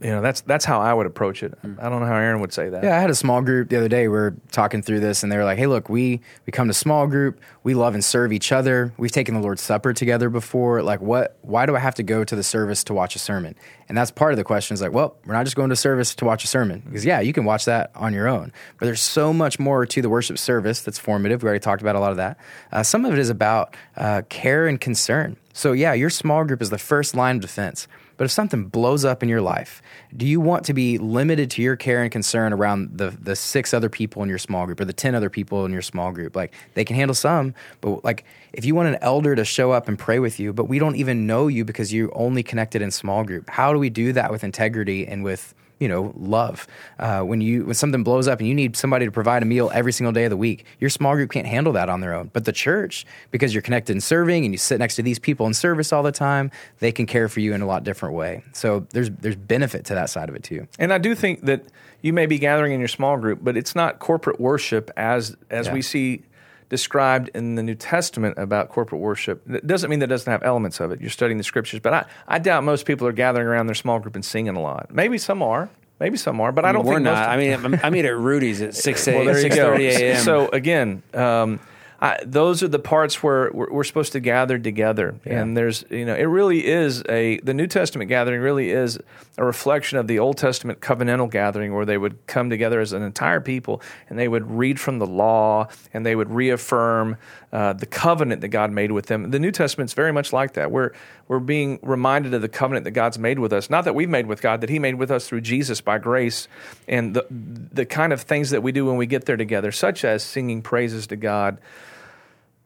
you 0.00 0.10
know 0.10 0.20
that's 0.20 0.40
that's 0.42 0.64
how 0.64 0.80
I 0.80 0.94
would 0.94 1.06
approach 1.06 1.42
it. 1.42 1.52
I 1.62 1.88
don't 1.88 2.00
know 2.00 2.06
how 2.06 2.14
Aaron 2.14 2.40
would 2.40 2.52
say 2.52 2.68
that. 2.68 2.82
Yeah, 2.82 2.96
I 2.96 3.00
had 3.00 3.10
a 3.10 3.14
small 3.14 3.42
group 3.42 3.68
the 3.68 3.76
other 3.76 3.88
day. 3.88 4.08
We 4.08 4.16
are 4.16 4.34
talking 4.52 4.82
through 4.82 5.00
this, 5.00 5.22
and 5.22 5.30
they 5.30 5.36
were 5.36 5.44
like, 5.44 5.58
"Hey, 5.58 5.66
look, 5.66 5.88
we 5.88 6.20
we 6.46 6.52
come 6.52 6.68
to 6.68 6.74
small 6.74 7.06
group. 7.06 7.40
We 7.62 7.74
love 7.74 7.94
and 7.94 8.04
serve 8.04 8.32
each 8.32 8.52
other. 8.52 8.92
We've 8.96 9.10
taken 9.10 9.34
the 9.34 9.40
Lord's 9.40 9.62
Supper 9.62 9.92
together 9.92 10.30
before. 10.30 10.82
Like, 10.82 11.00
what? 11.00 11.36
Why 11.42 11.66
do 11.66 11.76
I 11.76 11.80
have 11.80 11.94
to 11.96 12.02
go 12.02 12.24
to 12.24 12.36
the 12.36 12.42
service 12.42 12.84
to 12.84 12.94
watch 12.94 13.16
a 13.16 13.18
sermon?" 13.18 13.54
And 13.88 13.98
that's 13.98 14.10
part 14.10 14.32
of 14.32 14.36
the 14.36 14.44
question. 14.44 14.74
Is 14.74 14.80
like, 14.80 14.92
well, 14.92 15.16
we're 15.26 15.34
not 15.34 15.44
just 15.44 15.56
going 15.56 15.70
to 15.70 15.76
service 15.76 16.14
to 16.14 16.24
watch 16.24 16.44
a 16.44 16.46
sermon 16.46 16.82
because 16.86 17.04
yeah, 17.04 17.20
you 17.20 17.32
can 17.32 17.44
watch 17.44 17.64
that 17.64 17.90
on 17.94 18.14
your 18.14 18.28
own, 18.28 18.52
but 18.78 18.86
there's 18.86 19.02
so 19.02 19.32
much 19.32 19.58
more 19.58 19.84
to 19.84 20.02
the 20.02 20.08
worship 20.08 20.38
service 20.38 20.82
that's 20.82 20.98
formative. 20.98 21.42
We 21.42 21.48
already 21.48 21.60
talked 21.60 21.82
about 21.82 21.96
a 21.96 22.00
lot 22.00 22.12
of 22.12 22.16
that. 22.16 22.38
Uh, 22.72 22.82
some 22.82 23.04
of 23.04 23.12
it 23.12 23.18
is 23.18 23.30
about 23.30 23.76
uh, 23.96 24.22
care 24.28 24.66
and 24.66 24.80
concern. 24.80 25.36
So 25.52 25.72
yeah, 25.72 25.92
your 25.92 26.10
small 26.10 26.44
group 26.44 26.62
is 26.62 26.70
the 26.70 26.78
first 26.78 27.14
line 27.14 27.36
of 27.36 27.42
defense. 27.42 27.88
But 28.20 28.26
if 28.26 28.32
something 28.32 28.66
blows 28.66 29.02
up 29.02 29.22
in 29.22 29.30
your 29.30 29.40
life, 29.40 29.80
do 30.14 30.26
you 30.26 30.42
want 30.42 30.66
to 30.66 30.74
be 30.74 30.98
limited 30.98 31.50
to 31.52 31.62
your 31.62 31.74
care 31.74 32.02
and 32.02 32.12
concern 32.12 32.52
around 32.52 32.98
the 32.98 33.16
the 33.18 33.34
six 33.34 33.72
other 33.72 33.88
people 33.88 34.22
in 34.22 34.28
your 34.28 34.36
small 34.36 34.66
group 34.66 34.78
or 34.78 34.84
the 34.84 34.92
10 34.92 35.14
other 35.14 35.30
people 35.30 35.64
in 35.64 35.72
your 35.72 35.80
small 35.80 36.12
group? 36.12 36.36
Like 36.36 36.52
they 36.74 36.84
can 36.84 36.96
handle 36.96 37.14
some, 37.14 37.54
but 37.80 38.04
like 38.04 38.26
if 38.52 38.66
you 38.66 38.74
want 38.74 38.88
an 38.88 38.98
elder 39.00 39.34
to 39.34 39.44
show 39.46 39.72
up 39.72 39.88
and 39.88 39.98
pray 39.98 40.18
with 40.18 40.38
you, 40.38 40.52
but 40.52 40.66
we 40.66 40.78
don't 40.78 40.96
even 40.96 41.26
know 41.26 41.48
you 41.48 41.64
because 41.64 41.94
you're 41.94 42.14
only 42.14 42.42
connected 42.42 42.82
in 42.82 42.90
small 42.90 43.24
group. 43.24 43.48
How 43.48 43.72
do 43.72 43.78
we 43.78 43.88
do 43.88 44.12
that 44.12 44.30
with 44.30 44.44
integrity 44.44 45.06
and 45.06 45.24
with 45.24 45.54
you 45.80 45.88
know 45.88 46.12
love. 46.16 46.68
Uh, 46.98 47.22
when 47.22 47.40
you 47.40 47.64
when 47.64 47.74
something 47.74 48.04
blows 48.04 48.28
up 48.28 48.38
and 48.38 48.46
you 48.46 48.54
need 48.54 48.76
somebody 48.76 49.06
to 49.06 49.10
provide 49.10 49.42
a 49.42 49.46
meal 49.46 49.70
every 49.74 49.92
single 49.92 50.12
day 50.12 50.24
of 50.24 50.30
the 50.30 50.36
week 50.36 50.64
your 50.78 50.90
small 50.90 51.14
group 51.14 51.32
can't 51.32 51.46
handle 51.46 51.72
that 51.72 51.88
on 51.88 52.00
their 52.00 52.14
own. 52.14 52.30
But 52.32 52.44
the 52.44 52.52
church 52.52 53.04
because 53.32 53.52
you're 53.52 53.62
connected 53.62 53.94
in 53.94 54.00
serving 54.00 54.44
and 54.44 54.54
you 54.54 54.58
sit 54.58 54.78
next 54.78 54.96
to 54.96 55.02
these 55.02 55.18
people 55.18 55.46
in 55.46 55.54
service 55.54 55.92
all 55.92 56.02
the 56.02 56.12
time 56.12 56.50
they 56.78 56.92
can 56.92 57.06
care 57.06 57.28
for 57.28 57.40
you 57.40 57.54
in 57.54 57.62
a 57.62 57.66
lot 57.66 57.82
different 57.82 58.14
way. 58.14 58.44
So 58.52 58.86
there's 58.90 59.10
there's 59.10 59.36
benefit 59.36 59.86
to 59.86 59.94
that 59.94 60.10
side 60.10 60.28
of 60.28 60.36
it 60.36 60.44
too. 60.44 60.68
And 60.78 60.92
i 60.92 60.98
do 60.98 61.14
think 61.14 61.46
that 61.46 61.64
you 62.02 62.12
may 62.12 62.26
be 62.26 62.38
gathering 62.38 62.72
in 62.72 62.78
your 62.78 62.88
small 62.88 63.16
group 63.16 63.40
but 63.42 63.56
it's 63.56 63.74
not 63.74 63.98
corporate 63.98 64.38
worship 64.38 64.90
as 64.96 65.36
as 65.50 65.66
yeah. 65.66 65.72
we 65.72 65.82
see 65.82 66.22
described 66.70 67.28
in 67.34 67.56
the 67.56 67.62
New 67.62 67.74
Testament 67.74 68.38
about 68.38 68.70
corporate 68.70 69.02
worship. 69.02 69.42
It 69.50 69.66
doesn't 69.66 69.90
mean 69.90 69.98
that 69.98 70.06
it 70.06 70.14
doesn't 70.14 70.30
have 70.30 70.42
elements 70.42 70.80
of 70.80 70.92
it. 70.92 71.00
You're 71.00 71.10
studying 71.10 71.36
the 71.36 71.44
scriptures, 71.44 71.80
but 71.80 71.92
I, 71.92 72.04
I 72.26 72.38
doubt 72.38 72.64
most 72.64 72.86
people 72.86 73.06
are 73.06 73.12
gathering 73.12 73.46
around 73.46 73.66
their 73.66 73.74
small 73.74 73.98
group 73.98 74.14
and 74.14 74.24
singing 74.24 74.56
a 74.56 74.60
lot. 74.62 74.90
Maybe 74.90 75.18
some 75.18 75.42
are. 75.42 75.68
Maybe 75.98 76.16
some 76.16 76.40
are, 76.40 76.50
but 76.50 76.64
I 76.64 76.72
don't 76.72 76.86
We're 76.86 76.94
think 76.94 77.04
not. 77.04 77.28
I 77.28 77.36
mean, 77.36 77.78
I 77.82 77.90
mean 77.90 78.06
at 78.06 78.16
Rudy's 78.16 78.62
at 78.62 78.74
six 78.74 79.06
a.m. 79.06 79.26
well, 79.26 79.34
six 79.34 79.54
thirty 79.54 79.86
a.m. 79.86 80.24
So 80.24 80.48
again, 80.48 81.02
um, 81.12 81.60
I, 82.02 82.18
those 82.24 82.62
are 82.62 82.68
the 82.68 82.78
parts 82.78 83.22
where 83.22 83.50
we're, 83.52 83.70
we're 83.70 83.84
supposed 83.84 84.12
to 84.12 84.20
gather 84.20 84.58
together. 84.58 85.14
Yeah. 85.24 85.40
And 85.40 85.56
there's, 85.56 85.84
you 85.90 86.06
know, 86.06 86.14
it 86.14 86.24
really 86.24 86.66
is 86.66 87.02
a, 87.08 87.38
the 87.40 87.52
New 87.52 87.66
Testament 87.66 88.08
gathering 88.08 88.40
really 88.40 88.70
is 88.70 88.98
a 89.36 89.44
reflection 89.44 89.98
of 89.98 90.06
the 90.06 90.18
Old 90.18 90.38
Testament 90.38 90.80
covenantal 90.80 91.30
gathering 91.30 91.74
where 91.74 91.84
they 91.84 91.98
would 91.98 92.26
come 92.26 92.48
together 92.48 92.80
as 92.80 92.94
an 92.94 93.02
entire 93.02 93.40
people 93.40 93.82
and 94.08 94.18
they 94.18 94.28
would 94.28 94.50
read 94.50 94.80
from 94.80 94.98
the 94.98 95.06
law 95.06 95.68
and 95.92 96.06
they 96.06 96.16
would 96.16 96.30
reaffirm 96.30 97.18
uh, 97.52 97.72
the 97.72 97.86
covenant 97.86 98.40
that 98.42 98.48
God 98.48 98.70
made 98.70 98.92
with 98.92 99.06
them. 99.06 99.30
The 99.30 99.38
New 99.38 99.50
Testament's 99.50 99.92
very 99.92 100.12
much 100.12 100.32
like 100.32 100.54
that. 100.54 100.70
We're, 100.70 100.92
we're 101.28 101.40
being 101.40 101.78
reminded 101.82 102.32
of 102.34 102.42
the 102.42 102.48
covenant 102.48 102.84
that 102.84 102.92
God's 102.92 103.18
made 103.18 103.38
with 103.38 103.52
us. 103.52 103.70
Not 103.70 103.84
that 103.84 103.94
we've 103.94 104.08
made 104.08 104.26
with 104.26 104.40
God, 104.40 104.60
that 104.60 104.70
He 104.70 104.78
made 104.78 104.94
with 104.94 105.10
us 105.10 105.28
through 105.28 105.40
Jesus 105.40 105.80
by 105.80 105.98
grace 105.98 106.48
and 106.86 107.14
the, 107.14 107.26
the 107.30 107.86
kind 107.86 108.12
of 108.12 108.22
things 108.22 108.50
that 108.50 108.62
we 108.62 108.72
do 108.72 108.86
when 108.86 108.96
we 108.96 109.06
get 109.06 109.24
there 109.24 109.36
together, 109.36 109.72
such 109.72 110.04
as 110.04 110.22
singing 110.22 110.62
praises 110.62 111.06
to 111.08 111.16
God 111.16 111.58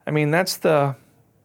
I 0.07 0.11
mean, 0.11 0.31
that's 0.31 0.57
the 0.57 0.95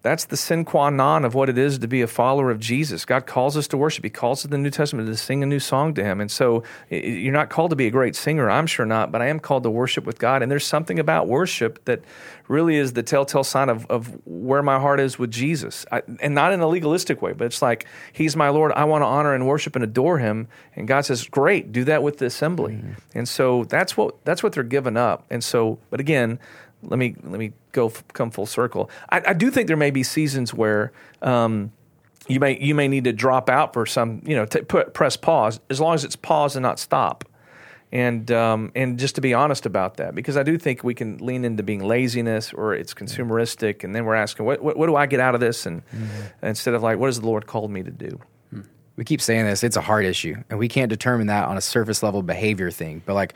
that's 0.02 0.24
the 0.24 0.36
sine 0.36 0.64
qua 0.64 0.88
non 0.88 1.24
of 1.26 1.34
what 1.34 1.50
it 1.50 1.58
is 1.58 1.78
to 1.78 1.88
be 1.88 2.00
a 2.00 2.06
follower 2.06 2.50
of 2.50 2.58
Jesus. 2.58 3.04
God 3.04 3.26
calls 3.26 3.56
us 3.56 3.68
to 3.68 3.76
worship. 3.76 4.02
He 4.02 4.10
calls 4.10 4.40
us 4.40 4.44
in 4.46 4.50
the 4.50 4.58
New 4.58 4.70
Testament 4.70 5.08
to 5.08 5.16
sing 5.16 5.42
a 5.42 5.46
new 5.46 5.60
song 5.60 5.92
to 5.94 6.02
Him. 6.02 6.20
And 6.20 6.30
so 6.30 6.62
you're 6.88 7.32
not 7.32 7.50
called 7.50 7.70
to 7.70 7.76
be 7.76 7.86
a 7.86 7.90
great 7.90 8.16
singer, 8.16 8.50
I'm 8.50 8.66
sure 8.66 8.86
not, 8.86 9.12
but 9.12 9.20
I 9.20 9.26
am 9.26 9.38
called 9.38 9.64
to 9.64 9.70
worship 9.70 10.06
with 10.06 10.18
God. 10.18 10.42
And 10.42 10.50
there's 10.50 10.64
something 10.64 10.98
about 10.98 11.28
worship 11.28 11.84
that 11.84 12.00
really 12.48 12.76
is 12.76 12.94
the 12.94 13.02
telltale 13.02 13.44
sign 13.44 13.68
of, 13.68 13.84
of 13.86 14.18
where 14.24 14.62
my 14.62 14.78
heart 14.78 15.00
is 15.00 15.18
with 15.18 15.30
Jesus. 15.30 15.84
I, 15.92 16.02
and 16.20 16.34
not 16.34 16.54
in 16.54 16.60
a 16.60 16.66
legalistic 16.66 17.20
way, 17.20 17.34
but 17.34 17.44
it's 17.44 17.60
like, 17.60 17.86
He's 18.12 18.34
my 18.36 18.48
Lord. 18.48 18.72
I 18.72 18.84
want 18.84 19.02
to 19.02 19.06
honor 19.06 19.34
and 19.34 19.46
worship 19.46 19.76
and 19.76 19.84
adore 19.84 20.18
Him. 20.18 20.48
And 20.76 20.88
God 20.88 21.02
says, 21.02 21.26
Great, 21.26 21.72
do 21.72 21.84
that 21.84 22.02
with 22.02 22.18
the 22.18 22.26
assembly. 22.26 22.74
Mm-hmm. 22.74 23.18
And 23.18 23.28
so 23.28 23.64
that's 23.64 23.98
what, 23.98 24.24
that's 24.24 24.42
what 24.42 24.54
they're 24.54 24.62
giving 24.62 24.96
up. 24.96 25.26
And 25.28 25.44
so, 25.44 25.78
but 25.90 26.00
again, 26.00 26.38
let 26.82 26.98
me 26.98 27.14
let 27.22 27.38
me 27.38 27.52
go 27.72 27.90
come 28.12 28.30
full 28.30 28.46
circle. 28.46 28.90
I, 29.10 29.22
I 29.28 29.32
do 29.32 29.50
think 29.50 29.68
there 29.68 29.76
may 29.76 29.90
be 29.90 30.02
seasons 30.02 30.52
where 30.54 30.92
um, 31.22 31.72
you 32.28 32.40
may 32.40 32.58
you 32.60 32.74
may 32.74 32.88
need 32.88 33.04
to 33.04 33.12
drop 33.12 33.48
out 33.48 33.72
for 33.72 33.86
some 33.86 34.22
you 34.24 34.36
know 34.36 34.46
t- 34.46 34.62
put 34.62 34.94
press 34.94 35.16
pause 35.16 35.60
as 35.70 35.80
long 35.80 35.94
as 35.94 36.04
it's 36.04 36.16
pause 36.16 36.56
and 36.56 36.62
not 36.62 36.78
stop. 36.78 37.24
And 37.92 38.30
um, 38.30 38.70
and 38.76 39.00
just 39.00 39.16
to 39.16 39.20
be 39.20 39.34
honest 39.34 39.66
about 39.66 39.96
that, 39.96 40.14
because 40.14 40.36
I 40.36 40.44
do 40.44 40.56
think 40.58 40.84
we 40.84 40.94
can 40.94 41.18
lean 41.18 41.44
into 41.44 41.64
being 41.64 41.82
laziness 41.82 42.52
or 42.52 42.72
it's 42.72 42.94
consumeristic, 42.94 43.82
and 43.82 43.96
then 43.96 44.04
we're 44.04 44.14
asking, 44.14 44.46
what 44.46 44.62
what, 44.62 44.76
what 44.76 44.86
do 44.86 44.94
I 44.94 45.06
get 45.06 45.18
out 45.18 45.34
of 45.34 45.40
this? 45.40 45.66
And 45.66 45.84
mm-hmm. 45.86 46.46
instead 46.46 46.74
of 46.74 46.84
like, 46.84 46.98
what 46.98 47.06
has 47.06 47.18
the 47.18 47.26
Lord 47.26 47.48
called 47.48 47.72
me 47.72 47.82
to 47.82 47.90
do? 47.90 48.20
Hmm. 48.50 48.60
We 48.94 49.02
keep 49.02 49.20
saying 49.20 49.46
this; 49.46 49.64
it's 49.64 49.76
a 49.76 49.80
hard 49.80 50.04
issue, 50.04 50.36
and 50.48 50.58
we 50.60 50.68
can't 50.68 50.88
determine 50.88 51.26
that 51.26 51.48
on 51.48 51.56
a 51.56 51.60
surface 51.60 52.00
level 52.00 52.22
behavior 52.22 52.70
thing. 52.70 53.02
But 53.04 53.14
like, 53.14 53.34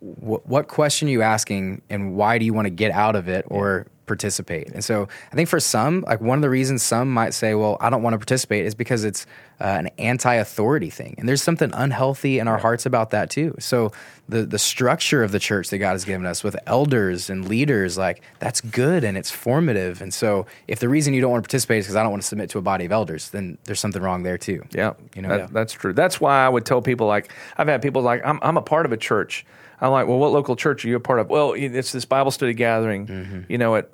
what 0.00 0.68
question 0.68 1.08
are 1.08 1.10
you 1.10 1.22
asking 1.22 1.82
and 1.88 2.16
why 2.16 2.38
do 2.38 2.44
you 2.44 2.52
want 2.52 2.66
to 2.66 2.70
get 2.70 2.92
out 2.92 3.16
of 3.16 3.28
it 3.28 3.44
or 3.48 3.86
participate. 4.06 4.68
And 4.68 4.84
so 4.84 5.08
I 5.32 5.34
think 5.34 5.48
for 5.48 5.60
some, 5.60 6.02
like 6.06 6.20
one 6.20 6.38
of 6.38 6.42
the 6.42 6.50
reasons 6.50 6.82
some 6.82 7.12
might 7.12 7.34
say, 7.34 7.54
well, 7.54 7.76
I 7.80 7.90
don't 7.90 8.02
want 8.02 8.14
to 8.14 8.18
participate 8.18 8.64
is 8.64 8.74
because 8.74 9.04
it's 9.04 9.26
uh, 9.60 9.64
an 9.64 9.88
anti-authority 9.98 10.90
thing. 10.90 11.14
And 11.18 11.28
there's 11.28 11.42
something 11.42 11.70
unhealthy 11.74 12.38
in 12.38 12.48
our 12.48 12.58
hearts 12.58 12.86
about 12.86 13.10
that 13.10 13.30
too. 13.30 13.54
So 13.58 13.92
the 14.28 14.44
the 14.44 14.58
structure 14.58 15.22
of 15.22 15.32
the 15.32 15.38
church 15.38 15.70
that 15.70 15.78
God 15.78 15.92
has 15.92 16.04
given 16.04 16.26
us 16.26 16.42
with 16.44 16.56
elders 16.66 17.30
and 17.30 17.48
leaders, 17.48 17.98
like 17.98 18.22
that's 18.38 18.60
good 18.60 19.04
and 19.04 19.16
it's 19.16 19.30
formative. 19.30 20.00
And 20.00 20.12
so 20.12 20.46
if 20.68 20.78
the 20.78 20.88
reason 20.88 21.14
you 21.14 21.20
don't 21.20 21.30
want 21.30 21.44
to 21.44 21.48
participate 21.48 21.78
is 21.78 21.86
because 21.86 21.96
I 21.96 22.02
don't 22.02 22.12
want 22.12 22.22
to 22.22 22.28
submit 22.28 22.50
to 22.50 22.58
a 22.58 22.62
body 22.62 22.84
of 22.84 22.92
elders, 22.92 23.30
then 23.30 23.58
there's 23.64 23.80
something 23.80 24.02
wrong 24.02 24.22
there 24.22 24.38
too. 24.38 24.64
Yeah, 24.72 24.94
You 25.14 25.22
know, 25.22 25.28
that, 25.28 25.38
yeah. 25.38 25.48
that's 25.50 25.72
true. 25.72 25.92
That's 25.92 26.20
why 26.20 26.44
I 26.44 26.48
would 26.48 26.64
tell 26.66 26.82
people 26.82 27.06
like 27.06 27.32
I've 27.56 27.68
had 27.68 27.82
people 27.82 28.02
like 28.02 28.24
I'm 28.24 28.38
I'm 28.42 28.56
a 28.56 28.62
part 28.62 28.86
of 28.86 28.92
a 28.92 28.96
church. 28.96 29.44
I'm 29.80 29.90
like, 29.92 30.06
well, 30.06 30.18
what 30.18 30.32
local 30.32 30.56
church 30.56 30.84
are 30.84 30.88
you 30.88 30.96
a 30.96 31.00
part 31.00 31.18
of? 31.20 31.28
Well, 31.28 31.52
it's 31.52 31.92
this 31.92 32.04
Bible 32.04 32.30
study 32.30 32.54
gathering, 32.54 33.06
Mm-hmm. 33.06 33.40
you 33.48 33.58
know, 33.58 33.76
at 33.76 33.88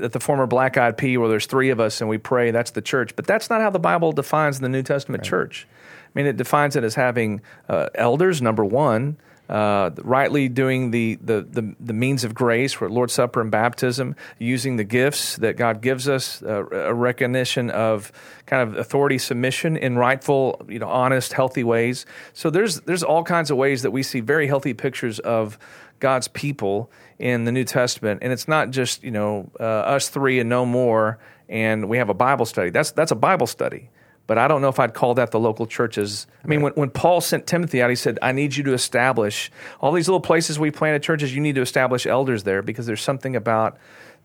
at 0.00 0.12
the 0.12 0.20
former 0.20 0.46
Black 0.46 0.76
Eyed 0.76 0.96
Pea 0.96 1.16
where 1.18 1.28
there's 1.28 1.46
three 1.46 1.70
of 1.70 1.80
us 1.80 2.00
and 2.00 2.08
we 2.10 2.18
pray. 2.18 2.50
That's 2.50 2.70
the 2.72 2.82
church, 2.82 3.14
but 3.16 3.26
that's 3.26 3.48
not 3.50 3.60
how 3.60 3.70
the 3.70 3.78
Bible 3.78 4.12
defines 4.12 4.60
the 4.60 4.68
New 4.68 4.82
Testament 4.82 5.24
church. 5.24 5.66
I 6.06 6.10
mean, 6.14 6.26
it 6.26 6.36
defines 6.36 6.74
it 6.76 6.84
as 6.84 6.94
having 6.94 7.40
uh, 7.68 7.88
elders, 7.94 8.40
number 8.42 8.64
one, 8.64 9.16
uh, 9.48 9.90
rightly 10.02 10.48
doing 10.48 10.90
the, 10.90 11.16
the, 11.22 11.42
the, 11.42 11.74
the 11.80 11.92
means 11.92 12.24
of 12.24 12.34
grace 12.34 12.72
for 12.72 12.90
Lord's 12.90 13.14
Supper 13.14 13.40
and 13.40 13.50
baptism, 13.50 14.14
using 14.38 14.76
the 14.76 14.84
gifts 14.84 15.36
that 15.36 15.56
God 15.56 15.80
gives 15.80 16.08
us, 16.08 16.42
uh, 16.42 16.66
a 16.70 16.94
recognition 16.94 17.70
of 17.70 18.12
kind 18.46 18.62
of 18.62 18.76
authority 18.76 19.18
submission 19.18 19.76
in 19.76 19.96
rightful, 19.96 20.64
you 20.68 20.78
know, 20.78 20.88
honest, 20.88 21.32
healthy 21.32 21.64
ways. 21.64 22.06
So 22.32 22.50
there's 22.50 22.80
there's 22.82 23.02
all 23.02 23.24
kinds 23.24 23.50
of 23.50 23.56
ways 23.56 23.82
that 23.82 23.90
we 23.90 24.02
see 24.02 24.20
very 24.20 24.46
healthy 24.46 24.74
pictures 24.74 25.18
of 25.20 25.58
God's 26.00 26.28
people 26.28 26.90
in 27.18 27.44
the 27.44 27.52
New 27.52 27.64
Testament, 27.64 28.20
and 28.22 28.32
it's 28.32 28.48
not 28.48 28.70
just 28.70 29.02
you 29.02 29.10
know 29.10 29.50
uh, 29.58 29.64
us 29.64 30.08
three 30.08 30.40
and 30.40 30.48
no 30.48 30.64
more, 30.64 31.18
and 31.48 31.88
we 31.88 31.98
have 31.98 32.08
a 32.08 32.14
Bible 32.14 32.46
study. 32.46 32.70
That's 32.70 32.92
that's 32.92 33.10
a 33.10 33.16
Bible 33.16 33.46
study. 33.46 33.90
But 34.28 34.38
I 34.38 34.46
don't 34.46 34.60
know 34.60 34.68
if 34.68 34.78
I'd 34.78 34.94
call 34.94 35.14
that 35.14 35.32
the 35.32 35.40
local 35.40 35.66
churches. 35.66 36.28
I 36.44 36.48
mean, 36.48 36.60
when, 36.60 36.72
when 36.74 36.90
Paul 36.90 37.20
sent 37.20 37.46
Timothy 37.46 37.82
out, 37.82 37.90
he 37.90 37.96
said, 37.96 38.18
I 38.22 38.30
need 38.30 38.54
you 38.54 38.62
to 38.64 38.74
establish 38.74 39.50
all 39.80 39.90
these 39.90 40.06
little 40.06 40.20
places 40.20 40.58
we 40.58 40.70
planted 40.70 41.02
churches, 41.02 41.34
you 41.34 41.40
need 41.40 41.54
to 41.54 41.62
establish 41.62 42.06
elders 42.06 42.44
there 42.44 42.62
because 42.62 42.84
there's 42.86 43.00
something 43.00 43.34
about 43.34 43.78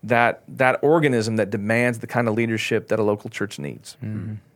that, 0.04 0.44
that 0.50 0.80
organism 0.84 1.38
that 1.38 1.50
demands 1.50 2.00
the 2.00 2.08
kind 2.08 2.28
of 2.28 2.36
leadership 2.36 2.89
that 2.89 3.00
a 3.00 3.04
local 3.04 3.30
church 3.30 3.58
needs. 3.58 3.96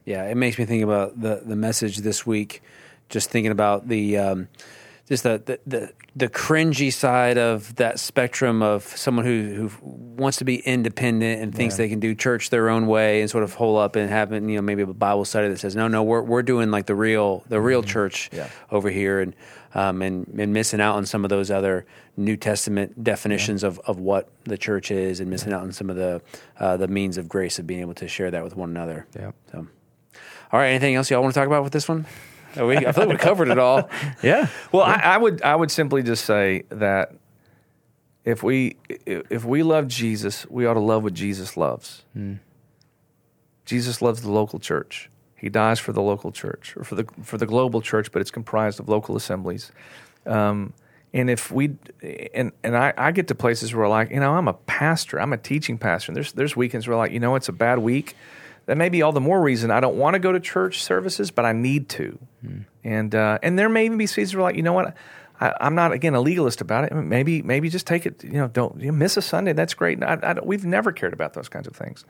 Yeah, 0.03 0.25
it 0.25 0.36
makes 0.36 0.60
me 0.60 0.65
think 0.65 0.83
about 0.83 1.19
the 1.19 1.41
the 1.45 1.55
message 1.55 1.97
this 1.97 2.25
week. 2.25 2.62
Just 3.10 3.29
thinking 3.29 3.51
about 3.51 3.88
the 3.88 4.17
um, 4.17 4.47
just 5.07 5.23
the, 5.23 5.41
the 5.45 5.59
the 5.65 5.93
the 6.15 6.27
cringy 6.27 6.91
side 6.91 7.37
of 7.37 7.75
that 7.77 7.99
spectrum 7.99 8.61
of 8.61 8.83
someone 8.83 9.25
who 9.25 9.69
who 9.69 9.71
wants 9.81 10.37
to 10.37 10.43
be 10.45 10.57
independent 10.57 11.41
and 11.41 11.55
thinks 11.55 11.77
they 11.77 11.87
can 11.89 11.99
do 11.99 12.13
church 12.13 12.49
their 12.49 12.69
own 12.69 12.87
way 12.87 13.21
and 13.21 13.29
sort 13.29 13.43
of 13.43 13.53
hole 13.53 13.77
up 13.77 13.95
and 13.95 14.09
having 14.09 14.49
you 14.49 14.55
know 14.57 14.61
maybe 14.61 14.81
a 14.81 14.87
Bible 14.87 15.23
study 15.25 15.47
that 15.47 15.59
says 15.59 15.75
no 15.75 15.87
no 15.87 16.03
we're 16.03 16.21
we're 16.21 16.41
doing 16.43 16.71
like 16.71 16.87
the 16.87 16.95
real 16.95 17.43
the 17.47 17.61
real 17.61 17.83
church 17.83 18.29
Yeah. 18.33 18.49
over 18.71 18.89
here 18.89 19.21
and 19.21 19.33
um, 19.73 20.01
and 20.01 20.27
and 20.37 20.51
missing 20.53 20.81
out 20.81 20.95
on 20.95 21.05
some 21.05 21.23
of 21.23 21.29
those 21.29 21.51
other 21.51 21.85
New 22.17 22.35
Testament 22.35 23.03
definitions 23.03 23.63
of, 23.63 23.79
of 23.85 23.99
what 23.99 24.29
the 24.45 24.57
church 24.57 24.89
is 24.91 25.19
and 25.19 25.29
missing 25.29 25.53
out 25.53 25.61
on 25.61 25.71
some 25.71 25.89
of 25.89 25.95
the 25.95 26.21
uh, 26.59 26.75
the 26.77 26.87
means 26.87 27.17
of 27.17 27.29
grace 27.29 27.59
of 27.59 27.67
being 27.67 27.81
able 27.81 27.93
to 27.93 28.07
share 28.07 28.31
that 28.31 28.43
with 28.43 28.55
one 28.55 28.69
another. 28.71 29.05
Yeah. 29.15 29.31
So. 29.51 29.67
All 30.51 30.59
right. 30.59 30.69
Anything 30.69 30.95
else 30.95 31.11
y'all 31.11 31.21
want 31.21 31.33
to 31.33 31.39
talk 31.39 31.47
about 31.47 31.63
with 31.63 31.73
this 31.73 31.87
one? 31.87 32.05
We, 32.55 32.77
I 32.77 32.91
like 32.91 33.10
we 33.10 33.15
covered 33.17 33.49
it 33.49 33.60
all. 33.60 33.89
Yeah. 34.23 34.47
Well, 34.71 34.83
I, 34.83 35.01
I 35.03 35.17
would 35.17 35.41
I 35.41 35.55
would 35.55 35.69
simply 35.71 36.01
just 36.01 36.25
say 36.25 36.63
that 36.69 37.13
if 38.25 38.43
we 38.43 38.77
if 39.05 39.45
we 39.45 39.63
love 39.63 39.88
Jesus, 39.88 40.45
we 40.49 40.65
ought 40.65 40.73
to 40.73 40.79
love 40.79 41.03
what 41.03 41.13
Jesus 41.13 41.55
loves. 41.55 42.03
Jesus 43.65 44.01
loves 44.01 44.21
the 44.21 44.31
local 44.31 44.60
church. 44.60 45.10
He 45.36 45.49
dies 45.49 45.79
for 45.79 45.93
the 45.93 46.01
local 46.01 46.31
church 46.31 46.75
or 46.75 46.83
for 46.83 46.95
the 46.95 47.05
for 47.21 47.38
the 47.38 47.45
global 47.45 47.81
church, 47.81 48.12
but 48.12 48.21
it's 48.21 48.31
comprised 48.31 48.79
of 48.79 48.89
local 48.89 49.15
assemblies. 49.15 49.71
Um, 50.25 50.73
and 51.13 51.29
if 51.29 51.51
we 51.51 51.75
and 52.33 52.51
and 52.63 52.75
I, 52.75 52.93
I 52.97 53.12
get 53.12 53.27
to 53.27 53.36
places 53.36 53.73
where 53.73 53.88
like 53.88 54.10
you 54.10 54.19
know 54.19 54.36
I'm 54.36 54.47
a 54.47 54.53
pastor, 54.53 55.19
I'm 55.21 55.33
a 55.33 55.38
teaching 55.38 55.77
pastor. 55.77 56.12
And 56.12 56.15
there's 56.15 56.33
there's 56.33 56.55
weekends 56.55 56.88
where 56.88 56.97
like 56.97 57.12
you 57.12 57.19
know 57.19 57.36
it's 57.36 57.49
a 57.49 57.53
bad 57.53 57.79
week. 57.79 58.15
That 58.67 58.77
may 58.77 58.89
be 58.89 59.01
all 59.01 59.13
the 59.13 59.21
more 59.21 59.41
reason 59.41 59.71
I 59.71 59.80
don't 59.80 59.95
want 59.95 60.13
to 60.13 60.19
go 60.19 60.32
to 60.32 60.39
church 60.39 60.84
services, 60.84 61.32
but 61.32 61.45
I 61.45 61.53
need 61.53 61.89
to. 61.89 62.19
And 62.84 63.15
uh, 63.15 63.39
and 63.41 63.58
there 63.58 63.69
may 63.69 63.86
even 63.86 63.97
be 63.97 64.08
seasons 64.08 64.36
where 64.36 64.43
like 64.43 64.56
you 64.56 64.63
know 64.63 64.73
what. 64.73 64.95
I, 65.39 65.53
I'm 65.62 65.75
not 65.75 65.91
again 65.91 66.15
a 66.15 66.19
legalist 66.19 66.62
about 66.62 66.86
it. 66.86 66.95
Maybe, 66.95 67.43
maybe 67.43 67.69
just 67.69 67.86
take 67.86 68.08
it. 68.08 68.23
You 68.23 68.32
know, 68.32 68.47
don't 68.47 68.82
you 68.82 68.91
miss 68.91 69.17
a 69.17 69.21
Sunday. 69.21 69.53
That's 69.53 69.75
great. 69.75 70.01
I, 70.03 70.17
I 70.23 70.39
we've 70.41 70.65
never 70.65 70.91
cared 70.91 71.13
about 71.13 71.34
those 71.34 71.47
kinds 71.47 71.67
of 71.67 71.75
things. 71.75 72.06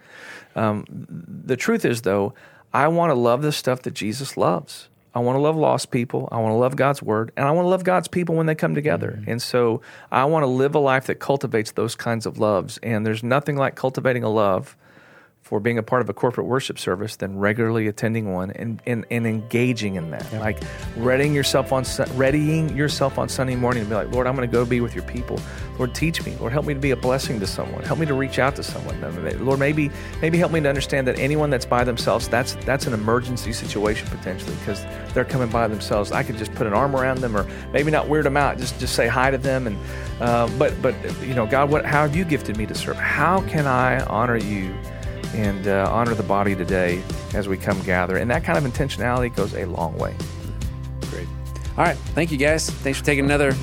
Um, 0.56 0.86
the 0.90 1.58
truth 1.58 1.84
is, 1.84 2.04
though, 2.04 2.34
I 2.74 2.88
want 2.88 3.10
to 3.10 3.16
love 3.16 3.42
the 3.42 3.52
stuff 3.52 3.82
that 3.82 3.94
Jesus 3.94 4.38
loves. 4.38 4.88
I 5.14 5.20
want 5.20 5.36
to 5.36 5.42
love 5.42 5.58
lost 5.58 5.92
people. 5.92 6.30
I 6.32 6.38
want 6.38 6.54
to 6.54 6.58
love 6.58 6.78
God's 6.78 7.04
word, 7.04 7.34
and 7.36 7.46
I 7.46 7.52
want 7.52 7.66
to 7.66 7.70
love 7.70 7.84
God's 7.84 8.08
people 8.08 8.36
when 8.36 8.46
they 8.46 8.56
come 8.56 8.74
together. 8.74 9.22
And 9.28 9.42
so, 9.42 9.82
I 10.10 10.24
want 10.24 10.44
to 10.44 10.48
live 10.48 10.74
a 10.74 10.80
life 10.80 11.08
that 11.08 11.16
cultivates 11.16 11.72
those 11.72 11.96
kinds 11.96 12.26
of 12.26 12.40
loves. 12.40 12.78
And 12.82 13.06
there's 13.06 13.24
nothing 13.24 13.58
like 13.58 13.76
cultivating 13.76 14.24
a 14.24 14.30
love 14.30 14.78
for 15.48 15.62
being 15.62 15.78
a 15.78 15.84
part 15.84 16.02
of 16.02 16.10
a 16.10 16.14
corporate 16.14 16.46
worship 16.46 16.78
service 16.78 17.16
than 17.16 17.40
regularly 17.40 17.88
attending 17.88 18.34
one 18.34 18.52
and, 18.52 18.82
and, 18.86 19.06
and 19.10 19.26
engaging 19.26 19.96
in 19.96 20.12
that. 20.12 20.34
Like 20.34 20.62
readying 20.98 21.34
yourself 21.34 21.72
on 21.72 21.86
readying 22.16 22.76
yourself 22.76 23.18
on 23.18 23.30
Sunday 23.30 23.56
morning 23.56 23.80
and 23.82 23.90
be 23.90 23.96
like, 23.96 24.12
Lord, 24.12 24.28
I'm 24.28 24.36
going 24.36 24.48
to 24.48 24.52
go 24.52 24.66
be 24.66 24.82
with 24.82 24.94
your 24.94 25.06
people. 25.06 25.40
Lord, 25.78 25.96
teach 25.96 26.26
me. 26.26 26.36
Lord, 26.36 26.52
help 26.52 26.66
me 26.66 26.74
to 26.74 26.80
be 26.82 26.92
a 26.92 26.98
blessing 26.98 27.40
to 27.40 27.48
someone. 27.48 27.82
Help 27.84 27.98
me 27.98 28.06
to 28.08 28.14
reach 28.14 28.40
out 28.40 28.58
to 28.58 28.64
someone. 28.64 29.00
Lord, 29.46 29.58
maybe 29.58 29.90
maybe 30.22 30.38
help 30.38 30.52
me 30.52 30.60
to 30.60 30.68
understand 30.68 31.08
that 31.08 31.18
anyone 31.18 31.50
that's 31.50 31.66
by 31.66 31.86
themselves, 31.86 32.28
that's 32.28 32.56
that's 32.66 32.86
an 32.86 32.94
emergency 32.94 33.54
situation 33.54 34.06
potentially 34.10 34.56
because 34.58 34.86
they're 35.14 35.24
coming 35.24 35.48
by 35.48 35.70
themselves. 35.70 36.12
I 36.12 36.24
could 36.24 36.38
just 36.38 36.54
put 36.56 36.68
an 36.68 36.74
arm 36.74 36.94
around 36.94 37.20
them 37.20 37.38
or 37.38 37.48
maybe 37.72 37.90
not 37.90 38.10
weird 38.10 38.26
them 38.26 38.36
out, 38.36 38.58
just 38.58 38.78
just 38.82 38.96
say 38.96 39.08
hi 39.08 39.32
to 39.32 39.38
them. 39.38 39.66
And 39.66 39.78
uh, 40.20 40.50
but 40.60 40.74
but 40.82 40.94
you 41.22 41.36
know, 41.36 41.48
God, 41.48 41.70
what 41.70 41.86
how 41.86 42.02
have 42.02 42.18
you 42.18 42.26
gifted 42.26 42.58
me 42.58 42.66
to 42.66 42.76
serve? 42.76 42.98
How 42.98 43.40
can 43.48 43.66
I 43.66 44.04
honor 44.08 44.36
you? 44.36 44.76
And 45.34 45.68
uh, 45.68 45.90
honor 45.92 46.14
the 46.14 46.24
body 46.24 46.56
today 46.56 47.02
as 47.34 47.48
we 47.48 47.58
come 47.58 47.80
gather. 47.84 48.18
And 48.18 48.30
that 48.32 48.44
kind 48.44 48.58
of 48.58 48.64
intentionality 48.72 49.36
goes 49.36 49.54
a 49.54 49.66
long 49.66 49.98
way. 49.98 50.16
Great. 51.10 51.28
All 51.78 51.84
right. 51.84 51.98
Thank 52.16 52.32
you, 52.32 52.38
guys. 52.38 52.70
Thanks 52.70 53.00
for 53.00 53.06
taking 53.06 53.26
another 53.26 53.54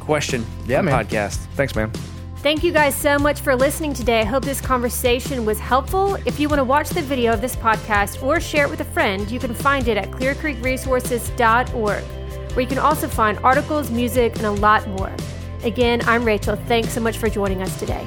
question 0.00 0.44
Yeah, 0.66 0.78
on 0.80 0.84
the 0.86 0.90
man. 0.90 1.04
podcast. 1.06 1.36
Thanks, 1.54 1.74
man. 1.76 1.90
Thank 2.38 2.64
you 2.64 2.72
guys 2.72 2.96
so 2.96 3.18
much 3.18 3.40
for 3.40 3.54
listening 3.54 3.94
today. 3.94 4.20
I 4.20 4.24
hope 4.24 4.44
this 4.44 4.60
conversation 4.60 5.44
was 5.46 5.60
helpful. 5.60 6.16
If 6.26 6.40
you 6.40 6.48
want 6.48 6.58
to 6.58 6.64
watch 6.64 6.88
the 6.90 7.00
video 7.02 7.32
of 7.32 7.40
this 7.40 7.54
podcast 7.54 8.20
or 8.20 8.40
share 8.40 8.64
it 8.66 8.70
with 8.70 8.80
a 8.80 8.84
friend, 8.84 9.30
you 9.30 9.38
can 9.38 9.54
find 9.54 9.86
it 9.86 9.96
at 9.96 10.10
clearcreekresources.org, 10.10 12.02
where 12.02 12.60
you 12.60 12.66
can 12.66 12.78
also 12.78 13.06
find 13.06 13.38
articles, 13.44 13.92
music, 13.92 14.34
and 14.36 14.46
a 14.46 14.50
lot 14.50 14.84
more. 14.88 15.14
Again, 15.62 16.00
I'm 16.06 16.24
Rachel. 16.24 16.56
Thanks 16.66 16.92
so 16.92 17.00
much 17.00 17.16
for 17.18 17.28
joining 17.28 17.62
us 17.62 17.78
today. 17.78 18.04